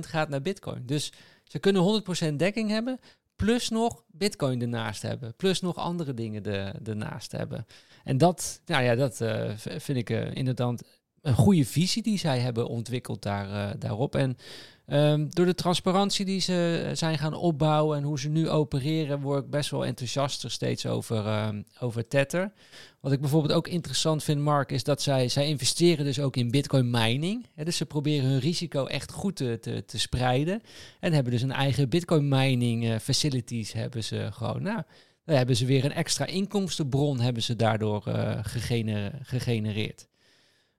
gaat 0.00 0.28
naar 0.28 0.42
bitcoin. 0.42 0.82
Dus 0.86 1.12
ze 1.44 1.58
kunnen 1.58 2.02
100% 2.30 2.34
dekking 2.34 2.70
hebben. 2.70 2.98
Plus 3.36 3.68
nog 3.68 4.04
Bitcoin 4.06 4.60
ernaast 4.60 5.02
hebben. 5.02 5.34
Plus 5.36 5.60
nog 5.60 5.76
andere 5.76 6.14
dingen 6.14 6.42
de, 6.42 6.72
ernaast 6.84 7.32
hebben. 7.32 7.66
En 8.04 8.18
dat, 8.18 8.60
nou 8.66 8.84
ja, 8.84 8.94
dat 8.94 9.20
uh, 9.20 9.50
vind 9.56 9.98
ik 9.98 10.10
uh, 10.10 10.34
inderdaad 10.34 10.82
een 11.26 11.34
goede 11.34 11.64
visie 11.64 12.02
die 12.02 12.18
zij 12.18 12.38
hebben 12.38 12.68
ontwikkeld 12.68 13.22
daar, 13.22 13.48
uh, 13.48 13.70
daarop. 13.78 14.14
En 14.14 14.36
um, 14.86 15.34
door 15.34 15.46
de 15.46 15.54
transparantie 15.54 16.24
die 16.24 16.40
ze 16.40 16.90
zijn 16.92 17.18
gaan 17.18 17.34
opbouwen 17.34 17.98
en 17.98 18.02
hoe 18.02 18.18
ze 18.20 18.28
nu 18.28 18.48
opereren, 18.48 19.20
word 19.20 19.44
ik 19.44 19.50
best 19.50 19.70
wel 19.70 19.84
enthousiaster 19.84 20.50
steeds 20.50 20.86
over, 20.86 21.46
um, 21.46 21.64
over 21.80 22.08
Tether. 22.08 22.52
Wat 23.00 23.12
ik 23.12 23.20
bijvoorbeeld 23.20 23.52
ook 23.52 23.68
interessant 23.68 24.22
vind, 24.22 24.40
Mark, 24.40 24.72
is 24.72 24.84
dat 24.84 25.02
zij, 25.02 25.28
zij 25.28 25.48
investeren 25.48 26.04
dus 26.04 26.20
ook 26.20 26.36
in 26.36 26.50
bitcoin 26.50 26.90
mining. 26.90 27.46
Hè, 27.54 27.64
dus 27.64 27.76
ze 27.76 27.86
proberen 27.86 28.28
hun 28.28 28.40
risico 28.40 28.86
echt 28.86 29.12
goed 29.12 29.36
te, 29.36 29.58
te, 29.60 29.84
te 29.84 29.98
spreiden. 29.98 30.62
En 31.00 31.12
hebben 31.12 31.32
dus 31.32 31.42
een 31.42 31.52
eigen 31.52 31.88
bitcoin 31.88 32.28
mining 32.28 32.84
uh, 32.84 32.98
facilities 32.98 33.72
hebben 33.72 34.04
ze 34.04 34.28
gewoon. 34.32 34.62
Nou, 34.62 34.82
dan 35.24 35.36
hebben 35.36 35.56
ze 35.56 35.66
weer 35.66 35.84
een 35.84 35.92
extra 35.92 36.26
inkomstenbron 36.26 37.20
hebben 37.20 37.42
ze 37.42 37.56
daardoor 37.56 38.04
uh, 38.08 38.38
gegener, 38.42 39.18
gegenereerd. 39.22 40.08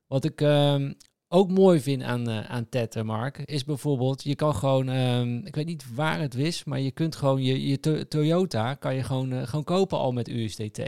Wat 0.07 0.25
ik 0.25 0.41
um, 0.41 0.95
ook 1.27 1.51
mooi 1.51 1.79
vind 1.79 2.03
aan, 2.03 2.29
uh, 2.29 2.49
aan 2.49 2.69
Tether, 2.69 3.05
Mark, 3.05 3.37
is 3.37 3.63
bijvoorbeeld, 3.63 4.23
je 4.23 4.35
kan 4.35 4.55
gewoon, 4.55 4.87
um, 4.87 5.45
ik 5.45 5.55
weet 5.55 5.65
niet 5.65 5.95
waar 5.95 6.19
het 6.19 6.35
is, 6.35 6.63
maar 6.63 6.79
je 6.79 6.91
kunt 6.91 7.15
gewoon 7.15 7.43
je, 7.43 7.67
je 7.67 7.79
to 7.79 8.07
Toyota 8.07 8.73
kan 8.73 8.95
je 8.95 9.03
gewoon, 9.03 9.33
uh, 9.33 9.47
gewoon 9.47 9.65
kopen 9.65 9.97
al 9.97 10.11
met 10.11 10.29
USDT. 10.29 10.81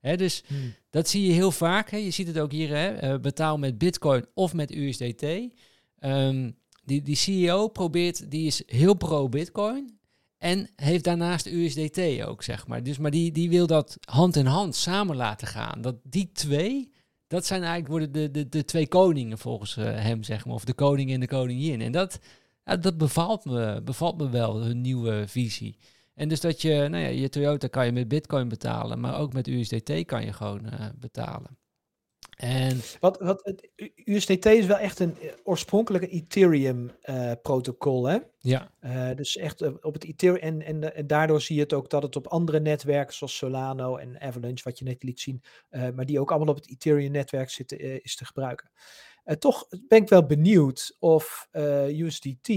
Hè, 0.00 0.16
dus 0.16 0.42
hmm. 0.46 0.74
dat 0.90 1.08
zie 1.08 1.26
je 1.26 1.32
heel 1.32 1.50
vaak. 1.50 1.90
Hè. 1.90 1.96
Je 1.96 2.10
ziet 2.10 2.26
het 2.26 2.38
ook 2.38 2.52
hier, 2.52 2.68
hè, 2.68 3.14
uh, 3.14 3.20
betaal 3.20 3.58
met 3.58 3.78
Bitcoin 3.78 4.26
of 4.34 4.54
met 4.54 4.70
USDT. 4.70 5.22
Um, 6.00 6.56
die, 6.84 7.02
die 7.02 7.16
CEO 7.16 7.68
probeert, 7.68 8.30
die 8.30 8.46
is 8.46 8.62
heel 8.66 8.94
pro-Bitcoin 8.94 9.98
en 10.38 10.68
heeft 10.76 11.04
daarnaast 11.04 11.46
USDT 11.46 12.22
ook, 12.22 12.42
zeg 12.42 12.66
maar. 12.66 12.82
Dus, 12.82 12.98
maar 12.98 13.10
die, 13.10 13.32
die 13.32 13.50
wil 13.50 13.66
dat 13.66 13.96
hand 14.00 14.36
in 14.36 14.46
hand 14.46 14.74
samen 14.74 15.16
laten 15.16 15.46
gaan. 15.46 15.80
Dat 15.80 15.96
die 16.02 16.32
twee, 16.32 16.92
dat 17.28 17.46
zijn 17.46 17.62
eigenlijk 17.62 17.90
worden 17.90 18.12
de, 18.12 18.30
de, 18.30 18.48
de 18.48 18.64
twee 18.64 18.88
koningen 18.88 19.38
volgens 19.38 19.76
uh, 19.76 19.84
hem, 19.84 20.22
zeg 20.22 20.44
maar. 20.44 20.54
Of 20.54 20.64
de 20.64 20.74
koning 20.74 21.12
en 21.12 21.20
de 21.20 21.26
koningin. 21.26 21.80
En 21.80 21.92
dat, 21.92 22.20
ja, 22.64 22.76
dat 22.76 22.98
bevalt, 22.98 23.44
me, 23.44 23.82
bevalt 23.82 24.18
me 24.18 24.28
wel, 24.28 24.62
hun 24.62 24.80
nieuwe 24.80 25.24
visie. 25.28 25.78
En 26.14 26.28
dus 26.28 26.40
dat 26.40 26.62
je, 26.62 26.86
nou 26.88 27.02
ja, 27.02 27.08
je 27.08 27.28
Toyota 27.28 27.68
kan 27.68 27.86
je 27.86 27.92
met 27.92 28.08
Bitcoin 28.08 28.48
betalen, 28.48 29.00
maar 29.00 29.18
ook 29.18 29.32
met 29.32 29.46
USDT 29.46 30.04
kan 30.04 30.24
je 30.24 30.32
gewoon 30.32 30.64
uh, 30.64 30.86
betalen. 30.96 31.58
En 32.36 32.80
Wat, 33.00 33.18
wat, 33.20 33.44
het, 33.44 33.68
USDT 34.04 34.46
is 34.46 34.66
wel 34.66 34.76
echt 34.76 34.98
een 34.98 35.20
eh, 35.20 35.32
oorspronkelijke 35.42 36.08
Ethereum-protocol, 36.08 38.06
hè? 38.06 38.18
ja, 38.38 38.70
Eh, 38.80 39.10
dus 39.14 39.36
echt 39.36 39.60
eh, 39.60 39.72
op 39.80 39.94
het 39.94 40.04
Ethereum. 40.04 40.40
En, 40.40 40.62
en, 40.62 40.92
eh, 40.92 40.98
en 40.98 41.06
daardoor 41.06 41.40
zie 41.40 41.56
je 41.56 41.62
het 41.62 41.72
ook 41.72 41.90
dat 41.90 42.02
het 42.02 42.16
op 42.16 42.26
andere 42.26 42.60
netwerken, 42.60 43.14
zoals 43.14 43.36
Solano 43.36 43.96
en 43.96 44.20
Avalanche, 44.20 44.64
wat 44.64 44.78
je 44.78 44.84
net 44.84 45.02
liet 45.02 45.20
zien, 45.20 45.42
eh, 45.68 45.88
maar 45.90 46.06
die 46.06 46.20
ook 46.20 46.30
allemaal 46.30 46.54
op 46.54 46.60
het 46.60 46.70
Ethereum-netwerk 46.70 47.50
zitten, 47.50 47.78
eh, 47.78 47.98
is 48.02 48.16
te 48.16 48.24
gebruiken. 48.24 48.70
Eh, 49.24 49.36
toch 49.36 49.66
ben 49.88 50.02
ik 50.02 50.08
wel 50.08 50.26
benieuwd 50.26 50.96
of 50.98 51.48
eh, 51.50 51.98
USDT 52.00 52.48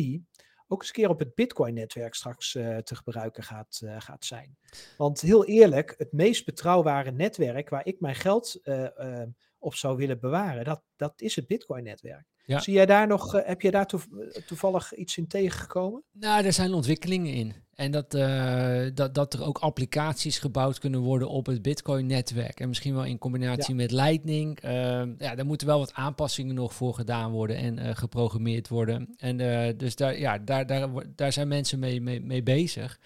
ook 0.68 0.80
eens 0.80 0.88
een 0.88 0.96
keer 0.96 1.10
op 1.10 1.20
het 1.20 1.36
Bitcoin-netwerk 1.36 2.14
straks 2.14 2.56
eh, 2.56 2.78
te 2.78 2.96
gebruiken 2.96 3.44
gaat, 3.44 3.82
eh, 3.84 3.96
gaat 4.00 4.26
zijn. 4.26 4.58
Want 4.98 5.22
heel 5.22 5.46
eerlijk, 5.46 5.94
het 5.98 6.12
meest 6.12 6.46
betrouwbare 6.46 7.12
netwerk 7.12 7.70
waar 7.70 7.86
ik 7.86 8.00
mijn 8.00 8.16
geld 8.16 8.60
eh, 8.64 9.22
eh, 9.22 9.28
op 9.62 9.76
zou 9.76 9.98
willen 9.98 10.20
bewaren, 10.20 10.66
dat, 10.66 10.82
dat 10.96 11.22
is 11.22 11.36
het 11.36 11.48
Bitcoin-netwerk. 11.48 12.26
Ja. 12.46 12.60
Zie 12.60 12.74
jij 12.74 12.86
daar 12.86 13.08
nog, 13.08 13.36
eh, 13.36 13.48
heb 13.48 13.62
je 13.62 13.72
daar 13.72 13.86
toev- 13.88 14.06
toevallig 14.46 14.94
iets 14.94 15.18
in 15.18 15.28
tegengekomen? 15.28 16.04
Nou, 16.12 16.46
er 16.46 16.54
zijn 16.54 16.74
ontwikkelingen 16.74 17.34
in. 17.34 17.54
En 17.74 17.92
dat, 17.92 18.14
eh, 18.14 18.82
dat, 18.94 19.16
dat 19.16 19.34
er 19.34 19.44
ook 19.44 19.58
applicaties 19.58 20.40
gebouwd 20.40 20.80
kunnen 20.80 21.00
worden 21.00 21.30
op 21.30 21.46
het 21.46 21.62
Bitcoin-netwerk. 21.62 22.60
En 22.60 22.68
misschien 22.68 22.94
wel 22.94 23.06
in 23.06 23.18
combinatie 23.18 23.76
met 23.76 23.92
Lightning. 23.92 24.60
Ehm, 24.60 25.14
ja, 25.18 25.36
daar 25.36 25.46
moeten 25.46 25.68
wel 25.68 25.80
wat 25.80 25.94
aanpassingen 25.94 26.56
nog 26.56 26.74
voor 26.74 26.94
gedaan 26.94 27.32
worden 27.32 27.56
en 27.56 27.78
eh, 27.80 27.96
geprogrammeerd 27.96 28.68
worden. 28.68 29.14
En 29.18 29.40
eh, 29.40 29.74
dus 29.78 29.96
daar, 29.96 30.20
ja, 30.20 30.38
daar, 30.38 30.66
daar, 30.66 30.90
daar 31.16 31.32
zijn 31.32 31.48
mensen 31.48 31.80
mee, 31.80 32.02
mee, 32.02 32.22
mee 32.22 32.44
bezig. 32.44 33.00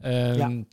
Ehm, 0.00 0.34
Ja. 0.36 0.64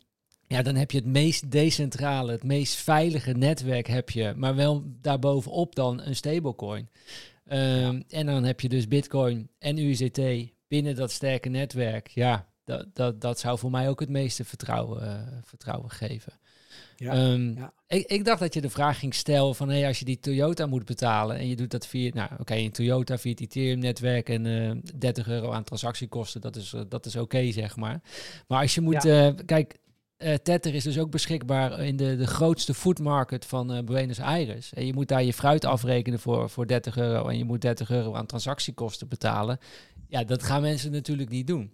Ja, 0.50 0.62
dan 0.62 0.74
heb 0.74 0.90
je 0.90 0.96
het 0.98 1.06
meest 1.06 1.50
decentrale, 1.50 2.32
het 2.32 2.44
meest 2.44 2.74
veilige 2.74 3.32
netwerk 3.32 3.86
heb 3.86 4.10
je. 4.10 4.32
Maar 4.36 4.54
wel 4.54 4.84
daarbovenop 5.00 5.74
dan 5.74 6.00
een 6.00 6.16
stablecoin. 6.16 6.88
Ehm, 7.46 8.00
En 8.08 8.26
dan 8.26 8.44
heb 8.44 8.60
je 8.60 8.68
dus 8.68 8.88
Bitcoin 8.88 9.48
en 9.58 9.78
USDT 9.78 10.20
binnen 10.68 10.94
dat 10.94 11.10
sterke 11.10 11.48
netwerk. 11.48 12.08
Ja, 12.08 12.48
dat, 12.64 12.86
dat, 12.94 13.20
dat 13.20 13.38
zou 13.38 13.58
voor 13.58 13.70
mij 13.70 13.88
ook 13.88 14.00
het 14.00 14.08
meeste 14.08 14.44
vertrouwen, 14.44 15.02
eh, 15.02 15.22
vertrouwen 15.44 15.90
geven. 15.90 16.32
Ja, 16.96 17.12
Ehm, 17.12 17.58
ja. 17.58 17.72
ik, 17.86 18.06
ik 18.06 18.24
dacht 18.24 18.40
dat 18.40 18.54
je 18.54 18.60
de 18.60 18.70
vraag 18.70 18.98
ging 18.98 19.14
stellen 19.14 19.54
van... 19.54 19.68
Hey, 19.68 19.86
als 19.86 19.98
je 19.98 20.04
die 20.04 20.20
Toyota 20.20 20.66
moet 20.66 20.84
betalen 20.84 21.36
en 21.36 21.48
je 21.48 21.56
doet 21.56 21.70
dat 21.70 21.86
via... 21.86 22.10
Nou, 22.14 22.30
oké, 22.38 22.54
in 22.54 22.70
Toyota 22.72 23.18
via 23.18 23.30
het 23.30 23.40
Ethereum-netwerk... 23.40 24.28
en 24.28 24.46
eh 24.46 24.92
30 24.98 25.28
euro 25.28 25.50
aan 25.52 25.64
transactiekosten, 25.64 26.40
dat 26.40 26.56
is, 26.56 26.72
eh, 26.72 26.80
dat 26.88 27.06
is 27.06 27.16
oké, 27.16 27.50
zeg 27.52 27.76
maar. 27.76 28.00
Maar 28.48 28.60
als 28.60 28.74
je 28.74 28.80
moet... 28.80 29.04
eh, 29.04 29.28
kijk, 29.46 29.78
eh 30.20 30.34
Tether 30.34 30.74
is 30.74 30.82
dus 30.84 30.98
ook 30.98 31.10
beschikbaar 31.10 31.80
in 31.80 31.96
de, 31.96 32.16
de 32.16 32.26
grootste 32.26 32.74
food 32.74 32.98
market 32.98 33.44
van 33.46 33.72
eh, 33.72 33.82
Buenos 33.82 34.20
Aires. 34.20 34.72
En 34.72 34.86
je 34.86 34.92
moet 34.94 35.08
daar 35.08 35.22
je 35.24 35.32
fruit 35.32 35.64
afrekenen 35.64 36.18
voor, 36.18 36.50
voor 36.50 36.66
30 36.66 36.96
euro... 36.96 37.28
en 37.28 37.38
je 37.38 37.44
moet 37.44 37.60
30 37.60 37.90
euro 37.90 38.14
aan 38.14 38.26
transactiekosten 38.26 39.08
betalen. 39.08 39.58
Ja, 40.08 40.24
dat 40.24 40.42
gaan 40.42 40.62
mensen 40.62 40.92
natuurlijk 40.92 41.30
niet 41.30 41.46
doen. 41.46 41.72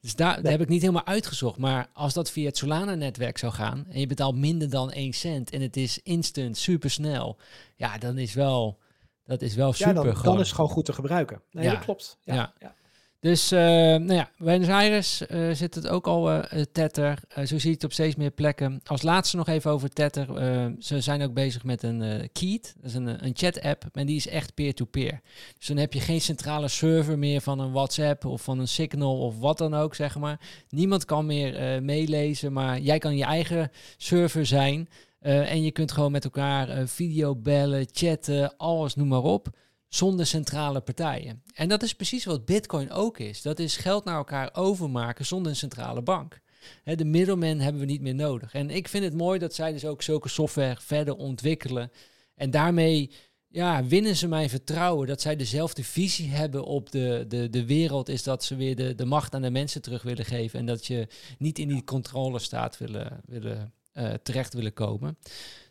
Dus 0.00 0.14
daar, 0.14 0.40
heb 0.42 0.60
ik 0.60 0.68
niet 0.68 0.80
helemaal 0.80 1.06
uitgezocht. 1.06 1.58
Maar 1.58 1.88
als 1.92 2.12
dat 2.14 2.30
via 2.30 2.46
het 2.46 2.56
Solana-netwerk 2.56 3.38
zou 3.38 3.52
gaan 3.52 3.86
en 3.90 4.00
je 4.00 4.06
betaalt 4.06 4.36
minder 4.36 4.70
dan 4.70 4.90
1 4.92 5.12
cent 5.12 5.50
en 5.50 5.60
het 5.60 5.76
is 5.76 6.00
instant, 6.02 6.56
supersnel, 6.56 7.36
ja, 7.76 7.98
dan 7.98 8.18
is 8.18 8.34
wel, 8.34 8.78
dat 9.24 9.42
is 9.42 9.54
wel 9.54 9.66
Ja, 9.68 9.72
super 9.74 9.94
dan, 9.94 10.04
gewoon. 10.04 10.22
dan 10.22 10.40
is 10.40 10.46
het 10.46 10.54
gewoon 10.56 10.70
goed 10.70 10.84
te 10.84 10.92
gebruiken. 10.92 11.42
Nee, 11.50 11.64
Ja. 11.64 11.70
dat 11.72 11.80
klopt. 11.84 12.18
Ja, 12.22 12.34
Ja. 12.34 12.52
ja. 12.58 12.74
Dus, 13.20 13.52
eh, 13.52 13.60
nou 13.60 14.12
ja, 14.12 14.30
Buenos 14.38 14.68
Aires 14.68 15.26
eh, 15.26 15.50
zit 15.50 15.74
het 15.74 15.88
ook 15.88 16.06
al 16.06 16.42
Tether. 16.72 17.18
Eh, 17.28 17.44
zo 17.44 17.58
zie 17.58 17.68
je 17.68 17.74
het 17.74 17.84
op 17.84 17.92
steeds 17.92 18.16
meer 18.16 18.30
plekken. 18.30 18.80
Als 18.84 19.02
laatste 19.02 19.36
nog 19.36 19.48
even 19.48 19.70
over 19.70 19.88
Tether. 19.88 20.36
Eh, 20.36 20.66
ze 20.78 21.00
zijn 21.00 21.22
ook 21.22 21.34
bezig 21.34 21.64
met 21.64 21.82
een 21.82 22.28
Keat. 22.32 22.74
Dat 22.76 22.84
is 22.84 22.94
een, 22.94 23.24
een 23.24 23.36
chat-app, 23.36 23.84
en 23.92 24.06
die 24.06 24.16
is 24.16 24.28
echt 24.28 24.54
peer-to-peer. 24.54 25.20
Dus 25.58 25.66
dan 25.66 25.76
heb 25.76 25.92
je 25.92 26.00
geen 26.00 26.20
centrale 26.20 26.68
server 26.68 27.18
meer 27.18 27.40
van 27.40 27.58
een 27.58 27.72
WhatsApp 27.72 28.24
of 28.24 28.42
van 28.42 28.58
een 28.58 28.68
Signal 28.68 29.18
of 29.18 29.38
wat 29.38 29.58
dan 29.58 29.74
ook, 29.74 29.94
zeg 29.94 30.18
maar. 30.18 30.40
Niemand 30.68 31.04
kan 31.04 31.26
meer 31.26 31.82
meelezen, 31.82 32.52
maar 32.52 32.80
jij 32.80 32.98
kan 32.98 33.16
je 33.16 33.24
eigen 33.24 33.70
server 33.96 34.46
zijn. 34.46 34.88
En 35.20 35.62
je 35.62 35.70
kunt 35.70 35.92
gewoon 35.92 36.12
met 36.12 36.24
elkaar 36.24 36.88
video 36.88 37.36
bellen, 37.36 37.86
chatten, 37.92 38.56
alles, 38.56 38.94
noem 38.94 39.08
maar 39.08 39.22
op 39.22 39.48
zonder 39.96 40.26
centrale 40.26 40.80
partijen. 40.80 41.42
En 41.54 41.68
dat 41.68 41.82
is 41.82 41.94
precies 41.94 42.24
wat 42.24 42.44
Bitcoin 42.44 42.90
ook 42.90 43.18
is. 43.18 43.42
Dat 43.42 43.58
is 43.58 43.76
geld 43.76 44.04
naar 44.04 44.16
elkaar 44.16 44.50
overmaken 44.54 45.26
zonder 45.26 45.50
een 45.50 45.56
centrale 45.56 46.02
bank. 46.02 46.40
De 46.84 47.04
middelman 47.04 47.58
hebben 47.58 47.80
we 47.80 47.86
niet 47.86 48.00
meer 48.00 48.14
nodig. 48.14 48.52
En 48.52 48.70
ik 48.70 48.88
vind 48.88 49.04
het 49.04 49.14
mooi 49.14 49.38
dat 49.38 49.54
zij 49.54 49.72
dus 49.72 49.84
ook 49.84 50.02
zulke 50.02 50.28
software 50.28 50.76
verder 50.80 51.16
ontwikkelen. 51.16 51.90
En 52.34 52.50
daarmee 52.50 53.10
ja, 53.48 53.84
winnen 53.84 54.16
ze 54.16 54.28
mijn 54.28 54.48
vertrouwen 54.48 55.06
dat 55.06 55.20
zij 55.20 55.36
dezelfde 55.36 55.84
visie 55.84 56.30
hebben 56.30 56.64
op 56.64 56.90
de, 56.90 57.24
de, 57.28 57.50
de 57.50 57.66
wereld. 57.66 58.08
Is 58.08 58.22
dat 58.22 58.44
ze 58.44 58.56
weer 58.56 58.76
de, 58.76 58.94
de 58.94 59.04
macht 59.04 59.34
aan 59.34 59.42
de 59.42 59.50
mensen 59.50 59.82
terug 59.82 60.02
willen 60.02 60.24
geven. 60.24 60.58
En 60.58 60.66
dat 60.66 60.86
je 60.86 61.08
niet 61.38 61.58
in 61.58 61.68
die 61.68 61.84
controlestaat 61.84 62.78
willen, 62.78 63.20
willen, 63.26 63.72
eh, 63.92 64.12
terecht 64.22 64.54
willen 64.54 64.72
komen. 64.72 65.18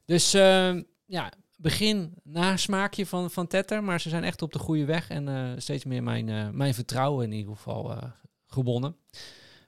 Dus 0.05 0.33
eh, 0.33 0.75
ja, 1.05 1.31
begin 1.55 2.13
nasmaakje 2.23 3.05
van, 3.05 3.31
van 3.31 3.47
Tether, 3.47 3.83
maar 3.83 4.01
ze 4.01 4.09
zijn 4.09 4.23
echt 4.23 4.41
op 4.41 4.53
de 4.53 4.59
goede 4.59 4.85
weg 4.85 5.09
en 5.09 5.27
eh, 5.27 5.51
steeds 5.57 5.85
meer 5.85 6.03
mijn, 6.03 6.29
eh, 6.29 6.49
mijn 6.49 6.73
vertrouwen 6.73 7.25
in 7.25 7.31
ieder 7.31 7.55
geval 7.55 7.91
eh, 7.91 8.03
gewonnen. 8.47 8.95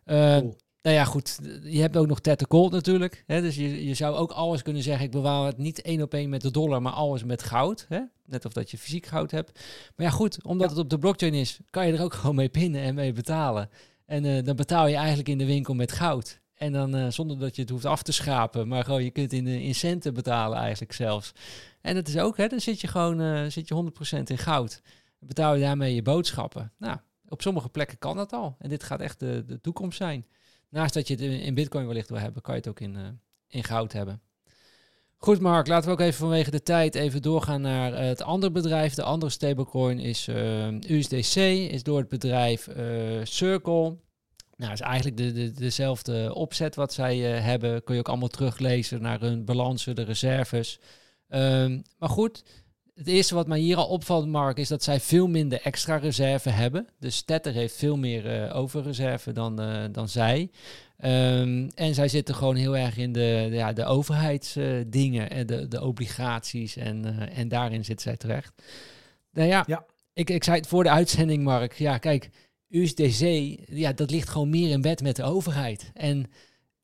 Cool. 0.05 0.55
Nou 0.81 0.95
ja, 0.99 1.05
goed, 1.05 1.39
je 1.63 1.81
hebt 1.81 1.97
ook 1.97 2.07
nog 2.07 2.19
Tether 2.19 2.47
Gold 2.49 2.71
natuurlijk. 2.71 3.23
Hè, 3.25 3.41
dus 3.41 3.55
je, 3.55 3.85
je 3.85 3.93
zou 3.93 4.15
ook 4.15 4.31
alles 4.31 4.61
kunnen 4.61 4.83
zeggen, 4.83 5.05
ik 5.05 5.11
bewaar 5.11 5.45
het 5.45 5.57
niet 5.57 5.81
één 5.81 6.01
op 6.01 6.13
één 6.13 6.29
met 6.29 6.41
de 6.41 6.51
dollar, 6.51 6.81
maar 6.81 6.93
alles 6.93 7.23
met 7.23 7.43
goud. 7.43 7.85
Hè? 7.89 7.99
Net 8.25 8.45
of 8.45 8.53
dat 8.53 8.71
je 8.71 8.77
fysiek 8.77 9.05
goud 9.05 9.31
hebt. 9.31 9.59
Maar 9.95 10.05
ja 10.05 10.11
goed, 10.11 10.43
omdat 10.43 10.69
Ja. 10.69 10.75
het 10.75 10.83
op 10.83 10.89
de 10.89 10.99
blockchain 10.99 11.33
is, 11.33 11.59
kan 11.69 11.87
je 11.87 11.93
er 11.93 12.03
ook 12.03 12.13
gewoon 12.19 12.35
mee 12.35 12.49
pinnen 12.49 12.81
en 12.81 12.95
mee 12.95 13.13
betalen. 13.13 13.69
En 14.05 14.43
dan 14.43 14.55
betaal 14.55 14.87
je 14.87 14.95
eigenlijk 14.95 15.29
in 15.29 15.37
de 15.37 15.45
winkel 15.45 15.73
met 15.73 15.91
goud. 15.91 16.41
En 16.57 16.71
dan 16.71 16.95
eh, 16.95 17.07
zonder 17.09 17.39
dat 17.39 17.55
je 17.55 17.61
het 17.61 17.71
hoeft 17.71 17.85
af 17.85 18.03
te 18.03 18.11
schapen, 18.11 18.67
maar 18.67 18.83
gewoon 18.83 19.03
je 19.03 19.11
kunt 19.11 19.33
in, 19.33 19.47
in 19.47 19.75
centen 19.75 20.13
betalen 20.13 20.57
eigenlijk 20.57 20.93
zelfs. 20.93 21.31
En 21.81 21.95
dat 21.95 22.07
is 22.07 22.17
ook, 22.17 22.37
hè, 22.37 22.47
dan 22.47 22.59
zit 22.59 22.81
je 22.81 22.87
gewoon 22.87 23.21
eh, 23.21 23.45
zit 23.45 23.67
je 23.67 23.91
100% 24.17 24.23
in 24.23 24.37
goud. 24.37 24.81
Betaal 25.19 25.55
je 25.55 25.61
daarmee 25.61 25.95
je 25.95 26.01
boodschappen. 26.01 26.71
Nou, 26.77 26.97
op 27.27 27.41
sommige 27.41 27.69
plekken 27.69 27.97
kan 27.97 28.15
dat 28.15 28.33
al. 28.33 28.55
En 28.59 28.69
dit 28.69 28.83
gaat 28.83 29.01
echt 29.01 29.19
de, 29.19 29.43
de 29.45 29.61
toekomst 29.61 29.97
zijn. 29.97 30.25
Naast 30.69 30.93
dat 30.93 31.07
je 31.07 31.13
het 31.13 31.23
in, 31.23 31.39
in 31.39 31.53
bitcoin 31.53 31.87
wellicht 31.87 32.09
wil 32.09 32.19
hebben, 32.19 32.41
kan 32.41 32.53
je 32.53 32.59
het 32.59 32.69
ook 32.69 32.79
in, 32.79 32.95
eh, 32.95 33.03
in 33.47 33.63
goud 33.63 33.93
hebben. 33.93 34.21
Goed 35.17 35.39
Mark, 35.39 35.67
laten 35.67 35.87
we 35.87 35.95
ook 35.95 36.01
even 36.01 36.19
vanwege 36.19 36.51
de 36.51 36.63
tijd 36.63 36.95
even 36.95 37.21
doorgaan 37.21 37.61
naar 37.61 37.93
het 37.93 38.21
andere 38.21 38.51
bedrijf. 38.51 38.93
De 38.93 39.03
andere 39.03 39.31
stablecoin 39.31 39.99
is 39.99 40.27
USDC, 40.87 41.35
is 41.71 41.83
door 41.83 41.97
het 41.97 42.07
bedrijf 42.07 42.69
Circle. 43.23 43.97
Nou, 44.57 44.71
is 44.71 44.79
eigenlijk 44.79 45.17
de, 45.17 45.31
de, 45.31 45.51
dezelfde 45.51 46.33
opzet 46.33 46.75
wat 46.75 46.93
zij 46.93 47.35
eh, 47.35 47.43
hebben. 47.43 47.83
Kun 47.83 47.93
je 47.93 47.99
ook 47.99 48.07
allemaal 48.07 48.27
teruglezen 48.27 49.01
naar 49.01 49.19
hun 49.19 49.45
balansen, 49.45 49.95
de 49.95 50.03
reserves. 50.03 50.79
Ehm, 51.27 51.81
maar 51.97 52.09
goed, 52.09 52.43
het 52.93 53.07
eerste 53.07 53.35
wat 53.35 53.47
mij 53.47 53.59
hier 53.59 53.77
al 53.77 53.87
opvalt, 53.87 54.27
Mark, 54.27 54.57
is 54.57 54.67
dat 54.67 54.83
zij 54.83 54.99
veel 54.99 55.27
minder 55.27 55.61
extra 55.61 55.95
reserve 55.95 56.49
hebben. 56.49 56.87
Dus 56.99 57.21
Tether 57.21 57.53
heeft 57.53 57.75
veel 57.75 57.97
meer 57.97 58.25
eh, 58.25 58.55
overreserve 58.55 59.31
dan, 59.31 59.61
eh, 59.61 59.83
dan 59.91 60.09
zij. 60.09 60.51
Ehm, 60.97 61.69
en 61.75 61.93
zij 61.93 62.07
zitten 62.07 62.35
gewoon 62.35 62.55
heel 62.55 62.77
erg 62.77 62.97
in 62.97 63.11
de, 63.11 63.47
de, 63.49 63.55
ja, 63.55 63.73
de 63.73 63.85
overheidsdingen 63.85 65.29
en 65.29 65.47
de, 65.47 65.67
de 65.67 65.81
obligaties. 65.81 66.75
En, 66.75 67.29
en 67.29 67.47
daarin 67.47 67.85
zit 67.85 68.01
zij 68.01 68.17
terecht. 68.17 68.61
Nou 69.31 69.47
ja, 69.47 69.63
Ja. 69.67 69.85
Ik, 70.13 70.29
ik 70.29 70.43
zei 70.43 70.57
het 70.57 70.67
voor 70.67 70.83
de 70.83 70.89
uitzending, 70.89 71.43
Mark. 71.43 71.73
Ja, 71.73 71.97
kijk, 71.97 72.29
USDC, 72.69 73.55
ja, 73.69 73.93
dat 73.93 74.11
ligt 74.11 74.29
gewoon 74.29 74.49
meer 74.49 74.69
in 74.69 74.81
bed 74.81 75.01
met 75.01 75.15
de 75.15 75.23
overheid. 75.23 75.91
En 75.93 76.31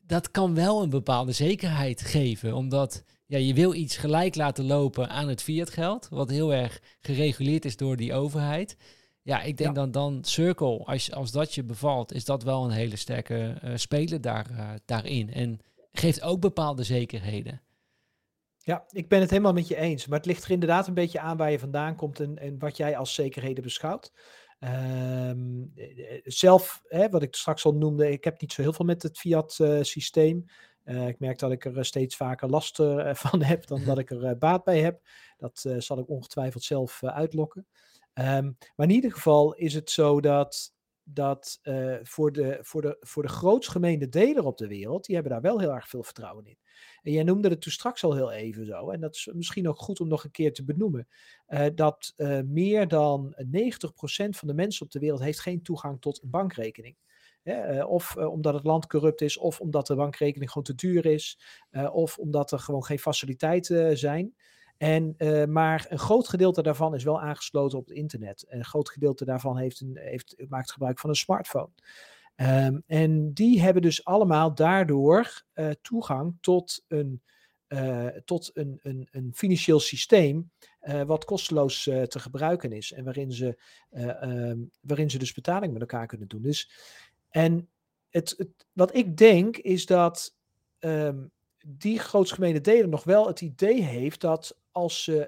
dat 0.05 0.31
kan 0.31 0.55
wel 0.55 0.81
een 0.83 0.89
bepaalde 0.89 1.31
zekerheid 1.31 2.01
geven, 2.01 2.53
omdat 2.55 3.03
ja, 3.25 3.37
je 3.37 3.53
wil 3.53 3.73
iets 3.73 3.97
gelijk 3.97 4.35
laten 4.35 4.65
lopen 4.65 5.09
aan 5.09 5.27
het 5.27 5.41
fiatgeld, 5.41 6.07
wat 6.09 6.29
heel 6.29 6.53
erg 6.53 6.81
gereguleerd 6.99 7.65
is 7.65 7.77
door 7.77 7.95
die 7.97 8.13
overheid. 8.13 8.77
Ja, 9.21 9.41
ik 9.41 9.57
denk 9.57 9.69
Ja. 9.75 9.75
dan, 9.75 9.91
dan 9.91 10.23
Circle, 10.23 10.77
als, 10.85 11.11
als 11.11 11.31
dat 11.31 11.53
je 11.53 11.63
bevalt, 11.63 12.13
is 12.13 12.25
dat 12.25 12.43
wel 12.43 12.63
een 12.65 12.71
hele 12.71 12.95
sterke 12.95 13.57
eh, 13.61 13.71
speler 13.75 14.21
daar, 14.21 14.49
eh, 14.49 14.69
daarin. 14.85 15.33
En 15.33 15.59
geeft 15.91 16.21
ook 16.21 16.39
bepaalde 16.39 16.83
zekerheden. 16.83 17.61
Ja, 18.57 18.85
ik 18.89 19.07
ben 19.07 19.19
het 19.19 19.29
helemaal 19.29 19.53
met 19.53 19.67
je 19.67 19.75
eens. 19.75 20.07
Maar 20.07 20.17
het 20.17 20.27
ligt 20.27 20.43
er 20.43 20.51
inderdaad 20.51 20.87
een 20.87 20.93
beetje 20.93 21.19
aan 21.19 21.37
waar 21.37 21.51
je 21.51 21.59
vandaan 21.59 21.95
komt 21.95 22.19
en, 22.19 22.37
en 22.37 22.59
wat 22.59 22.77
jij 22.77 22.97
als 22.97 23.13
zekerheden 23.13 23.63
beschouwt. 23.63 24.11
Ehm, 24.63 25.63
eh, 25.75 26.21
zelf, 26.23 26.81
hè, 26.87 27.09
wat 27.09 27.21
ik 27.21 27.35
straks 27.35 27.65
al 27.65 27.73
noemde, 27.73 28.11
ik 28.11 28.23
heb 28.23 28.41
niet 28.41 28.53
zo 28.53 28.61
heel 28.61 28.73
veel 28.73 28.85
met 28.85 29.03
het 29.03 29.17
fiat-systeem. 29.17 30.45
ik 30.85 31.19
merk 31.19 31.39
dat 31.39 31.51
ik 31.51 31.65
er 31.65 31.77
eh, 31.77 31.83
steeds 31.83 32.15
vaker 32.15 32.49
last 32.49 32.79
eh, 32.79 33.13
van 33.25 33.43
heb 33.43 33.67
dan 33.67 33.83
dat 33.85 33.97
ik 33.97 34.11
er 34.11 34.23
eh, 34.23 34.37
baat 34.37 34.63
bij 34.63 34.81
heb. 34.81 35.01
Dat 35.37 35.63
eh, 35.67 35.79
zal 35.79 35.99
ik 35.99 36.09
ongetwijfeld 36.09 36.63
zelf 36.63 37.01
eh, 37.01 37.09
uitlokken. 37.15 37.67
Ehm, 38.13 38.51
maar 38.75 38.87
in 38.87 38.93
ieder 38.95 39.11
geval 39.11 39.53
is 39.53 39.73
het 39.73 39.89
zo 39.89 40.21
dat 40.21 40.73
dat 41.03 41.59
voor, 42.03 42.31
de, 42.31 42.59
voor, 42.61 42.81
de, 42.81 42.97
voor 42.99 43.23
de 43.23 43.29
grootst 43.29 43.69
gemeende 43.69 44.09
deler 44.09 44.45
op 44.45 44.57
de 44.57 44.67
wereld, 44.67 45.05
die 45.05 45.15
hebben 45.15 45.33
daar 45.33 45.41
wel 45.41 45.59
heel 45.59 45.73
erg 45.73 45.87
veel 45.87 46.03
vertrouwen 46.03 46.45
in. 46.45 46.57
En 47.01 47.11
jij 47.11 47.23
noemde 47.23 47.49
het 47.49 47.61
toen 47.61 47.71
straks 47.71 48.03
al 48.03 48.15
heel 48.15 48.31
even 48.31 48.65
zo, 48.65 48.89
en 48.89 48.99
dat 48.99 49.15
is 49.15 49.29
misschien 49.33 49.67
ook 49.67 49.77
goed 49.77 49.99
om 49.99 50.07
nog 50.07 50.23
een 50.23 50.31
keer 50.31 50.53
te 50.53 50.63
benoemen, 50.63 51.07
uh, 51.47 51.65
dat 51.75 52.13
uh, 52.17 52.39
meer 52.41 52.87
dan 52.87 53.35
90% 53.37 53.39
van 54.29 54.47
de 54.47 54.53
mensen 54.53 54.85
op 54.85 54.91
de 54.91 54.99
wereld 54.99 55.21
heeft 55.21 55.39
geen 55.39 55.61
toegang 55.61 56.01
tot 56.01 56.21
een 56.23 56.29
bankrekening. 56.29 56.95
Hè, 57.43 57.83
of 57.83 58.15
omdat 58.15 58.53
het 58.53 58.63
land 58.63 58.87
corrupt 58.87 59.21
is, 59.21 59.37
of 59.37 59.59
omdat 59.59 59.87
de 59.87 59.95
bankrekening 59.95 60.51
gewoon 60.51 60.67
te 60.67 60.75
duur 60.75 61.05
is, 61.05 61.39
of 61.91 62.17
omdat 62.17 62.51
er 62.51 62.59
gewoon 62.59 62.83
geen 62.83 62.99
faciliteiten 62.99 63.97
zijn. 63.97 64.35
En, 64.77 65.15
maar 65.51 65.85
een 65.89 65.99
groot 65.99 66.27
gedeelte 66.27 66.61
daarvan 66.61 66.95
is 66.95 67.03
wel 67.03 67.21
aangesloten 67.21 67.77
op 67.77 67.87
het 67.87 67.97
internet. 67.97 68.43
En 68.43 68.57
een 68.57 68.65
groot 68.65 68.89
gedeelte 68.89 69.25
daarvan 69.25 69.57
heeft 69.57 69.81
een, 69.81 69.97
heeft, 69.97 70.35
maakt 70.47 70.71
gebruik 70.71 70.99
van 70.99 71.09
een 71.09 71.15
smartphone. 71.15 71.69
Um, 72.35 72.83
en 72.87 73.33
die 73.33 73.61
hebben 73.61 73.81
dus 73.81 74.05
allemaal 74.05 74.55
daardoor 74.55 75.43
uh, 75.53 75.69
toegang 75.81 76.37
tot 76.41 76.83
een, 76.87 77.21
uh, 77.67 78.07
tot 78.07 78.51
een, 78.53 78.79
een, 78.81 79.07
een 79.11 79.31
financieel 79.33 79.79
systeem 79.79 80.51
wat 81.05 81.25
kosteloos 81.25 81.83
te 81.83 82.19
gebruiken 82.19 82.71
is. 82.71 82.91
En 82.91 83.03
waarin 83.03 83.31
ze, 83.31 83.61
um, 83.91 84.71
waarin 84.81 85.09
ze 85.09 85.17
dus 85.17 85.33
betaling 85.33 85.73
met 85.73 85.81
elkaar 85.81 86.07
kunnen 86.07 86.27
doen. 86.27 86.41
Dus, 86.41 86.71
en 87.29 87.69
het, 88.09 88.33
het, 88.37 88.49
wat 88.71 88.95
ik 88.95 89.17
denk 89.17 89.57
is 89.57 89.85
dat 89.85 90.35
um, 90.79 91.31
die 91.65 91.99
grootsgemene 91.99 92.61
delen 92.61 92.89
nog 92.89 93.03
wel 93.03 93.27
het 93.27 93.41
idee 93.41 93.81
heeft 93.81 94.21
dat 94.21 94.57
als, 94.71 95.07
uh, 95.07 95.23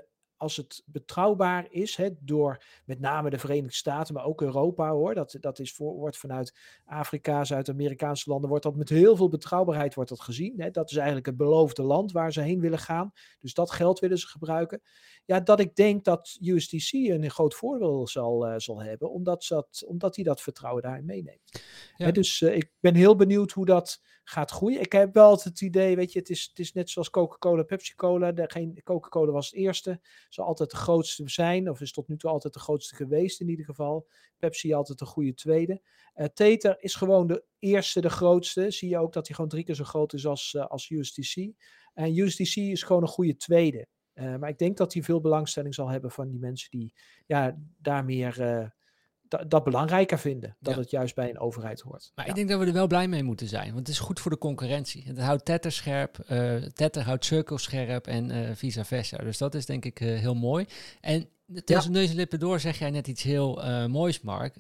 als 0.46 0.58
het 0.58 0.84
betrouwbaar 0.86 1.68
is, 1.70 1.96
hè, 1.96 2.10
door 2.20 2.64
met 2.86 3.00
name 3.00 3.30
de 3.30 3.38
Verenigde 3.38 3.76
Staten, 3.76 4.14
maar 4.14 4.26
ook 4.26 4.42
Europa 4.42 4.92
hoor, 4.92 5.14
dat, 5.14 5.38
dat 5.40 5.60
is 5.60 5.74
voor, 5.74 5.94
wordt 5.94 6.18
vanuit 6.18 6.58
Afrika, 6.86 7.44
Zuid-Amerikaanse 7.44 8.30
landen, 8.30 8.50
wordt 8.50 8.64
dat 8.64 8.76
met 8.76 8.90
heel 8.90 9.16
veel 9.16 9.30
betrouwbaarheid 9.30 9.94
wordt 9.94 10.10
dat 10.10 10.22
gezien. 10.22 10.54
Hè. 10.58 10.72
Dat 10.72 10.90
is 10.90 10.96
eigenlijk 10.96 11.26
het 11.26 11.38
beloofde 11.38 11.84
land 11.84 12.12
waar 12.12 12.34
ze 12.34 12.42
heen 12.42 12.60
willen 12.60 12.80
gaan. 12.80 13.12
Dus 13.40 13.54
dat 13.54 13.72
geld 13.72 14.00
willen 14.00 14.18
ze 14.18 14.28
gebruiken. 14.28 14.82
Ja, 15.26 15.40
dat 15.40 15.60
ik 15.60 15.76
denk 15.76 16.04
dat 16.04 16.38
USDC 16.42 16.92
een 16.94 17.32
groot 17.32 17.54
voordeel 17.54 18.08
zal, 18.08 18.48
uh, 18.48 18.54
zal 18.58 18.82
hebben, 18.82 19.12
omdat, 19.12 19.46
dat, 19.50 19.84
omdat 19.88 20.16
hij 20.16 20.24
dat 20.24 20.42
vertrouwen 20.42 20.84
daarin 20.84 21.06
meeneemt. 21.06 21.64
Ja. 21.96 22.06
Hè, 22.06 22.12
dus 22.12 22.42
uh, 22.42 22.56
ik 22.56 22.72
ben 22.80 22.96
heel 22.96 23.16
benieuwd 23.16 23.52
hoe 23.52 23.66
dat 23.66 24.02
gaat 24.28 24.52
groeien. 24.52 24.80
Ik 24.80 24.92
heb 24.92 25.14
wel 25.14 25.32
het 25.44 25.62
idee, 25.62 25.96
weet 25.96 26.14
je, 26.14 26.20
het 26.20 26.30
is, 26.30 26.46
het 26.50 26.60
is 26.60 26.74
net 26.74 26.90
zoals 26.90 27.10
Coca-Cola, 27.10 27.64
Pepsi-Cola. 27.64 28.34
Coca-Cola 28.84 29.32
was 29.32 29.46
het 29.46 29.56
eerste, 29.56 30.00
zal 30.30 30.46
altijd 30.46 30.72
de 30.72 30.78
grootste 30.78 31.30
zijn, 31.30 31.70
of 31.70 31.82
is 31.82 31.92
tot 31.92 32.08
nu 32.08 32.18
toe 32.18 32.30
altijd 32.30 32.54
de 32.54 32.60
grootste 32.60 32.96
geweest 32.96 33.42
in 33.42 33.50
ieder 33.50 33.66
geval. 33.66 34.08
Pepsi 34.38 34.74
altijd 34.74 35.00
de 35.00 35.06
goede 35.06 35.34
tweede. 35.34 35.82
Uh, 36.16 36.26
Tether 36.26 36.76
is 36.80 36.96
gewoon 36.96 37.28
de 37.28 37.44
eerste, 37.60 38.02
de 38.02 38.10
grootste. 38.10 38.72
Zie 38.72 38.90
je 38.90 38.98
ook 38.98 39.14
dat 39.14 39.28
hij 39.28 39.36
gewoon 39.36 39.52
drie 39.52 39.64
keer 39.64 39.76
zo 39.76 39.84
groot 39.84 40.14
is 40.14 40.26
als, 40.26 40.54
uh, 40.54 40.66
als 40.66 40.90
USDC. 40.90 41.52
En 41.94 42.18
USDC 42.18 42.56
is 42.56 42.84
gewoon 42.84 43.02
een 43.02 43.08
goede 43.08 43.36
tweede. 43.36 43.88
Uh, 44.14 44.36
maar 44.36 44.50
ik 44.50 44.58
denk 44.58 44.78
dat 44.78 44.94
hij 44.94 45.04
veel 45.04 45.22
belangstelling 45.22 45.74
zal 45.74 45.90
hebben 45.90 46.12
van 46.12 46.30
die 46.30 46.40
mensen 46.40 46.70
die 46.70 46.94
ja, 47.26 47.58
daar 47.78 48.06
meer 48.06 48.74
dat 49.48 49.64
belangrijker 49.64 50.20
vinden. 50.20 50.56
Dat 50.60 50.74
ja. 50.74 50.80
het 50.80 50.92
juist 50.92 51.16
bij 51.16 51.30
een 51.30 51.40
overheid 51.40 51.82
hoort. 51.82 52.12
Maar 52.16 52.26
ja. 52.26 52.32
ik 52.32 52.38
denk 52.38 52.50
dat 52.50 52.60
we 52.60 52.66
er 52.66 52.74
wel 52.74 52.88
blij 52.88 53.08
mee 53.08 53.24
moeten 53.24 53.48
zijn. 53.48 53.66
Want 53.66 53.78
het 53.78 53.88
is 53.88 54.00
goed 54.00 54.20
voor 54.20 54.32
de 54.32 54.38
concurrentie. 54.38 55.04
Het 55.06 55.20
houdt 55.20 55.46
Tether 55.46 55.72
scherp. 55.72 56.18
Uh, 56.30 56.56
Tether 56.56 57.04
houdt 57.04 57.26
Circle 57.26 57.60
scherp 57.60 58.08
en 58.08 58.30
uh, 58.30 58.50
vice 58.54 58.86
versa. 58.86 59.18
Dus 59.18 59.38
dat 59.38 59.56
is 59.56 59.66
denk 59.66 59.86
ik 59.86 60.00
uh, 60.00 60.20
heel 60.20 60.36
mooi. 60.36 60.66
En 61.02 61.28
tussen 61.64 61.94
ja. 61.94 62.00
neus 62.00 62.10
en 62.10 62.16
lippen 62.16 62.40
door 62.40 62.60
zeg 62.60 62.80
jij 62.80 62.90
net 62.90 63.08
iets 63.08 63.24
heel 63.24 63.62
moois, 63.88 64.22
Mark. 64.22 64.56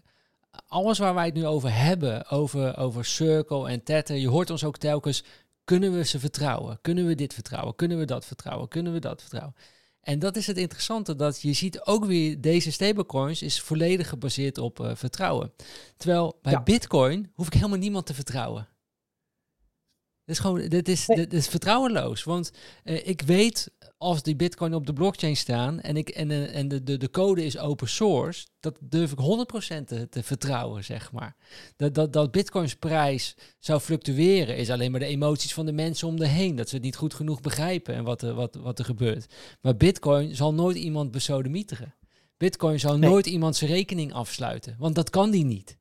Alles 0.67 0.97
waar 0.97 1.13
wij 1.13 1.25
het 1.25 1.33
nu 1.33 1.45
over 1.45 1.73
hebben, 1.73 2.29
over, 2.29 2.77
over 2.77 3.05
Circle 3.05 3.69
en 3.69 3.83
Tether. 3.83 4.15
Je 4.15 4.27
hoort 4.29 4.49
ons 4.49 4.63
ook 4.63 4.77
telkens, 4.77 5.23
kunnen 5.63 5.93
we 5.93 6.05
ze 6.05 6.19
vertrouwen? 6.19 6.79
Kunnen 6.81 7.05
we 7.07 7.15
dit 7.15 7.33
vertrouwen? 7.33 7.75
Kunnen 7.75 7.97
we 7.97 8.05
dat 8.05 8.25
vertrouwen? 8.25 8.67
Kunnen 8.67 8.93
we 8.93 8.99
dat 8.99 9.21
vertrouwen? 9.21 9.55
En 10.05 10.19
dat 10.19 10.35
is 10.35 10.47
het 10.47 10.57
interessante, 10.57 11.15
dat 11.15 11.41
je 11.41 11.53
ziet 11.53 11.81
ook 11.81 12.05
weer 12.05 12.41
deze 12.41 12.71
stablecoins 12.71 13.41
is 13.41 13.61
volledig 13.61 14.09
gebaseerd 14.09 14.57
op 14.57 14.79
uh, 14.79 14.91
vertrouwen. 14.95 15.51
Terwijl 15.97 16.39
bij 16.41 16.51
ja. 16.51 16.63
Bitcoin 16.63 17.31
hoef 17.33 17.47
ik 17.47 17.53
helemaal 17.53 17.77
niemand 17.77 18.05
te 18.05 18.13
vertrouwen. 18.13 18.67
Dit 20.25 20.35
is 20.35 20.41
gewoon, 20.41 20.67
dit 20.67 20.87
is, 20.87 21.05
dit 21.05 21.33
is 21.33 21.47
vertrouwenloos. 21.47 22.23
Want 22.23 22.51
uh, 22.83 23.07
ik 23.07 23.21
weet 23.21 23.71
als 23.97 24.23
die 24.23 24.35
bitcoin 24.35 24.73
op 24.73 24.85
de 24.85 24.93
blockchain 24.93 25.35
staan 25.35 25.81
en, 25.81 25.97
ik, 25.97 26.09
en, 26.09 26.29
uh, 26.29 26.55
en 26.55 26.67
de, 26.67 26.83
de, 26.83 26.97
de 26.97 27.09
code 27.09 27.45
is 27.45 27.57
open 27.57 27.89
source, 27.89 28.47
dat 28.59 28.77
durf 28.81 29.11
ik 29.11 29.19
100% 29.19 29.83
te, 29.85 30.09
te 30.09 30.23
vertrouwen, 30.23 30.83
zeg 30.83 31.11
maar. 31.11 31.35
Dat, 31.75 31.93
dat, 31.93 32.13
dat 32.13 32.31
bitcoins 32.31 32.75
prijs 32.75 33.35
zou 33.59 33.79
fluctueren 33.79 34.57
is 34.57 34.69
alleen 34.69 34.91
maar 34.91 34.99
de 34.99 35.05
emoties 35.05 35.53
van 35.53 35.65
de 35.65 35.71
mensen 35.71 36.07
om 36.07 36.17
de 36.19 36.27
heen. 36.27 36.55
Dat 36.55 36.69
ze 36.69 36.75
het 36.75 36.83
niet 36.83 36.95
goed 36.95 37.13
genoeg 37.13 37.41
begrijpen 37.41 37.95
en 37.95 38.03
wat, 38.03 38.21
er, 38.21 38.33
wat, 38.33 38.55
wat 38.55 38.79
er 38.79 38.85
gebeurt. 38.85 39.33
Maar 39.61 39.77
bitcoin 39.77 40.35
zal 40.35 40.53
nooit 40.53 40.77
iemand 40.77 41.11
besodemieteren. 41.11 41.95
Bitcoin 42.37 42.79
zal 42.79 42.97
nee. 42.97 43.09
nooit 43.09 43.25
iemand 43.25 43.55
zijn 43.55 43.71
rekening 43.71 44.13
afsluiten, 44.13 44.75
want 44.79 44.95
dat 44.95 45.09
kan 45.09 45.31
die 45.31 45.45
niet. 45.45 45.77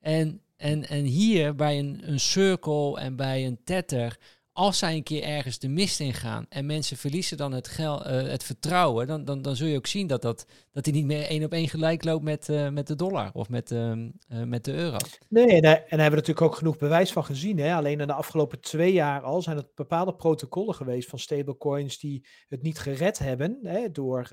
En 0.00 0.42
en, 0.58 0.88
en 0.88 1.04
hier 1.04 1.54
bij 1.54 1.78
een, 1.78 2.00
een 2.04 2.20
circle 2.20 2.98
en 2.98 3.16
bij 3.16 3.46
een 3.46 3.60
tether, 3.64 4.18
als 4.52 4.78
zij 4.78 4.94
een 4.94 5.02
keer 5.02 5.22
ergens 5.22 5.58
de 5.58 5.68
mist 5.68 6.00
in 6.00 6.14
gaan 6.14 6.46
en 6.48 6.66
mensen 6.66 6.96
verliezen 6.96 7.36
dan 7.36 7.52
het, 7.52 7.68
gel, 7.68 8.06
uh, 8.06 8.30
het 8.30 8.44
vertrouwen, 8.44 9.06
dan, 9.06 9.24
dan, 9.24 9.42
dan 9.42 9.56
zul 9.56 9.66
je 9.66 9.76
ook 9.76 9.86
zien 9.86 10.06
dat, 10.06 10.22
dat, 10.22 10.46
dat 10.72 10.84
die 10.84 10.92
niet 10.92 11.04
meer 11.04 11.22
één 11.22 11.44
op 11.44 11.52
één 11.52 11.68
gelijk 11.68 12.04
loopt 12.04 12.24
met, 12.24 12.48
uh, 12.48 12.68
met 12.68 12.86
de 12.86 12.94
dollar 12.94 13.30
of 13.32 13.48
met, 13.48 13.70
uh, 13.70 13.92
met 14.28 14.64
de 14.64 14.72
euro. 14.72 14.96
Nee, 15.28 15.46
en, 15.46 15.54
en 15.54 15.62
daar 15.62 15.84
hebben 15.88 16.10
we 16.10 16.16
natuurlijk 16.16 16.40
ook 16.40 16.54
genoeg 16.54 16.76
bewijs 16.76 17.12
van 17.12 17.24
gezien. 17.24 17.58
Hè? 17.58 17.74
Alleen 17.74 18.00
in 18.00 18.06
de 18.06 18.12
afgelopen 18.12 18.60
twee 18.60 18.92
jaar 18.92 19.22
al 19.22 19.42
zijn 19.42 19.56
er 19.56 19.68
bepaalde 19.74 20.14
protocollen 20.14 20.74
geweest 20.74 21.08
van 21.08 21.18
stablecoins 21.18 21.98
die 21.98 22.26
het 22.48 22.62
niet 22.62 22.78
gered 22.78 23.18
hebben 23.18 23.58
hè, 23.62 23.90
door 23.90 24.28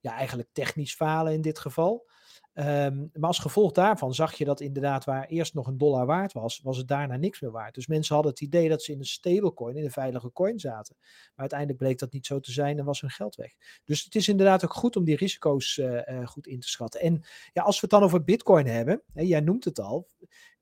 ja, 0.00 0.16
eigenlijk 0.16 0.48
technisch 0.52 0.94
falen 0.94 1.32
in 1.32 1.42
dit 1.42 1.58
geval. 1.58 2.08
Um, 2.54 3.10
maar 3.12 3.28
als 3.28 3.38
gevolg 3.38 3.72
daarvan 3.72 4.14
zag 4.14 4.34
je 4.34 4.44
dat 4.44 4.60
inderdaad 4.60 5.04
waar 5.04 5.26
eerst 5.26 5.54
nog 5.54 5.66
een 5.66 5.78
dollar 5.78 6.06
waard 6.06 6.32
was, 6.32 6.60
was 6.62 6.76
het 6.76 6.88
daarna 6.88 7.16
niks 7.16 7.40
meer 7.40 7.50
waard. 7.50 7.74
Dus 7.74 7.86
mensen 7.86 8.14
hadden 8.14 8.32
het 8.32 8.40
idee 8.40 8.68
dat 8.68 8.82
ze 8.82 8.92
in 8.92 8.98
een 8.98 9.04
stablecoin, 9.04 9.76
in 9.76 9.84
een 9.84 9.90
veilige 9.90 10.32
coin 10.32 10.58
zaten. 10.58 10.96
Maar 11.00 11.36
uiteindelijk 11.36 11.78
bleek 11.78 11.98
dat 11.98 12.12
niet 12.12 12.26
zo 12.26 12.40
te 12.40 12.52
zijn 12.52 12.78
en 12.78 12.84
was 12.84 13.00
hun 13.00 13.10
geld 13.10 13.34
weg. 13.34 13.52
Dus 13.84 14.04
het 14.04 14.14
is 14.14 14.28
inderdaad 14.28 14.64
ook 14.64 14.74
goed 14.74 14.96
om 14.96 15.04
die 15.04 15.16
risico's 15.16 15.76
uh, 15.76 16.00
uh, 16.06 16.26
goed 16.26 16.46
in 16.46 16.60
te 16.60 16.68
schatten. 16.68 17.00
En 17.00 17.22
ja, 17.52 17.62
als 17.62 17.74
we 17.74 17.80
het 17.80 17.90
dan 17.90 18.02
over 18.02 18.24
bitcoin 18.24 18.66
hebben, 18.66 19.02
hè, 19.12 19.22
jij 19.22 19.40
noemt 19.40 19.64
het 19.64 19.80
al. 19.80 20.08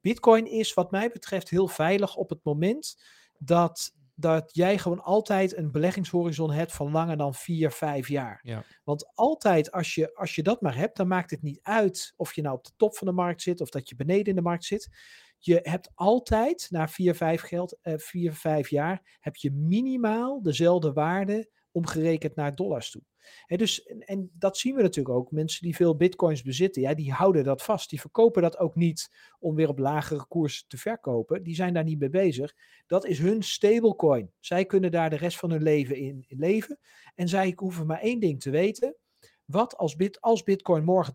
Bitcoin 0.00 0.46
is 0.46 0.74
wat 0.74 0.90
mij 0.90 1.10
betreft 1.10 1.50
heel 1.50 1.68
veilig 1.68 2.16
op 2.16 2.28
het 2.28 2.44
moment 2.44 2.96
dat 3.38 3.92
dat 4.20 4.50
jij 4.52 4.78
gewoon 4.78 5.02
altijd 5.02 5.56
een 5.56 5.70
beleggingshorizon 5.70 6.50
hebt 6.50 6.72
van 6.72 6.90
langer 6.90 7.16
dan 7.16 7.34
vier, 7.34 7.70
vijf 7.70 8.08
jaar. 8.08 8.40
Ja. 8.42 8.64
Want 8.84 9.10
altijd 9.14 9.72
als 9.72 9.94
je, 9.94 10.14
als 10.14 10.34
je 10.34 10.42
dat 10.42 10.60
maar 10.60 10.76
hebt, 10.76 10.96
dan 10.96 11.08
maakt 11.08 11.30
het 11.30 11.42
niet 11.42 11.60
uit 11.62 12.12
of 12.16 12.34
je 12.34 12.42
nou 12.42 12.56
op 12.56 12.64
de 12.64 12.72
top 12.76 12.96
van 12.96 13.06
de 13.06 13.12
markt 13.12 13.42
zit 13.42 13.60
of 13.60 13.68
dat 13.68 13.88
je 13.88 13.96
beneden 13.96 14.26
in 14.26 14.34
de 14.34 14.42
markt 14.42 14.64
zit. 14.64 14.88
Je 15.38 15.58
hebt 15.62 15.90
altijd 15.94 16.66
na 16.70 16.88
vier, 16.88 17.14
vijf, 17.14 17.40
geld, 17.40 17.78
uh, 17.82 17.94
vier, 17.96 18.32
vijf 18.32 18.68
jaar, 18.68 19.18
heb 19.20 19.36
je 19.36 19.52
minimaal 19.52 20.42
dezelfde 20.42 20.92
waarde 20.92 21.50
omgerekend 21.72 22.34
naar 22.34 22.54
dollars 22.54 22.90
toe. 22.90 23.02
Dus, 23.46 23.82
en, 23.82 24.00
en, 24.00 24.30
dat 24.32 24.58
zien 24.58 24.74
we 24.74 24.82
natuurlijk 24.82 25.14
ook. 25.16 25.30
Mensen 25.30 25.62
die 25.62 25.76
veel 25.76 25.96
bitcoins 25.96 26.42
bezitten, 26.42 26.82
ja, 26.82 26.94
die 26.94 27.12
houden 27.12 27.44
dat 27.44 27.62
vast. 27.62 27.90
Die 27.90 28.00
verkopen 28.00 28.42
dat 28.42 28.58
ook 28.58 28.74
niet 28.74 29.10
om 29.38 29.54
weer 29.54 29.68
op 29.68 29.78
lagere 29.78 30.26
koers 30.26 30.64
te 30.66 30.78
verkopen. 30.78 31.42
Die 31.42 31.54
zijn 31.54 31.74
daar 31.74 31.84
niet 31.84 31.98
mee 31.98 32.10
bezig. 32.10 32.54
Dat 32.86 33.06
is 33.06 33.18
hun 33.18 33.42
stablecoin. 33.42 34.32
Zij 34.40 34.64
kunnen 34.64 34.90
daar 34.90 35.10
de 35.10 35.16
rest 35.16 35.38
van 35.38 35.50
hun 35.50 35.62
leven 35.62 35.96
in, 35.96 36.24
leven. 36.28 36.78
En 37.14 37.28
zij 37.28 37.52
hoeven 37.56 37.86
maar 37.86 38.00
één 38.00 38.20
ding 38.20 38.40
te 38.40 38.50
weten. 38.50 38.96
Wat 39.44 39.76
als, 39.76 39.96
bit, 39.96 40.20
als 40.20 40.42
bitcoin 40.42 40.84
morgen 40.84 41.14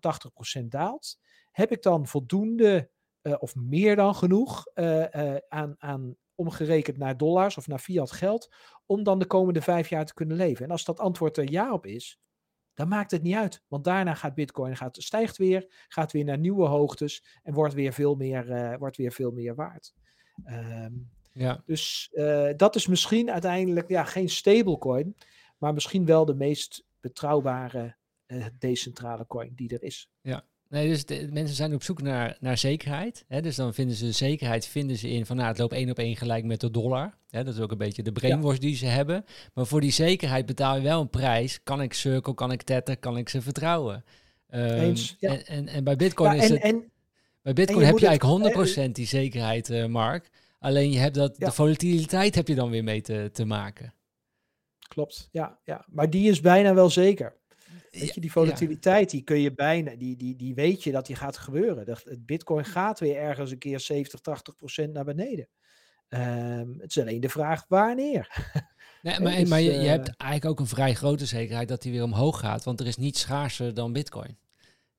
80% 0.61 0.65
daalt, 0.65 1.19
heb 1.51 1.71
ik 1.71 1.81
dan 1.81 2.07
voldoende 2.07 2.89
uh, 3.21 3.35
of 3.39 3.55
meer 3.55 3.95
dan 3.95 4.15
genoeg 4.15 4.67
uh, 4.75 5.05
uh, 5.13 5.35
aan, 5.47 5.75
aan 5.77 6.15
omgerekend 6.35 6.97
naar 6.97 7.17
dollars 7.17 7.57
of 7.57 7.67
naar 7.67 7.79
fiat 7.79 8.11
geld, 8.11 8.53
om 8.85 9.03
dan 9.03 9.19
de 9.19 9.25
komende 9.25 9.61
vijf 9.61 9.89
jaar 9.89 10.05
te 10.05 10.13
kunnen 10.13 10.37
leven. 10.37 10.65
En 10.65 10.71
als 10.71 10.85
dat 10.85 10.99
antwoord 10.99 11.37
er 11.37 11.51
ja 11.51 11.73
op 11.73 11.85
is, 11.85 12.19
dan 12.73 12.87
maakt 12.87 13.11
het 13.11 13.21
niet 13.21 13.35
uit. 13.35 13.63
Want 13.67 13.83
daarna 13.83 14.13
gaat 14.13 14.35
Bitcoin, 14.35 14.77
gaat, 14.77 14.97
stijgt 15.01 15.37
weer, 15.37 15.85
gaat 15.87 16.11
weer 16.11 16.23
naar 16.23 16.37
nieuwe 16.37 16.65
hoogtes 16.65 17.39
en 17.43 17.53
wordt 17.53 17.73
weer 17.73 17.93
veel 17.93 18.15
meer, 18.15 18.49
uh, 18.49 18.77
wordt 18.77 18.97
weer 18.97 19.11
veel 19.11 19.31
meer 19.31 19.55
waard. 19.55 19.93
Um, 20.45 21.11
ja. 21.31 21.61
Dus 21.65 22.09
uh, 22.13 22.49
dat 22.55 22.75
is 22.75 22.87
misschien 22.87 23.31
uiteindelijk 23.31 23.89
ja, 23.89 24.03
geen 24.03 24.29
stablecoin, 24.29 25.15
maar 25.57 25.73
misschien 25.73 26.05
wel 26.05 26.25
de 26.25 26.35
meest 26.35 26.85
betrouwbare 26.99 27.95
uh, 28.27 28.45
decentrale 28.59 29.27
coin 29.27 29.51
die 29.55 29.73
er 29.73 29.83
is. 29.83 30.09
Ja, 30.21 30.45
Nee, 30.73 30.87
dus 30.87 31.05
de, 31.05 31.27
mensen 31.31 31.55
zijn 31.55 31.73
op 31.73 31.83
zoek 31.83 32.01
naar, 32.01 32.37
naar 32.39 32.57
zekerheid. 32.57 33.25
Hè? 33.27 33.41
Dus 33.41 33.55
dan 33.55 33.73
vinden 33.73 33.95
ze 33.95 34.11
zekerheid 34.11 34.67
vinden 34.67 34.97
ze 34.97 35.09
in 35.09 35.25
van 35.25 35.35
nou, 35.35 35.47
het 35.47 35.57
loopt 35.57 35.73
één 35.73 35.89
op 35.89 35.97
één 35.97 36.15
gelijk 36.15 36.43
met 36.43 36.59
de 36.59 36.71
dollar. 36.71 37.17
Hè? 37.29 37.43
Dat 37.43 37.53
is 37.53 37.59
ook 37.59 37.71
een 37.71 37.77
beetje 37.77 38.03
de 38.03 38.11
brainwash 38.11 38.53
ja. 38.53 38.59
die 38.59 38.75
ze 38.75 38.85
hebben. 38.85 39.25
Maar 39.53 39.65
voor 39.65 39.81
die 39.81 39.91
zekerheid 39.91 40.45
betaal 40.45 40.75
je 40.75 40.81
wel 40.81 41.01
een 41.01 41.09
prijs. 41.09 41.63
Kan 41.63 41.81
ik 41.81 41.93
Circle, 41.93 42.33
kan 42.33 42.51
ik 42.51 42.61
Tether, 42.61 42.97
kan 42.97 43.17
ik 43.17 43.29
ze 43.29 43.41
vertrouwen? 43.41 44.03
Um, 44.49 44.61
Eens, 44.61 45.15
ja. 45.19 45.29
en, 45.29 45.45
en, 45.45 45.67
en, 45.67 45.83
bij 45.83 45.95
Bitcoin 45.95 46.35
ja, 46.35 46.41
is 46.41 46.49
en, 46.49 46.53
het... 46.53 46.63
En, 46.63 46.91
Bij 47.41 47.53
Bitcoin 47.53 47.85
heb 47.85 47.97
je 47.97 48.07
eigenlijk 48.07 48.87
100% 48.87 48.91
die 48.91 49.07
zekerheid, 49.07 49.87
Mark. 49.87 50.29
Alleen 50.59 50.91
je 50.91 50.99
hebt 50.99 51.15
dat, 51.15 51.35
de 51.37 51.51
volatiliteit 51.51 52.35
heb 52.35 52.47
je 52.47 52.55
dan 52.55 52.69
weer 52.69 52.83
mee 52.83 53.01
te, 53.01 53.29
te 53.33 53.45
maken. 53.45 53.93
Klopt, 54.87 55.29
ja, 55.31 55.59
ja. 55.63 55.85
Maar 55.87 56.09
die 56.09 56.29
is 56.29 56.41
bijna 56.41 56.73
wel 56.73 56.89
zeker. 56.89 57.35
Weet 57.99 58.13
je, 58.13 58.21
die 58.21 58.31
volatiliteit, 58.31 59.09
die 59.09 59.23
kun 59.23 59.39
je 59.39 59.53
bijna, 59.53 59.95
die, 59.95 60.15
die, 60.15 60.35
die 60.35 60.53
weet 60.53 60.83
je 60.83 60.91
dat 60.91 61.05
die 61.05 61.15
gaat 61.15 61.37
gebeuren. 61.37 61.85
Dat, 61.85 62.03
het 62.03 62.25
bitcoin 62.25 62.65
gaat 62.65 62.99
weer 62.99 63.15
ergens 63.15 63.51
een 63.51 63.57
keer 63.57 63.79
70, 63.79 64.19
80 64.19 64.55
procent 64.55 64.93
naar 64.93 65.03
beneden. 65.03 65.47
Um, 66.09 66.75
het 66.79 66.89
is 66.89 66.99
alleen 66.99 67.21
de 67.21 67.29
vraag 67.29 67.65
wanneer. 67.67 68.51
Nee, 69.01 69.19
maar, 69.19 69.35
dus, 69.35 69.49
maar 69.49 69.61
je, 69.61 69.71
je, 69.71 69.77
eh, 69.77 69.85
hebt 69.85 70.15
eigenlijk 70.17 70.51
ook 70.51 70.59
een 70.59 70.75
vrij 70.75 70.93
grote 70.93 71.25
zekerheid 71.25 71.67
dat 71.67 71.81
die 71.81 71.91
weer 71.91 72.03
omhoog 72.03 72.39
gaat. 72.39 72.63
Want 72.63 72.79
er 72.79 72.87
is 72.87 72.97
niets 72.97 73.19
schaarser 73.19 73.73
dan 73.73 73.93
bitcoin. 73.93 74.37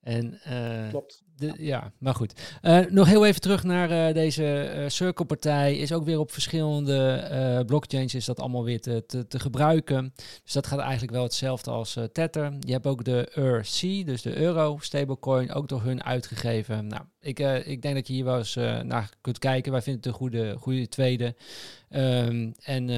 En, 0.01 0.39
uh, 0.47 0.89
Klopt. 0.89 1.23
Ja, 1.57 1.91
maar 1.97 2.15
goed. 2.15 2.59
Uh, 2.61 2.79
nog 2.89 3.07
heel 3.07 3.25
even 3.25 3.41
terug 3.41 3.63
naar 3.63 3.91
uh, 3.91 4.13
deze 4.13 4.73
uh, 4.77 4.89
Circle-partij. 4.89 5.77
Is 5.77 5.93
ook 5.93 6.05
weer 6.05 6.19
op 6.19 6.31
verschillende 6.31 7.63
blockchains 7.65 8.15
is 8.15 8.25
dat 8.25 8.39
allemaal 8.39 8.63
weer 8.63 8.81
te, 8.81 9.03
te, 9.07 9.27
te, 9.27 9.39
gebruiken. 9.39 10.13
Dus 10.43 10.53
dat 10.53 10.67
gaat 10.67 10.79
eigenlijk 10.79 11.11
wel 11.11 11.23
hetzelfde 11.23 11.71
als 11.71 11.97
Tether. 12.11 12.53
Je 12.59 12.71
hebt 12.71 12.87
ook 12.87 13.03
de 13.03 13.31
ERC, 13.33 14.05
dus 14.05 14.21
de 14.21 14.35
euro 14.37 14.77
stablecoin, 14.81 15.53
ook 15.53 15.67
door 15.67 15.81
hun 15.81 16.03
uitgegeven. 16.03 16.87
Nou, 16.87 17.03
ik, 17.19 17.39
ik 17.65 17.81
denk 17.81 17.95
dat 17.95 18.07
je 18.07 18.13
hier 18.13 18.25
wel 18.25 18.37
eens 18.37 18.55
naar 18.83 19.09
kunt 19.21 19.39
kijken. 19.39 19.71
Wij 19.71 19.81
vinden 19.81 20.01
het 20.01 20.11
een 20.11 20.19
goede, 20.19 20.55
goede 20.59 20.87
tweede. 20.87 21.35
Um, 21.89 22.53
en 22.63 22.89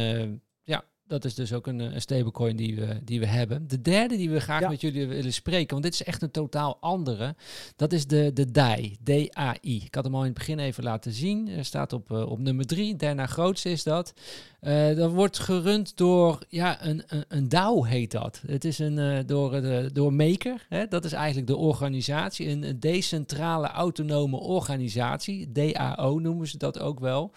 dat 1.07 1.25
is 1.25 1.35
dus 1.35 1.53
ook 1.53 1.67
een, 1.67 1.79
een 1.79 2.01
stablecoin 2.01 2.55
die 2.55 2.75
we, 2.75 2.99
die 3.03 3.19
we 3.19 3.25
hebben. 3.25 3.67
De 3.67 3.81
derde 3.81 4.17
die 4.17 4.29
we 4.29 4.39
graag 4.39 4.69
met 4.69 4.81
jullie 4.81 5.07
willen 5.07 5.33
spreken, 5.33 5.69
want 5.69 5.83
dit 5.83 5.93
is 5.93 6.03
echt 6.03 6.21
een 6.21 6.31
totaal 6.31 6.77
andere. 6.79 7.35
Dat 7.75 7.93
is 7.93 8.07
de, 8.07 8.31
de 8.33 8.51
DAI, 8.51 8.97
D-A-I. 9.03 9.81
Ik 9.85 9.95
had 9.95 10.03
hem 10.03 10.15
al 10.15 10.19
in 10.19 10.25
het 10.25 10.37
begin 10.37 10.59
even 10.59 10.83
laten 10.83 11.11
zien. 11.11 11.47
Er 11.49 11.65
staat 11.65 11.93
op, 11.93 12.11
uh, 12.11 12.29
op 12.29 12.39
nummer 12.39 12.65
drie. 12.65 12.95
Daarna 12.95 13.25
grootste 13.25 13.69
is 13.69 13.83
dat. 13.83 14.13
Uh, 14.61 14.95
dat 14.95 15.11
wordt 15.11 15.39
gerund 15.39 15.97
door 15.97 16.39
ja, 16.49 16.85
een, 16.85 17.03
een, 17.07 17.25
een 17.27 17.49
DAO 17.49 17.83
heet 17.83 18.11
dat. 18.11 18.41
Het 18.47 18.65
is 18.65 18.79
een, 18.79 18.97
uh, 18.97 19.19
door, 19.25 19.51
de, 19.51 19.89
door 19.93 20.13
Maker. 20.13 20.65
Hè? 20.69 20.87
Dat 20.87 21.05
is 21.05 21.13
eigenlijk 21.13 21.47
de 21.47 21.55
organisatie. 21.55 22.49
Een, 22.49 22.63
een 22.63 22.79
decentrale 22.79 23.67
autonome 23.67 24.37
organisatie. 24.37 25.51
DAO 25.51 26.19
noemen 26.19 26.47
ze 26.47 26.57
dat 26.57 26.79
ook 26.79 26.99
wel. 26.99 27.33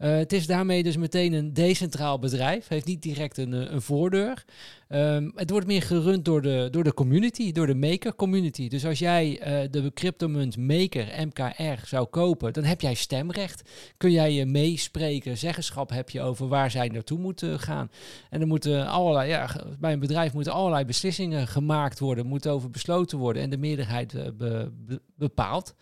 Uh, 0.00 0.16
het 0.16 0.32
is 0.32 0.46
daarmee 0.46 0.82
dus 0.82 0.96
meteen 0.96 1.32
een 1.32 1.52
decentraal 1.52 2.18
bedrijf. 2.18 2.68
Heeft 2.68 2.86
niet 2.86 3.02
direct 3.02 3.38
een, 3.38 3.52
een 3.52 3.82
voordeur. 3.82 4.44
Um, 4.92 5.32
het 5.34 5.50
wordt 5.50 5.66
meer 5.66 5.82
gerund 5.82 6.24
door 6.24 6.42
de, 6.42 6.68
door 6.70 6.84
de 6.84 6.94
community, 6.94 7.52
door 7.52 7.66
de 7.66 7.74
maker 7.74 8.14
community. 8.14 8.68
Dus 8.68 8.86
als 8.86 8.98
jij 8.98 9.30
uh, 9.30 9.70
de 9.70 9.90
cryptomunt 9.94 10.56
maker, 10.56 11.26
MKR, 11.26 11.86
zou 11.86 12.06
kopen, 12.06 12.52
dan 12.52 12.64
heb 12.64 12.80
jij 12.80 12.94
stemrecht. 12.94 13.62
Kun 13.96 14.10
jij 14.10 14.32
je 14.32 14.46
meespreken, 14.46 15.38
zeggenschap 15.38 15.90
heb 15.90 16.10
je 16.10 16.20
over 16.20 16.48
waar 16.48 16.70
zij 16.70 16.88
naartoe 16.88 17.18
moeten 17.18 17.60
gaan. 17.60 17.90
En 18.30 18.40
er 18.40 18.46
moeten 18.46 18.86
allerlei, 18.86 19.28
ja, 19.28 19.56
bij 19.78 19.92
een 19.92 20.00
bedrijf 20.00 20.32
moeten 20.32 20.52
allerlei 20.52 20.84
beslissingen 20.84 21.46
gemaakt 21.46 21.98
worden, 21.98 22.26
moeten 22.26 22.52
over 22.52 22.70
besloten 22.70 23.18
worden 23.18 23.42
en 23.42 23.50
de 23.50 23.58
meerderheid 23.58 24.14
uh, 24.14 24.22
be, 24.22 24.70
be, 24.86 25.00
bepaalt. 25.14 25.74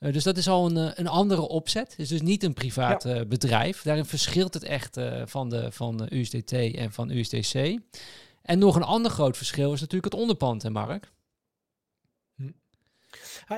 Uh, 0.00 0.12
dus 0.12 0.24
dat 0.24 0.36
is 0.36 0.48
al 0.48 0.70
een, 0.70 1.00
een 1.00 1.08
andere 1.08 1.48
opzet. 1.48 1.90
Het 1.90 1.98
is 1.98 2.08
dus 2.08 2.22
niet 2.22 2.42
een 2.42 2.54
privaat 2.54 3.02
ja. 3.02 3.24
bedrijf. 3.24 3.82
Daarin 3.82 4.04
verschilt 4.04 4.54
het 4.54 4.64
echt 4.64 5.00
van, 5.24 5.48
de, 5.48 5.72
van 5.72 5.96
de 5.96 6.16
USDT 6.16 6.52
en 6.52 6.92
van 6.92 7.10
USDC. 7.10 7.78
En 8.42 8.58
nog 8.58 8.76
een 8.76 8.82
ander 8.82 9.10
groot 9.10 9.36
verschil 9.36 9.72
is 9.72 9.80
natuurlijk 9.80 10.12
het 10.12 10.20
onderpand, 10.20 10.62
hè 10.62 10.70
Mark? 10.70 11.12
Hm. 12.34 12.50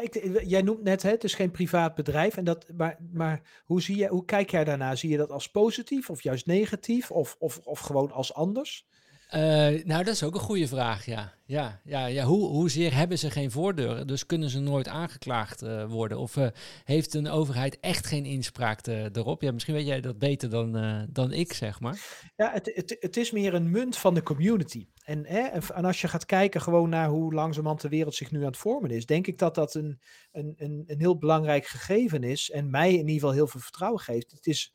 Ik, 0.00 0.40
jij 0.46 0.62
noemt 0.62 0.82
net, 0.82 1.02
hè, 1.02 1.10
het 1.10 1.24
is 1.24 1.34
geen 1.34 1.50
privaat 1.50 1.94
bedrijf. 1.94 2.36
En 2.36 2.44
dat, 2.44 2.66
maar 2.76 2.98
maar 3.12 3.62
hoe, 3.64 3.82
zie 3.82 4.06
hoe 4.06 4.24
kijk 4.24 4.50
jij 4.50 4.64
daarna? 4.64 4.94
Zie 4.94 5.10
je 5.10 5.16
dat 5.16 5.30
als 5.30 5.50
positief 5.50 6.10
of 6.10 6.22
juist 6.22 6.46
negatief? 6.46 7.10
Of, 7.10 7.36
of, 7.38 7.58
of 7.58 7.80
gewoon 7.80 8.12
als 8.12 8.34
anders? 8.34 8.86
Uh, 9.34 9.40
nou, 9.84 10.04
dat 10.04 10.14
is 10.14 10.22
ook 10.22 10.34
een 10.34 10.40
goede 10.40 10.68
vraag, 10.68 11.06
ja. 11.06 11.32
Ja, 11.44 11.80
ja, 11.84 12.06
ja. 12.06 12.24
Hoe, 12.24 12.48
hoezeer 12.48 12.94
hebben 12.94 13.18
ze 13.18 13.30
geen 13.30 13.50
voordeur? 13.50 14.06
Dus 14.06 14.26
kunnen 14.26 14.50
ze 14.50 14.60
nooit 14.60 14.88
aangeklaagd 14.88 15.62
uh, 15.62 15.84
worden? 15.84 16.18
Of 16.18 16.36
uh, 16.36 16.46
heeft 16.84 17.14
een 17.14 17.28
overheid 17.28 17.80
echt 17.80 18.06
geen 18.06 18.24
inspraak 18.24 18.86
erop? 18.86 19.42
Ja, 19.42 19.52
misschien 19.52 19.74
weet 19.74 19.86
jij 19.86 20.00
dat 20.00 20.18
beter 20.18 20.50
dan, 20.50 20.72
dan 21.10 21.32
ik, 21.32 21.52
zeg 21.52 21.80
maar. 21.80 22.30
Ja, 22.36 22.52
het, 22.52 22.70
het, 22.74 22.96
het 23.00 23.16
is 23.16 23.30
meer 23.30 23.54
een 23.54 23.70
munt 23.70 23.96
van 23.96 24.14
de 24.14 24.22
community. 24.22 24.88
En, 25.04 25.26
hè, 25.26 25.40
en 25.74 25.84
als 25.84 26.00
je 26.00 26.08
gaat 26.08 26.26
kijken 26.26 26.60
gewoon 26.60 26.88
naar 26.88 27.08
hoe 27.08 27.34
langzamerhand 27.34 27.80
de 27.80 27.88
wereld 27.88 28.14
zich 28.14 28.30
nu 28.30 28.38
aan 28.38 28.44
het 28.44 28.56
vormen 28.56 28.90
is, 28.90 29.06
denk 29.06 29.26
ik 29.26 29.38
dat 29.38 29.54
dat 29.54 29.74
een, 29.74 30.00
een, 30.32 30.54
een, 30.56 30.82
een 30.86 31.00
heel 31.00 31.18
belangrijk 31.18 31.66
gegeven 31.66 32.22
is. 32.22 32.50
En 32.50 32.70
mij 32.70 32.90
in 32.90 32.98
ieder 32.98 33.14
geval 33.14 33.32
heel 33.32 33.46
veel 33.46 33.60
vertrouwen 33.60 34.00
geeft. 34.00 34.30
Het 34.30 34.46
is 34.46 34.72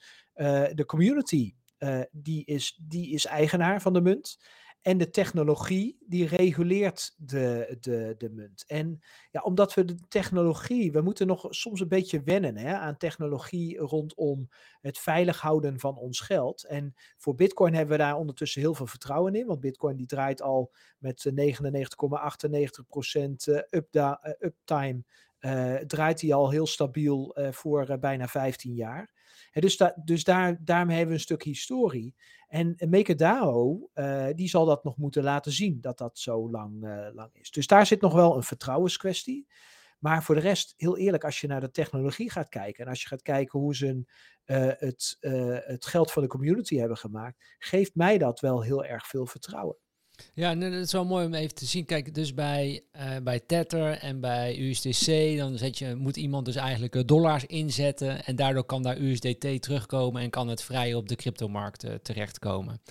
de 0.74 0.84
community 0.86 1.53
uh, 1.80 2.01
die, 2.11 2.45
is, 2.45 2.80
die 2.82 3.13
is 3.13 3.25
eigenaar 3.25 3.82
van 3.82 3.93
de 3.93 4.01
munt. 4.01 4.38
En 4.82 4.97
de 4.97 5.09
technologie 5.09 5.97
die 6.05 6.28
reguleert 6.28 7.13
de, 7.17 7.78
de, 7.80 8.15
de 8.17 8.30
munt. 8.30 8.63
En 8.67 8.99
ja, 9.32 9.41
omdat 9.41 9.73
we 9.73 9.86
de 9.86 9.97
technologie, 10.07 10.91
we 10.91 11.01
moeten 11.01 11.28
nog 11.28 11.45
soms 11.49 11.80
een 11.80 11.88
beetje 11.88 12.23
wennen 12.23 12.57
hè, 12.57 12.78
aan 12.78 12.97
technologie 12.97 13.78
rondom 13.78 14.49
het 14.82 14.97
veilig 14.97 15.41
houden 15.41 15.80
van 15.80 15.97
ons 15.97 16.19
geld. 16.19 16.65
En 16.65 16.93
voor 17.17 17.36
Bitcoin 17.36 17.73
hebben 17.73 17.97
we 17.97 18.03
daar 18.03 18.15
ondertussen 18.15 18.61
heel 18.61 18.75
veel 18.75 18.88
vertrouwen 18.88 19.36
in, 19.36 19.45
want 19.45 19.59
Bitcoin 19.59 19.95
die 19.95 20.05
draait 20.05 20.41
al 20.41 20.71
met 20.97 21.32
99,98% 21.32 21.34
uptime. 24.39 25.03
Uh, 25.39 25.75
draait 25.75 26.21
hij 26.21 26.34
al 26.34 26.49
heel 26.49 26.67
stabiel 26.67 27.36
voor 27.51 27.97
bijna 27.99 28.28
15 28.28 28.73
jaar 28.73 29.16
dus 29.60 29.78
da 29.78 29.93
dus 30.03 30.24
daar, 30.24 30.58
daarmee 30.64 30.95
hebben 30.95 31.14
we 31.14 31.20
een 31.20 31.26
stuk 31.26 31.43
historie. 31.43 32.16
En 32.47 32.76
MakerDAO, 32.89 33.89
uh, 33.93 34.28
die 34.36 34.49
zal 34.49 34.66
dat 34.66 34.84
nog 34.84 34.97
moeten 34.97 35.24
laten 35.24 35.51
zien, 35.51 35.82
dat 35.82 35.97
dat 35.97 36.20
zo 36.20 36.49
lang, 36.49 36.84
uh, 36.84 37.08
lang 37.14 37.30
is. 37.34 37.51
Dus 37.51 37.68
daar 37.68 37.86
zit 37.86 38.01
nog 38.01 38.14
wel 38.14 38.36
een 38.36 38.43
vertrouwenskwestie. 38.43 39.47
Maar 39.99 40.24
voor 40.24 40.36
de 40.36 40.41
rest, 40.41 40.74
heel 40.78 40.97
eerlijk, 40.97 41.24
als 41.24 41.41
je 41.41 41.47
naar 41.47 41.62
de 41.62 41.72
technologie 41.72 42.32
gaat 42.32 42.49
kijken 42.49 42.84
en 42.84 42.89
als 42.89 43.01
je 43.01 43.08
gaat 43.08 43.22
kijken 43.22 43.60
hoe 43.60 43.76
ze 43.76 44.05
uh, 44.45 44.72
het, 44.78 45.18
het 45.66 45.86
geld 45.86 46.12
van 46.12 46.22
de 46.22 46.28
community 46.28 46.78
hebben 46.78 46.97
gemaakt, 46.97 47.55
geeft 47.60 47.95
mij 47.95 48.18
dat 48.18 48.39
wel 48.39 48.62
heel 48.62 48.86
erg 48.86 49.08
veel 49.08 49.26
vertrouwen. 49.26 49.78
Ja, 50.34 50.55
dat 50.55 50.72
is 50.74 50.91
wel 50.91 51.05
mooi 51.05 51.26
om 51.26 51.34
even 51.34 51.55
te 51.55 51.65
zien. 51.65 51.86
Kijk, 51.86 52.13
dus 52.13 52.34
bij, 52.34 52.82
uh, 52.95 53.01
bij 53.24 53.39
Tether 53.39 53.97
en 53.97 54.20
bij 54.20 54.59
USDC, 54.59 55.38
dan 55.38 55.57
zet 55.57 55.78
je, 55.78 55.95
moet 55.95 56.18
iemand 56.18 56.45
dus 56.45 56.55
eigenlijk 56.55 56.95
uh, 56.95 57.01
dollars 57.05 57.45
inzetten. 57.45 58.26
En 58.26 58.36
daardoor 58.36 58.63
kan 58.63 58.84
daar 58.84 58.97
USDT 58.97 59.61
terugkomen 59.61 60.22
en 60.22 60.30
kan 60.30 60.47
het 60.47 60.63
vrij 60.63 60.93
op 60.93 61.09
de 61.09 61.15
cryptomarkt 61.15 61.86
uh, 61.86 61.91
terechtkomen. 61.93 62.82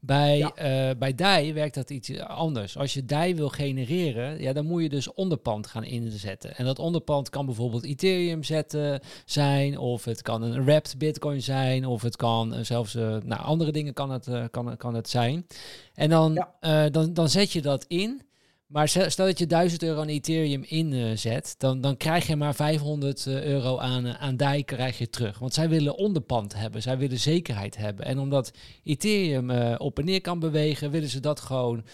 Bij, 0.00 0.38
ja. 0.38 0.94
bij 0.94 1.14
DAI 1.14 1.52
werkt 1.52 1.74
dat 1.74 1.90
iets 1.90 2.18
anders. 2.20 2.76
Als 2.76 2.94
je 2.94 3.04
DAI 3.04 3.34
wil 3.34 3.48
genereren, 3.48 4.40
ja, 4.40 4.52
dan 4.52 4.66
moet 4.66 4.82
je 4.82 4.88
dus 4.88 5.12
onderpand 5.12 5.66
gaan 5.66 5.84
inzetten. 5.84 6.56
En 6.56 6.64
dat 6.64 6.78
onderpand 6.78 7.30
kan 7.30 7.46
bijvoorbeeld 7.46 7.84
Ethereum 7.84 8.42
zetten 8.42 9.00
zijn, 9.24 9.78
of 9.78 10.04
het 10.04 10.22
kan 10.22 10.42
een 10.42 10.64
wrapped 10.64 10.98
bitcoin 10.98 11.42
zijn, 11.42 11.86
of 11.86 12.02
het 12.02 12.16
kan 12.16 12.64
zelfs, 12.64 12.94
nou, 12.94 13.36
andere 13.36 13.72
dingen 13.72 13.92
kan 13.92 14.10
het, 14.10 14.28
kan, 14.50 14.76
kan 14.76 14.94
het 14.94 15.08
zijn. 15.08 15.46
En 15.94 16.08
dan, 16.08 16.32
ja. 16.34 16.54
Uh, 16.84 16.90
dan, 16.90 17.14
dan 17.14 17.28
zet 17.28 17.52
je 17.52 17.62
dat 17.62 17.84
in. 17.88 18.24
Maar 18.66 18.88
stel 18.88 19.26
dat 19.26 19.38
je 19.38 19.46
1000 19.46 19.82
euro 19.82 20.00
aan 20.00 20.08
Ethereum 20.08 20.62
inzet, 20.62 21.54
dan, 21.58 21.80
dan 21.80 21.96
krijg 21.96 22.26
je 22.26 22.36
maar 22.36 22.54
500 22.54 23.26
uh, 23.26 23.44
euro 23.44 23.78
aan, 23.78 24.06
uh, 24.06 24.22
aan 24.22 24.36
DAI 24.36 24.64
krijg 24.64 24.98
je 24.98 25.10
terug. 25.10 25.38
Want 25.38 25.54
zij 25.54 25.68
willen 25.68 25.96
onderpand 25.96 26.54
hebben, 26.54 26.82
zij 26.82 26.98
willen 26.98 27.18
zekerheid 27.18 27.76
hebben. 27.76 28.04
En 28.04 28.18
omdat 28.18 28.52
Ethereum 28.84 29.50
op 29.76 29.98
en 29.98 30.04
neer 30.04 30.20
kan 30.20 30.38
bewegen, 30.38 30.90
willen 30.90 31.08
ze 31.08 31.20
dat 31.20 31.40
gewoon 31.40 31.84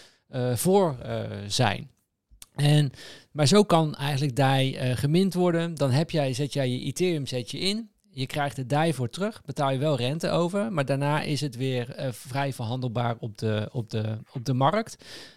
voor 0.53 0.97
zijn. 1.47 1.89
En, 2.55 2.91
maar 3.31 3.47
zo 3.47 3.63
kan 3.63 3.95
eigenlijk 3.95 4.35
DAI 4.35 4.95
gemind 4.95 5.33
worden. 5.33 5.75
Dan 5.75 5.91
heb 5.91 6.09
jij, 6.09 6.33
zet 6.33 6.53
jij 6.53 6.69
je 6.69 6.79
Ethereum 6.79 7.27
zet 7.27 7.51
je 7.51 7.59
in. 7.59 7.89
Je 8.15 8.25
krijgt 8.25 8.55
de 8.55 8.65
DAI 8.65 8.93
voor 8.93 9.09
terug, 9.09 9.41
betaal 9.45 9.71
je 9.71 9.77
wel 9.77 9.95
rente 9.95 10.29
over, 10.29 10.71
maar 10.71 10.85
daarna 10.85 11.21
is 11.21 11.41
het 11.41 11.55
weer 11.55 11.99
uh, 11.99 12.11
vrij 12.11 12.53
verhandelbaar 12.53 13.15
op 13.19 13.37
de, 13.37 13.69
op, 13.71 13.89
de, 13.89 14.17
op 14.33 14.45
de 14.45 14.53
markt. 14.53 14.91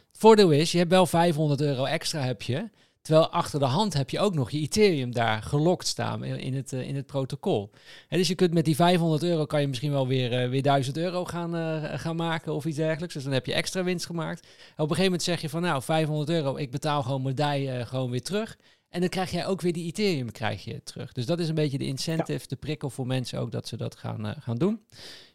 Het 0.09 0.19
voordeel 0.19 0.51
is, 0.51 0.73
je 0.73 0.79
hebt 0.79 0.91
wel 0.91 1.07
500 1.07 1.61
euro 1.61 1.85
extra 1.85 2.21
heb 2.21 2.43
je, 2.43 2.69
terwijl 3.03 3.29
achter 3.29 3.59
de 3.59 3.65
hand 3.65 3.93
heb 3.93 4.11
je 4.11 4.19
ook 4.19 4.35
nog 4.35 4.51
je 4.51 4.59
Ethereum 4.59 5.13
daar 5.13 5.43
gelokt 5.43 5.87
staan 5.87 6.25
in 6.25 6.55
het, 6.55 6.73
uh, 6.73 6.89
in 6.89 6.97
het 6.97 7.07
protocol. 7.07 7.71
En 8.09 8.19
dus 8.19 8.29
je 8.29 8.35
kunt 8.35 8.55
met 8.55 8.65
die 8.65 8.75
500 8.75 9.23
euro 9.23 9.47
kan 9.47 9.61
je 9.61 9.69
misschien 9.69 9.93
wel 9.93 10.07
weer, 10.07 10.43
uh, 10.43 10.49
weer 10.49 10.63
1000 10.63 10.97
euro 10.97 11.25
gaan, 11.25 11.81
gaan 11.99 12.17
maken 12.17 12.55
of 12.55 12.65
iets 12.65 12.77
dergelijks. 12.77 13.15
Dus 13.15 13.25
dan 13.25 13.33
heb 13.33 13.47
je 13.47 13.55
extra 13.55 13.85
winst 13.85 14.07
gemaakt. 14.07 14.41
Op 14.41 14.49
een 14.77 14.79
gegeven 14.79 15.05
moment 15.05 15.23
zeg 15.23 15.41
je 15.41 15.49
van 15.49 15.63
nou 15.63 15.83
500 15.83 16.31
euro, 16.31 16.57
ik 16.57 16.71
betaal 16.71 17.03
gewoon 17.03 17.23
mijn 17.23 17.35
DAI 17.35 17.85
gewoon 17.85 18.11
weer 18.11 18.23
terug. 18.23 18.57
En 18.97 19.03
dan 19.03 19.11
krijg 19.11 19.31
jij 19.31 19.47
ook 19.47 19.61
weer 19.61 19.73
die 19.73 19.87
Ethereum 19.87 20.33
krijg 20.33 20.65
je 20.65 20.83
terug. 20.83 21.13
Dus 21.13 21.27
dat 21.27 21.39
is 21.39 21.49
een 21.49 21.55
beetje 21.55 21.79
de 21.79 21.87
incentive, 21.87 22.47
de 22.47 22.57
prikkel 22.57 22.91
voor 22.91 23.07
mensen 23.07 23.39
ook 23.39 23.51
dat 23.51 23.69
ze 23.69 23.77
dat 23.77 23.97
gaan, 23.97 24.27
uh, 24.27 24.33
gaan 24.39 24.57
doen. 24.57 24.81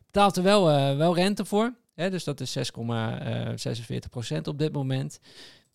Betaalt 0.06 0.38
er 0.38 0.44
wel, 0.44 0.72
uh, 0.72 0.98
wel 0.98 1.16
rente 1.16 1.46
voor. 1.46 1.74
Hè? 1.96 2.10
Dus 2.10 2.24
dat 2.24 2.40
is 2.40 2.58
6,46% 2.58 4.48
op 4.48 4.60
dit 4.60 4.74
moment. 4.74 5.20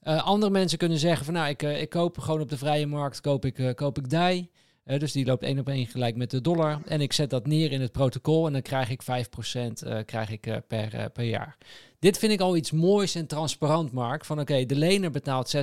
Andere 0.02 0.52
mensen 0.52 0.78
kunnen 0.78 0.98
zeggen 0.98 1.24
van 1.24 1.34
nou, 1.34 1.48
ik, 1.48 1.62
ik 1.62 1.90
koop 1.90 2.18
gewoon 2.18 2.40
op 2.40 2.48
de 2.48 2.58
vrije 2.58 2.86
markt, 2.86 3.20
koop 3.20 3.44
ik, 3.44 3.72
koop 3.76 3.98
ik 3.98 4.10
DAI. 4.10 4.50
dus 4.84 5.12
die 5.12 5.26
loopt 5.26 5.42
één 5.42 5.58
op 5.58 5.68
één 5.68 5.86
gelijk 5.86 6.16
met 6.16 6.30
de 6.30 6.40
dollar. 6.40 6.80
En 6.84 7.00
ik 7.00 7.12
zet 7.12 7.30
dat 7.30 7.46
neer 7.46 7.72
in 7.72 7.80
het 7.80 7.92
protocol 7.92 8.46
en 8.46 8.52
dan 8.52 8.62
krijg 8.62 8.90
ik 8.90 9.02
5% 9.02 9.06
uh, 9.06 9.98
krijg 10.04 10.30
ik, 10.30 10.60
per, 10.66 11.10
per 11.10 11.24
jaar. 11.24 11.56
Dit 11.98 12.18
vind 12.18 12.32
ik 12.32 12.40
al 12.40 12.56
iets 12.56 12.70
moois 12.70 13.14
en 13.14 13.26
transparant, 13.26 13.92
Mark. 13.92 14.24
Van 14.24 14.40
oké, 14.40 14.66
de 14.66 14.76
lener 14.76 15.10
betaalt 15.10 15.56
6,46%. 15.56 15.60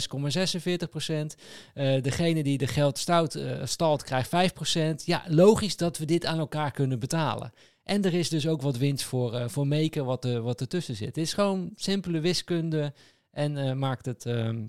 degene 2.02 2.44
die 2.44 2.58
de 2.58 2.68
geld 2.68 2.98
stout, 2.98 3.40
stalt 3.64 4.04
krijgt 4.04 4.30
5%. 4.30 5.06
Ja, 5.06 5.24
logisch 5.28 5.78
dat 5.78 5.98
we 5.98 6.06
dit 6.06 6.26
aan 6.26 6.40
elkaar 6.40 6.72
kunnen 6.72 7.00
betalen. 7.00 7.54
En 7.84 8.04
er 8.04 8.14
is 8.14 8.30
dus 8.30 8.48
ook 8.48 8.62
wat 8.62 8.78
winst 8.78 9.04
voor, 9.04 9.34
uh, 9.34 9.48
voor 9.48 9.68
Maker 9.68 10.04
wat, 10.04 10.26
uh, 10.26 10.40
wat 10.40 10.62
ertussen 10.62 10.96
zit. 10.96 11.08
Het 11.08 11.18
is 11.18 11.34
gewoon 11.34 11.72
simpele 11.76 12.20
wiskunde 12.20 12.94
en 13.32 13.78
maakt, 13.78 14.06
het, 14.06 14.26
ehm, 14.26 14.66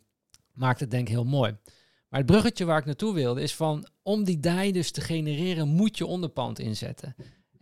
maakt 0.52 0.80
het 0.80 0.90
denk 0.90 1.08
ik 1.08 1.14
heel 1.14 1.24
mooi. 1.24 1.56
Maar 2.08 2.20
het 2.20 2.32
bruggetje 2.32 2.64
waar 2.64 2.78
ik 2.78 2.84
naartoe 2.84 3.14
wilde 3.14 3.42
is 3.42 3.54
van 3.54 3.88
om 4.02 4.24
die 4.24 4.40
DAI 4.40 4.72
dus 4.72 4.90
te 4.90 5.00
genereren 5.00 5.68
moet 5.68 5.98
je 5.98 6.06
onderpand 6.06 6.58
inzetten. 6.58 7.14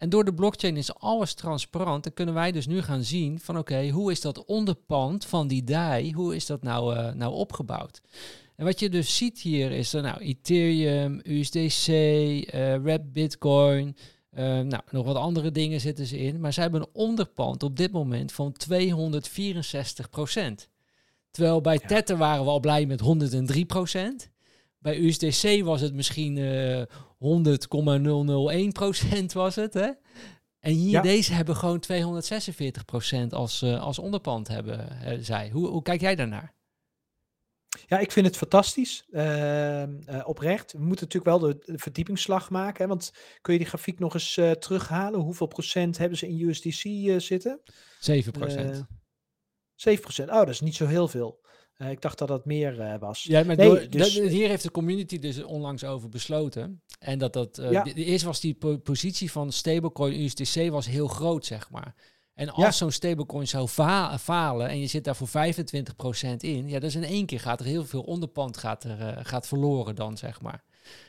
En 0.02 0.08
door 0.08 0.24
de 0.24 0.34
blockchain 0.34 0.76
is 0.76 0.94
alles 0.94 1.34
transparant. 1.34 2.04
Dan 2.04 2.12
kunnen 2.12 2.34
wij 2.34 2.52
dus 2.52 2.66
nu 2.66 2.82
gaan 2.82 3.04
zien 3.04 3.40
van 3.40 3.58
oké, 3.58 3.88
hoe 3.88 4.10
is 4.10 4.20
dat 4.20 4.44
onderpand 4.44 5.24
van 5.24 5.48
die 5.48 5.64
DAI, 5.64 6.12
hoe 6.12 6.34
is 6.34 6.46
dat 6.46 6.62
nou, 6.62 7.14
nou 7.14 7.34
opgebouwd? 7.34 8.00
En 8.56 8.64
wat 8.64 8.80
je 8.80 8.88
dus 8.88 9.16
ziet 9.16 9.40
hier 9.40 9.70
is 9.70 9.90
dan 9.90 10.02
nou 10.02 10.18
Ethereum, 10.18 11.20
USDC, 11.22 11.86
Red 12.84 13.12
Bitcoin, 13.12 13.96
uh, 14.34 14.40
nou, 14.60 14.82
nog 14.90 15.06
wat 15.06 15.16
andere 15.16 15.50
dingen 15.50 15.80
zitten 15.80 16.06
ze 16.06 16.18
in. 16.18 16.40
Maar 16.40 16.52
zij 16.52 16.62
hebben 16.62 16.80
een 16.80 16.88
onderpand 16.92 17.62
op 17.62 17.76
dit 17.76 17.92
moment 17.92 18.32
van 18.32 18.54
264% 18.70 18.70
Terwijl 21.32 21.60
bij 21.60 21.78
ja. 21.82 21.88
Tether 21.88 22.16
waren 22.16 22.44
we 22.44 22.50
al 22.50 22.60
blij 22.60 22.86
met 22.86 23.00
103 23.00 23.66
Bij 24.82 24.98
USDC 24.98 25.64
was 25.64 25.80
het 25.80 25.94
misschien 25.94 26.36
uh, 26.36 26.80
eh, 26.80 26.86
100,001% 27.18 27.24
was 29.32 29.54
het. 29.54 29.74
Hè? 29.74 29.90
En 30.58 30.72
hier, 30.72 30.90
ja. 30.90 31.02
deze 31.02 31.32
hebben 31.32 31.56
gewoon 31.56 31.82
246% 31.92 31.96
als, 33.28 33.62
uh, 33.62 33.82
als 33.82 33.98
onderpand 33.98 34.48
hebben 34.48 34.88
zij. 35.24 35.50
Hoe, 35.50 35.68
hoe 35.68 35.82
kijk 35.82 36.00
jij 36.00 36.14
daarnaar? 36.14 36.54
Ja, 37.86 37.98
ik 37.98 38.12
vind 38.12 38.26
het 38.26 38.36
fantastisch. 38.36 39.06
Uh, 39.10 39.82
uh, 39.82 39.88
oprecht. 40.24 40.72
We 40.72 40.78
moeten 40.78 41.06
natuurlijk 41.06 41.24
wel 41.24 41.38
de, 41.38 41.72
de 41.72 41.78
verdiepingsslag 41.78 42.50
maken. 42.50 42.82
Hè, 42.82 42.88
want 42.88 43.12
kun 43.40 43.52
je 43.52 43.58
die 43.58 43.68
grafiek 43.68 43.98
nog 43.98 44.14
eens 44.14 44.36
uh, 44.36 44.50
terughalen? 44.50 45.20
Hoeveel 45.20 45.46
procent 45.46 45.98
hebben 45.98 46.18
ze 46.18 46.28
in 46.28 46.48
USDC 46.48 46.84
uh, 46.84 47.18
zitten? 47.18 47.60
7 47.98 48.32
procent. 48.32 48.86
7 49.74 50.02
procent. 50.02 50.30
Oh, 50.30 50.36
dat 50.36 50.48
is 50.48 50.60
niet 50.60 50.74
zo 50.74 50.86
heel 50.86 51.08
veel. 51.08 51.40
Ik 51.90 52.00
dacht 52.00 52.18
dat 52.18 52.28
dat 52.28 52.44
meer 52.44 52.98
was. 52.98 53.22
Ja, 53.22 53.44
maar 53.44 53.56
nee, 53.56 53.68
door, 53.68 53.86
dus... 53.90 54.18
hier 54.18 54.48
heeft 54.48 54.62
de 54.62 54.70
community 54.70 55.18
dus 55.18 55.42
onlangs 55.42 55.84
over 55.84 56.08
besloten. 56.08 56.82
En 56.98 57.18
dat 57.18 57.32
dat. 57.32 57.60
Ja. 57.70 57.84
Eerst 57.84 58.24
was 58.24 58.40
die 58.40 58.54
po 58.54 58.78
positie 58.78 59.32
van 59.32 59.52
stablecoin 59.52 60.20
USDC 60.20 60.70
was 60.70 60.86
heel 60.86 61.08
groot, 61.08 61.46
zeg 61.46 61.70
maar. 61.70 61.94
En 62.34 62.50
als 62.50 62.76
zo'n 62.76 62.90
stablecoin 62.90 63.48
zou 63.48 63.68
falen 64.18 64.68
en 64.68 64.78
je 64.78 64.86
zit 64.86 65.04
daar 65.04 65.16
voor 65.16 65.28
25% 65.28 65.30
in, 66.36 66.68
ja, 66.68 66.78
dus 66.78 66.94
in 66.94 67.04
één 67.04 67.26
keer 67.26 67.40
gaat 67.40 67.60
er 67.60 67.66
heel 67.66 67.84
veel 67.84 68.02
onderpand 68.02 68.56
gaat 68.56 68.84
er, 68.84 69.00
uh, 69.00 69.18
gaat 69.22 69.46
verloren 69.46 69.94
dan, 69.94 70.16
zeg 70.16 70.40
maar. 70.40 70.64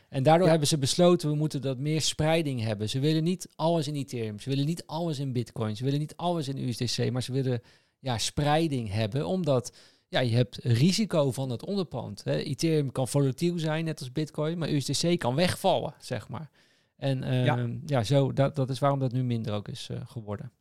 En 0.09 0.24
daardoor 0.24 0.47
hebben 0.47 0.67
ze 0.67 0.78
besloten, 0.78 1.30
we 1.30 1.36
moeten 1.36 1.61
dat 1.61 1.78
meer 1.78 2.01
spreiding 2.01 2.61
hebben. 2.61 2.89
Ze 2.89 2.99
willen 2.99 3.24
niet 3.24 3.49
alles 3.55 3.88
in 3.88 3.95
Ethereum, 3.95 4.39
ze 4.39 4.49
willen 4.49 4.65
niet 4.65 4.86
alles 4.86 5.19
in 5.19 5.32
Bitcoin, 5.32 5.76
ze 5.76 5.84
willen 5.84 5.99
niet 5.99 6.15
alles 6.15 6.47
in 6.47 6.67
USDC, 6.67 7.11
maar 7.11 7.24
ze 7.24 7.32
willen 7.32 7.61
ja, 7.99 8.17
spreiding 8.17 8.91
hebben, 8.91 9.28
omdat 9.28 9.74
ja, 10.14 10.20
je 10.20 10.36
hebt 10.36 10.55
risico 10.55 11.32
van 11.32 11.49
het 11.49 11.66
onderpand. 11.66 12.24
Hè. 12.24 12.36
Ethereum 12.36 12.91
kan 12.91 13.07
volatiel 13.07 13.59
zijn, 13.59 13.86
net 13.86 13.99
als 13.99 14.11
Bitcoin, 14.11 14.57
maar 14.57 14.70
USDC 14.70 15.20
kan 15.20 15.36
wegvallen, 15.36 15.93
zeg 15.99 16.30
maar. 16.30 16.49
En 16.97 17.24
uh, 17.24 17.45
ja. 17.45 17.70
ja, 17.86 18.03
zo, 18.03 18.34
dat, 18.34 18.55
dat 18.55 18.70
is 18.70 18.80
waarom 18.80 18.99
dat 18.99 19.11
nu 19.11 19.24
minder 19.24 19.53
ook 19.53 19.68
is 19.68 19.89
uh, 19.91 19.97
geworden. 20.05 20.51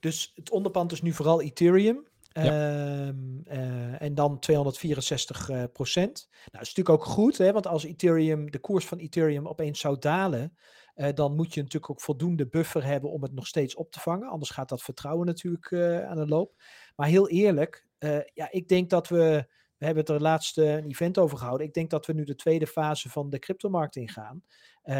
Dus 0.00 0.32
het 0.34 0.50
onderpand 0.50 0.92
is 0.92 1.02
nu 1.02 1.12
vooral 1.12 1.42
Ethereum. 1.42 2.06
Ja. 2.32 3.06
Um, 3.06 3.42
uh, 3.46 4.02
en 4.02 4.14
dan 4.14 4.38
264 4.38 5.50
uh, 5.50 5.64
procent. 5.72 6.28
Nou, 6.30 6.42
dat 6.50 6.62
is 6.62 6.74
natuurlijk 6.74 6.88
ook 6.88 7.04
goed, 7.04 7.38
hè, 7.38 7.52
want 7.52 7.66
als 7.66 7.84
Ethereum, 7.84 8.50
de 8.50 8.58
koers 8.58 8.86
van 8.86 8.98
Ethereum 8.98 9.48
opeens 9.48 9.80
zou 9.80 9.98
dalen, 9.98 10.56
uh, 10.96 11.08
dan 11.14 11.34
moet 11.34 11.54
je 11.54 11.62
natuurlijk 11.62 11.90
ook 11.90 12.00
voldoende 12.00 12.46
buffer 12.46 12.84
hebben 12.84 13.10
om 13.10 13.22
het 13.22 13.32
nog 13.32 13.46
steeds 13.46 13.74
op 13.74 13.90
te 13.90 14.00
vangen. 14.00 14.28
Anders 14.28 14.50
gaat 14.50 14.68
dat 14.68 14.82
vertrouwen 14.82 15.26
natuurlijk 15.26 15.70
uh, 15.70 16.06
aan 16.06 16.16
de 16.16 16.26
loop. 16.26 16.62
Maar 16.96 17.08
heel 17.08 17.28
eerlijk, 17.28 17.86
ja, 18.34 18.50
ik 18.50 18.68
denk 18.68 18.90
dat 18.90 19.08
we, 19.08 19.46
we 19.76 19.84
hebben 19.84 20.04
het 20.04 20.14
er 20.14 20.20
laatste 20.20 20.64
een 20.64 20.88
event 20.88 21.18
over 21.18 21.38
gehouden. 21.38 21.66
Ik 21.66 21.74
denk 21.74 21.90
dat 21.90 22.06
we 22.06 22.12
nu 22.12 22.24
de 22.24 22.34
tweede 22.34 22.66
fase 22.66 23.10
van 23.10 23.30
de 23.30 23.38
cryptomarkt 23.38 23.96
ingaan. 23.96 24.44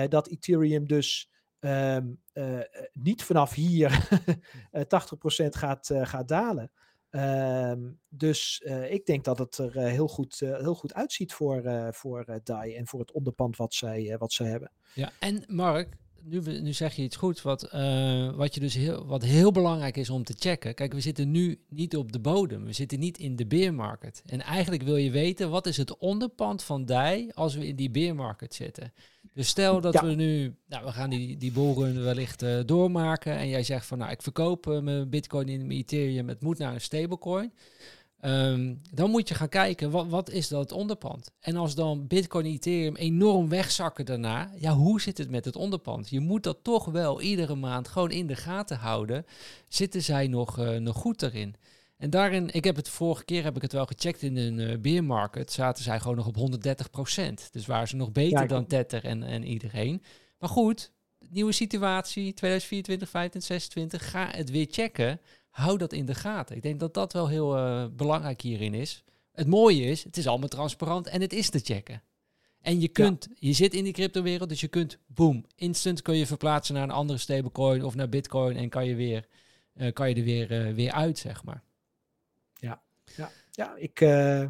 dat 0.09 0.29
Ethereum 0.29 0.87
dus 0.87 1.33
uh, 1.65 2.61
niet 2.93 3.25
vanaf 3.25 3.55
hier 3.55 4.09
80% 4.73 5.49
gaat, 5.49 5.89
uh, 5.91 6.07
gaat 6.07 6.29
dalen. 6.29 6.71
Um, 7.11 8.01
dus 8.09 8.63
uh, 8.65 8.93
ik 8.93 9.07
denk 9.07 9.25
dat 9.25 9.39
het 9.39 9.59
er 9.59 9.79
heel, 9.79 10.09
goed, 10.09 10.41
heel 10.41 10.75
goed 10.75 10.95
uitziet 10.95 11.33
voor, 11.33 11.63
voor 11.91 12.41
DAI 12.43 12.75
en 12.75 12.87
voor 12.87 13.01
het 13.01 13.13
onderpand 13.13 13.57
wat 13.57 13.75
zij, 13.75 14.17
wat 14.19 14.33
zij 14.33 14.47
hebben. 14.47 14.73
Ja, 14.95 15.13
en 15.21 15.45
Mark, 15.47 15.97
nu, 16.25 16.61
nu 16.61 16.73
zeg 16.73 16.95
je 16.95 17.03
iets 17.03 17.17
goed, 17.17 17.43
wat, 17.43 17.75
uh, 17.75 18.35
wat, 18.35 18.55
je 18.55 18.61
dus 18.61 18.75
heel, 18.75 19.07
wat 19.07 19.23
heel 19.23 19.53
belangrijk 19.53 19.97
is 19.97 20.11
om 20.11 20.25
te 20.25 20.35
checken. 20.39 20.75
Kijk, 20.75 20.93
we 20.93 21.01
zitten 21.01 21.31
nu 21.31 21.61
niet 21.69 21.97
op 21.97 22.13
de 22.13 22.21
bodem. 22.21 22.65
We 22.65 22.73
zitten 22.73 22.99
niet 22.99 23.19
in 23.19 23.37
de 23.37 23.47
beermarket. 23.47 24.23
En 24.27 24.41
eigenlijk 24.41 24.83
wil 24.83 24.97
je 24.97 25.11
weten, 25.11 25.51
wat 25.51 25.67
is 25.67 25.77
het 25.77 25.99
onderpand 25.99 26.63
van 26.63 26.85
DAI 26.85 27.31
als 27.35 27.55
we 27.55 27.67
in 27.67 27.77
die 27.77 27.91
beermarket 27.91 28.55
zitten? 28.55 28.93
Dus 29.33 29.49
stel 29.49 29.81
dat 29.81 30.01
we 30.01 30.15
nu, 30.15 30.55
nou, 30.67 30.85
we 30.85 30.93
gaan 30.93 31.11
die, 31.11 31.37
die 31.37 31.53
bolrun 31.53 32.03
wellicht 32.03 32.43
uh, 32.43 32.61
doormaken. 32.67 33.37
En 33.37 33.49
jij 33.49 33.63
zegt 33.63 33.87
van, 33.87 33.99
nou, 33.99 34.11
ik 34.11 34.23
verkoop 34.23 34.67
uh, 34.67 34.81
mijn 34.81 35.11
bitcoin 35.11 35.49
in 35.49 35.67
mijn 35.67 35.79
Ethereum. 35.79 36.29
Het 36.29 36.43
moet 36.43 36.59
naar 36.59 36.75
een 36.75 36.81
stablecoin. 36.81 37.53
Um, 38.27 38.81
dan 38.93 39.11
moet 39.11 39.29
je 39.29 39.35
gaan 39.35 39.49
kijken, 39.49 39.91
wat, 39.91 40.07
wat 40.07 40.31
is 40.31 40.49
dat 40.49 40.73
onderpand? 40.73 41.31
En 41.41 41.57
als 41.57 41.75
dan 41.75 42.07
Bitcoin 42.07 42.45
en 42.45 42.51
Ethereum 42.51 42.97
enorm 42.97 43.49
wegzakken 43.49 44.05
daarna, 44.05 44.51
ja, 44.59 44.73
hoe 44.73 45.01
zit 45.01 45.19
het 45.19 45.31
met 45.31 45.45
het 45.45 45.57
onderpand? 45.57 46.11
Je 46.11 46.21
moet 46.21 46.43
dat 46.43 46.59
toch 46.63 46.85
wel 46.85 47.21
iedere 47.21 47.55
maand 47.55 47.89
gewoon 47.89 48.11
in 48.11 48.27
de 48.27 48.37
gaten 48.37 48.77
houden. 48.77 49.27
Zitten 49.69 50.03
zij 50.03 50.27
nog, 50.27 50.59
uh, 50.59 50.77
nog 50.77 50.97
goed 50.97 51.23
erin? 51.23 51.55
En 51.97 52.11
daarin, 52.11 52.51
ik 52.53 52.65
heb 52.65 52.77
het 52.77 52.89
vorige 52.89 53.25
keer 53.25 53.45
heb 53.45 53.57
ik 53.57 53.63
het 53.63 53.73
wel 53.73 53.87
gecheckt 53.87 54.23
in 54.23 54.37
een 54.37 54.59
uh, 54.59 54.79
beer 54.79 55.05
market, 55.05 55.53
zaten 55.53 55.85
zij 55.85 56.01
gewoon 56.01 56.17
nog 56.17 56.27
op 56.27 56.37
130% 56.37 57.51
Dus 57.51 57.67
waren 57.67 57.89
ze 57.89 57.97
nog 57.97 58.13
beter 58.13 58.41
ja, 58.41 58.47
dan 58.47 58.67
Tether 58.67 59.05
en, 59.05 59.23
en 59.23 59.45
iedereen. 59.45 60.03
Maar 60.39 60.49
goed, 60.49 60.93
nieuwe 61.19 61.53
situatie, 61.53 62.35
2024, 62.35 63.09
2025, 63.09 63.69
2026, 63.69 64.11
ga 64.11 64.39
het 64.39 64.51
weer 64.51 64.67
checken 64.71 65.21
hou 65.55 65.79
dat 65.79 65.93
in 65.93 66.07
de 66.07 66.15
gaten. 66.15 66.57
Ik 66.57 66.63
denk 66.63 66.81
dat 66.81 66.95
dat 66.95 67.13
wel 67.13 67.29
heel 67.29 67.57
uh, 67.57 67.87
belangrijk 67.93 68.41
hierin 68.41 68.75
is. 68.75 69.05
Het 69.33 69.47
mooie 69.47 69.83
is, 69.83 70.05
het 70.05 70.17
is 70.17 70.27
allemaal 70.27 70.49
transparant 70.49 71.07
en 71.07 71.21
het 71.21 71.33
is 71.33 71.51
te 71.51 71.59
checken. 71.59 72.03
En 72.61 72.81
je 72.81 72.89
kunt, 72.89 73.27
ja. 73.31 73.37
je 73.39 73.53
zit 73.53 73.75
in 73.75 73.85
die 73.85 73.93
cryptowereld, 73.93 74.49
dus 74.49 74.61
je 74.61 74.69
kunt, 74.69 74.99
boom, 75.07 75.47
instant 75.57 76.03
kun 76.03 76.17
je 76.17 76.27
verplaatsen 76.27 76.75
naar 76.75 76.83
een 76.83 76.91
andere 76.91 77.19
stablecoin 77.19 77.85
of 77.85 77.95
naar 77.95 78.09
bitcoin 78.09 78.57
en 78.57 78.69
kan 78.69 78.87
je, 78.87 78.95
weer, 78.95 79.27
uh, 79.75 79.93
kan 79.93 80.09
je 80.09 80.15
er 80.15 80.25
weer, 80.25 80.67
uh, 80.67 80.75
weer 80.75 80.93
uit, 80.93 81.19
zeg 81.19 81.45
maar. 81.45 81.63
Ja, 82.55 82.83
ja. 83.17 83.31
Ja, 83.57 83.75
ik, 83.77 84.01
uh, 84.01 84.43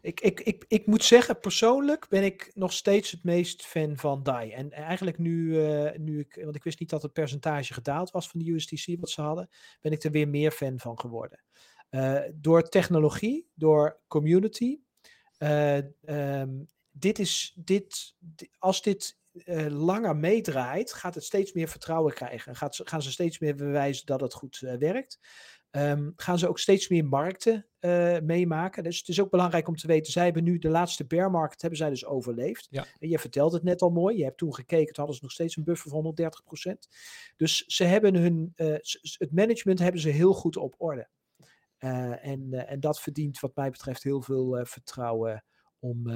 ik, 0.00 0.20
ik, 0.20 0.40
ik, 0.40 0.64
ik 0.68 0.86
moet 0.86 1.04
zeggen, 1.04 1.40
persoonlijk 1.40 2.08
ben 2.08 2.24
ik 2.24 2.50
nog 2.54 2.72
steeds 2.72 3.10
het 3.10 3.24
meest 3.24 3.66
fan 3.66 3.96
van 3.96 4.22
DAI. 4.22 4.50
En 4.50 4.72
eigenlijk 4.72 5.18
nu, 5.18 5.46
uh, 5.46 5.90
nu 5.96 6.20
ik, 6.20 6.40
want 6.44 6.56
ik 6.56 6.64
wist 6.64 6.80
niet 6.80 6.90
dat 6.90 7.02
het 7.02 7.12
percentage 7.12 7.74
gedaald 7.74 8.10
was 8.10 8.28
van 8.28 8.40
de 8.40 8.52
USDC 8.52 9.00
wat 9.00 9.10
ze 9.10 9.20
hadden, 9.20 9.48
ben 9.80 9.92
ik 9.92 10.04
er 10.04 10.10
weer 10.10 10.28
meer 10.28 10.50
fan 10.50 10.78
van 10.78 10.98
geworden. 10.98 11.44
Uh, 11.90 12.20
door 12.34 12.68
technologie, 12.68 13.50
door 13.54 14.00
community. 14.08 14.78
Um, 15.38 16.66
dit 16.90 17.18
is, 17.18 17.56
dit, 17.56 18.14
als 18.58 18.82
dit 18.82 19.18
langer 19.68 20.16
meedraait, 20.16 20.92
gaat 20.92 21.14
het 21.14 21.24
steeds 21.24 21.52
meer 21.52 21.68
vertrouwen 21.68 22.14
krijgen. 22.14 22.56
Gaat, 22.56 22.80
gaan 22.84 23.02
ze 23.02 23.10
steeds 23.10 23.38
meer 23.38 23.54
bewijzen 23.54 24.06
dat 24.06 24.20
het 24.20 24.34
goed 24.34 24.58
werkt. 24.58 25.18
Um, 25.70 26.12
gaan 26.16 26.38
ze 26.38 26.48
ook 26.48 26.58
steeds 26.58 26.88
meer 26.88 27.04
markten 27.04 27.66
uh, 27.80 28.18
meemaken. 28.18 28.82
Dus 28.82 28.98
het 28.98 29.08
is 29.08 29.20
ook 29.20 29.30
belangrijk 29.30 29.68
om 29.68 29.76
te 29.76 29.86
weten, 29.86 30.12
zij 30.12 30.24
hebben 30.24 30.44
nu 30.44 30.58
de 30.58 30.68
laatste 30.68 31.06
bear 31.06 31.30
market, 31.30 31.60
hebben 31.60 31.78
zij 31.78 31.88
dus 31.88 32.04
overleefd. 32.04 32.66
Ja. 32.70 32.86
En 32.98 33.08
je 33.08 33.18
vertelt 33.18 33.52
het 33.52 33.62
net 33.62 33.82
al 33.82 33.90
mooi, 33.90 34.16
je 34.16 34.24
hebt 34.24 34.38
toen 34.38 34.54
gekeken, 34.54 34.86
toen 34.86 35.04
hadden 35.04 35.14
ze 35.14 35.22
nog 35.22 35.32
steeds 35.32 35.56
een 35.56 35.64
buffer 35.64 35.90
van 35.90 36.14
130%. 36.64 36.72
Dus 37.36 37.64
ze 37.66 37.84
hebben 37.84 38.14
hun, 38.14 38.52
uh, 38.56 38.74
het 39.18 39.32
management 39.32 39.78
hebben 39.78 40.00
ze 40.00 40.08
heel 40.08 40.32
goed 40.32 40.56
op 40.56 40.74
orde. 40.78 41.08
Uh, 41.78 42.26
en, 42.26 42.66
en 42.68 42.80
dat 42.80 43.00
verdient 43.00 43.40
wat 43.40 43.56
mij 43.56 43.70
betreft 43.70 44.02
heel 44.02 44.22
veel 44.22 44.60
vertrouwen 44.62 45.44
om... 45.78 46.08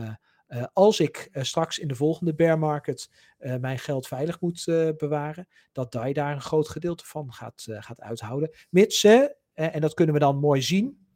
Uh, 0.48 0.64
als 0.72 1.00
ik 1.00 1.28
uh, 1.32 1.42
straks 1.42 1.78
in 1.78 1.88
de 1.88 1.94
volgende 1.94 2.34
bear 2.34 2.58
market 2.58 3.10
uh, 3.38 3.56
mijn 3.56 3.78
geld 3.78 4.06
veilig 4.06 4.40
moet 4.40 4.64
bewaren, 4.96 5.48
dat 5.72 5.92
DAI 5.92 6.12
daar 6.12 6.32
een 6.32 6.40
groot 6.40 6.68
gedeelte 6.68 7.06
van 7.06 7.32
gaat, 7.32 7.66
gaat 7.66 8.00
uithouden. 8.00 8.50
Mits 8.70 9.00
ze, 9.00 9.36
en 9.54 9.80
dat 9.80 9.94
kunnen 9.94 10.14
we 10.14 10.20
dan 10.20 10.38
mooi 10.38 10.62
zien, 10.62 11.06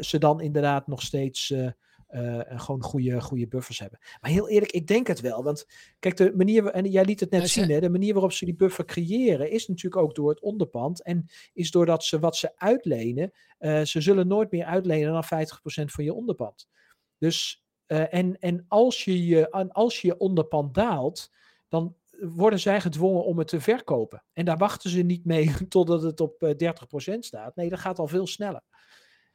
ze 0.00 0.16
dan 0.18 0.40
inderdaad 0.40 0.86
nog 0.86 1.02
steeds 1.02 1.54
gewoon 2.46 2.82
goede, 2.82 3.20
goede 3.20 3.48
buffers 3.48 3.78
hebben. 3.78 3.98
Maar 4.20 4.30
heel 4.30 4.48
eerlijk, 4.48 4.72
ik 4.72 4.86
denk 4.86 5.06
het 5.06 5.20
wel. 5.20 5.42
Want 5.42 5.66
kijk, 5.98 6.16
de 6.16 6.32
manier, 6.36 6.66
en 6.66 6.90
jij 6.90 7.04
liet 7.04 7.20
het 7.20 7.30
net 7.30 7.48
zien, 7.48 7.70
hè, 7.70 7.80
de 7.80 7.88
manier 7.88 8.12
waarop 8.12 8.32
ze 8.32 8.44
die 8.44 8.54
buffer 8.54 8.84
creëren, 8.84 9.50
is 9.50 9.68
natuurlijk 9.68 10.02
ook 10.02 10.14
door 10.14 10.28
het 10.28 10.40
onderpand. 10.40 11.02
En 11.02 11.26
is 11.52 11.70
doordat 11.70 12.04
ze 12.04 12.18
wat 12.18 12.36
ze 12.36 12.52
uitlenen, 12.56 13.32
ze 13.82 14.00
zullen 14.00 14.26
nooit 14.26 14.50
meer 14.50 14.64
uitlenen 14.64 15.12
dan 15.12 15.24
50% 15.24 15.26
van 15.84 16.04
je 16.04 16.14
onderpand. 16.14 16.68
Dus, 17.18 17.64
en, 17.86 18.38
en 18.38 18.64
als 18.68 19.04
je 19.04 19.26
je, 19.26 19.50
als 19.72 20.00
je 20.00 20.18
onderpand 20.18 20.74
daalt, 20.74 21.30
dan 21.68 21.96
worden 22.28 22.60
zij 22.60 22.80
gedwongen 22.80 23.24
om 23.24 23.38
het 23.38 23.48
te 23.48 23.60
verkopen. 23.60 24.24
En 24.32 24.44
daar 24.44 24.58
wachten 24.58 24.90
ze 24.90 25.02
niet 25.02 25.24
mee 25.24 25.52
totdat 25.68 26.02
het 26.02 26.20
op 26.20 26.54
30% 27.14 27.18
staat. 27.18 27.56
Nee, 27.56 27.68
dat 27.68 27.78
gaat 27.78 27.98
al 27.98 28.08
veel 28.08 28.26
sneller. 28.26 28.62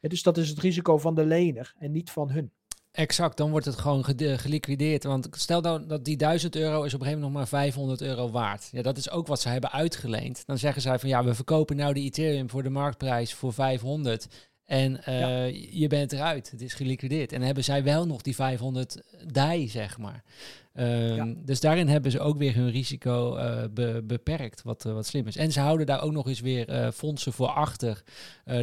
Dus 0.00 0.22
dat 0.22 0.36
is 0.36 0.48
het 0.48 0.58
risico 0.58 0.98
van 0.98 1.14
de 1.14 1.24
lener 1.24 1.74
en 1.78 1.92
niet 1.92 2.10
van 2.10 2.30
hun. 2.30 2.52
Exact, 2.90 3.36
dan 3.36 3.50
wordt 3.50 3.66
het 3.66 3.78
gewoon 3.78 4.04
geliquideerd. 4.04 5.04
Want 5.04 5.28
stel 5.30 5.60
nou 5.60 5.86
dat 5.86 6.04
die 6.04 6.16
1000 6.16 6.56
euro 6.56 6.82
is 6.82 6.94
op 6.94 7.00
een 7.00 7.06
gegeven 7.06 7.10
moment 7.10 7.22
nog 7.22 7.32
maar 7.32 7.48
500 7.48 8.00
euro 8.00 8.30
waard. 8.30 8.68
Ja, 8.72 8.82
dat 8.82 8.96
is 8.96 9.10
ook 9.10 9.26
wat 9.26 9.40
ze 9.40 9.48
hebben 9.48 9.72
uitgeleend. 9.72 10.46
Dan 10.46 10.58
zeggen 10.58 10.82
zij 10.82 10.98
van 10.98 11.08
ja, 11.08 11.24
we 11.24 11.34
verkopen 11.34 11.76
nou 11.76 11.94
de 11.94 12.00
Ethereum 12.00 12.50
voor 12.50 12.62
de 12.62 12.70
marktprijs 12.70 13.34
voor 13.34 13.52
500. 13.52 14.49
En 14.70 15.00
uh, 15.08 15.72
je 15.72 15.86
bent 15.86 16.12
eruit. 16.12 16.50
Het 16.50 16.60
is 16.60 16.74
geliquideerd. 16.74 17.32
En 17.32 17.42
hebben 17.42 17.64
zij 17.64 17.82
wel 17.82 18.06
nog 18.06 18.22
die 18.22 18.34
500 18.34 19.02
DAI, 19.26 19.68
zeg 19.68 19.98
maar. 19.98 20.24
Ehm, 20.72 21.34
dus 21.44 21.60
daarin 21.60 21.88
hebben 21.88 22.10
ze 22.10 22.20
ook 22.20 22.38
weer 22.38 22.54
hun 22.54 22.70
risico 22.70 23.36
uh, 23.36 23.62
beperkt, 24.04 24.62
wat, 24.62 24.84
uh, 24.84 24.92
wat 24.92 25.06
slim 25.06 25.26
is. 25.26 25.36
En 25.36 25.52
ze 25.52 25.60
houden 25.60 25.86
daar 25.86 26.02
ook 26.02 26.12
nog 26.12 26.28
eens 26.28 26.40
weer 26.40 26.92
fondsen 26.92 27.32
voor 27.32 27.48
achter. 27.48 28.02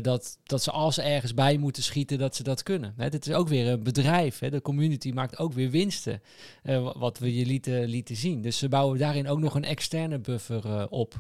dat, 0.02 0.38
dat 0.44 0.64
ze 0.64 0.72
als 0.72 0.96
ze 0.96 1.02
ergens 1.02 1.34
bij 1.34 1.58
moeten 1.58 1.84
schieten, 1.84 2.18
dat 2.18 2.36
ze 2.36 2.44
dat 2.44 2.64
kunnen. 2.64 2.94
Hè, 2.98 3.10
dit 3.10 3.28
is 3.28 3.34
ook 3.34 3.48
weer 3.48 3.68
een 3.68 3.84
bedrijf. 3.84 4.40
Hè. 4.40 4.50
De 4.50 4.62
community 4.62 5.12
maakt 5.12 5.38
ook 5.38 5.54
weer 5.54 5.70
winsten. 5.70 6.22
wat 6.98 7.20
we 7.20 7.36
je 7.36 7.46
lieten, 7.46 7.84
lieten 7.84 8.16
zien. 8.16 8.42
Dus 8.42 8.58
ze 8.58 8.70
bouwen 8.70 9.00
daarin 9.00 9.28
ook 9.28 9.40
nog 9.40 9.56
een 9.56 9.66
externe 9.66 10.20
buffer 10.20 10.90
op. 10.90 11.16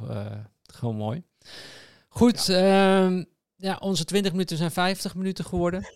gewoon 0.74 0.96
mooi. 0.96 1.24
Goed, 2.10 2.46
ja. 2.46 3.06
Ehm, 3.06 3.24
ja, 3.60 3.78
onze 3.80 4.06
20 4.06 4.32
minuten 4.32 4.58
zijn 4.58 4.72
50 4.72 5.16
minuten 5.16 5.46
geworden. 5.46 5.82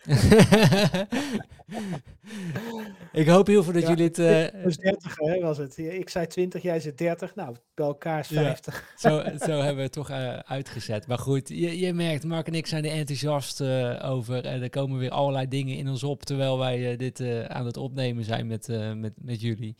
ik 3.11 3.27
hoop 3.27 3.47
heel 3.47 3.63
veel 3.63 3.73
dat 3.73 3.87
jullie 3.87 4.03
het... 4.03 4.19
Uh... 4.19 4.63
Dus 4.63 4.77
30 4.77 5.15
hè, 5.15 5.39
was 5.39 5.57
het. 5.57 5.77
Ik 5.77 6.09
zei 6.09 6.27
20, 6.27 6.61
jij 6.61 6.79
zei 6.79 6.95
30. 6.95 7.35
Nou, 7.35 7.55
bij 7.73 7.85
elkaar 7.85 8.19
is 8.19 8.27
50. 8.27 8.93
zo, 8.97 9.23
zo 9.47 9.51
hebben 9.51 9.75
we 9.75 9.81
het 9.81 9.91
toch 9.91 10.09
uh, 10.09 10.37
uitgezet. 10.37 11.07
Maar 11.07 11.19
goed, 11.19 11.49
je, 11.49 11.79
je 11.79 11.93
merkt, 11.93 12.23
Mark 12.23 12.47
en 12.47 12.53
ik 12.53 12.67
zijn 12.67 12.85
er 12.85 12.91
enthousiast 12.91 13.61
uh, 13.61 14.09
over. 14.09 14.45
En 14.45 14.61
er 14.61 14.69
komen 14.69 14.99
weer 14.99 15.11
allerlei 15.11 15.47
dingen 15.47 15.77
in 15.77 15.89
ons 15.89 16.03
op... 16.03 16.23
terwijl 16.23 16.57
wij 16.57 16.95
dit 16.95 17.21
aan 17.47 17.65
het 17.65 17.77
opnemen 17.77 18.23
zijn 18.23 18.47
met, 18.47 18.67
met, 18.95 19.13
met 19.15 19.41
jullie. 19.41 19.75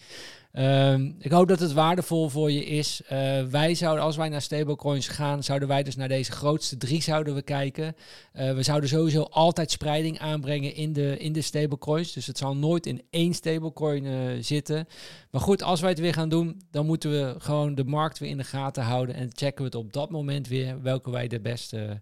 Um, 0.54 1.16
ik 1.20 1.32
hoop 1.32 1.48
dat 1.48 1.60
het 1.60 1.74
waardevol 1.74 2.30
voor 2.30 2.52
je 2.52 2.66
is. 2.66 3.02
Uh, 3.04 3.44
wij 3.44 3.76
zouden, 3.76 4.04
als 4.04 4.16
wij 4.16 4.30
naar 4.30 4.42
stablecoins 4.42 5.08
gaan, 5.08 5.44
zouden 5.44 5.68
wij 5.68 5.84
dus 5.84 5.96
naar 5.96 6.08
deze 6.08 6.32
grootste 6.32 6.78
drie 6.78 7.02
zouden 7.02 7.36
we 7.36 7.42
kijken. 7.42 7.96
Uh, 8.34 8.54
we 8.54 8.64
zouden 8.64 8.90
sowieso 8.90 9.22
altijd 9.22 9.72
spreiding 9.72 10.20
aanbrengen 10.20 10.76
in 10.76 10.94
de, 10.94 11.18
in 11.18 11.34
de 11.34 11.42
stablecoins. 11.42 12.14
Dus 12.14 12.28
het 12.28 12.38
zal 12.38 12.56
nooit 12.56 12.86
in 12.86 13.02
één 13.10 13.34
stablecoin 13.34 14.06
uh, 14.06 14.32
zitten. 14.42 14.88
Maar 15.30 15.42
goed, 15.42 15.64
als 15.64 15.82
wij 15.82 15.90
het 15.90 16.00
weer 16.00 16.14
gaan 16.14 16.30
doen, 16.30 16.62
dan 16.72 16.86
moeten 16.86 17.12
we 17.12 17.36
gewoon 17.38 17.76
de 17.76 17.86
markt 17.86 18.20
weer 18.20 18.30
in 18.30 18.38
de 18.38 18.44
gaten 18.44 18.84
houden. 18.84 19.16
En 19.16 19.30
checken 19.34 19.58
we 19.58 19.64
het 19.64 19.76
op 19.76 19.94
dat 19.94 20.10
moment 20.10 20.48
weer 20.48 20.82
welke 20.82 21.12
wij 21.12 21.28
de 21.28 21.40
beste 21.40 22.02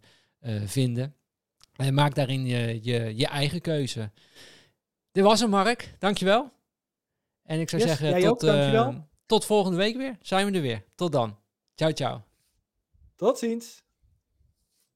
vinden. 0.66 1.14
En 1.76 1.94
maak 1.94 2.16
daarin 2.16 2.46
je, 2.46 2.80
je, 2.82 3.16
je 3.16 3.28
eigen 3.28 3.62
keuze. 3.62 4.12
Dit 5.12 5.24
was 5.24 5.40
hem, 5.40 5.50
Mark. 5.50 5.96
Dankjewel. 6.00 6.52
En 7.50 7.60
ik 7.60 7.70
zou 7.70 7.82
zeggen, 7.82 8.22
tot, 8.22 8.44
uh, 8.44 8.90
tot 9.26 9.46
volgende 9.46 9.78
week 9.78 9.98
weer. 9.98 10.18
Zijn 10.22 10.52
we 10.52 10.58
er 10.58 10.62
weer. 10.62 10.86
Tot 10.96 11.12
dan. 11.12 11.38
Ciao, 11.76 11.92
ciao. 11.92 12.24
Tot 13.16 13.38
ziens. 13.38 13.84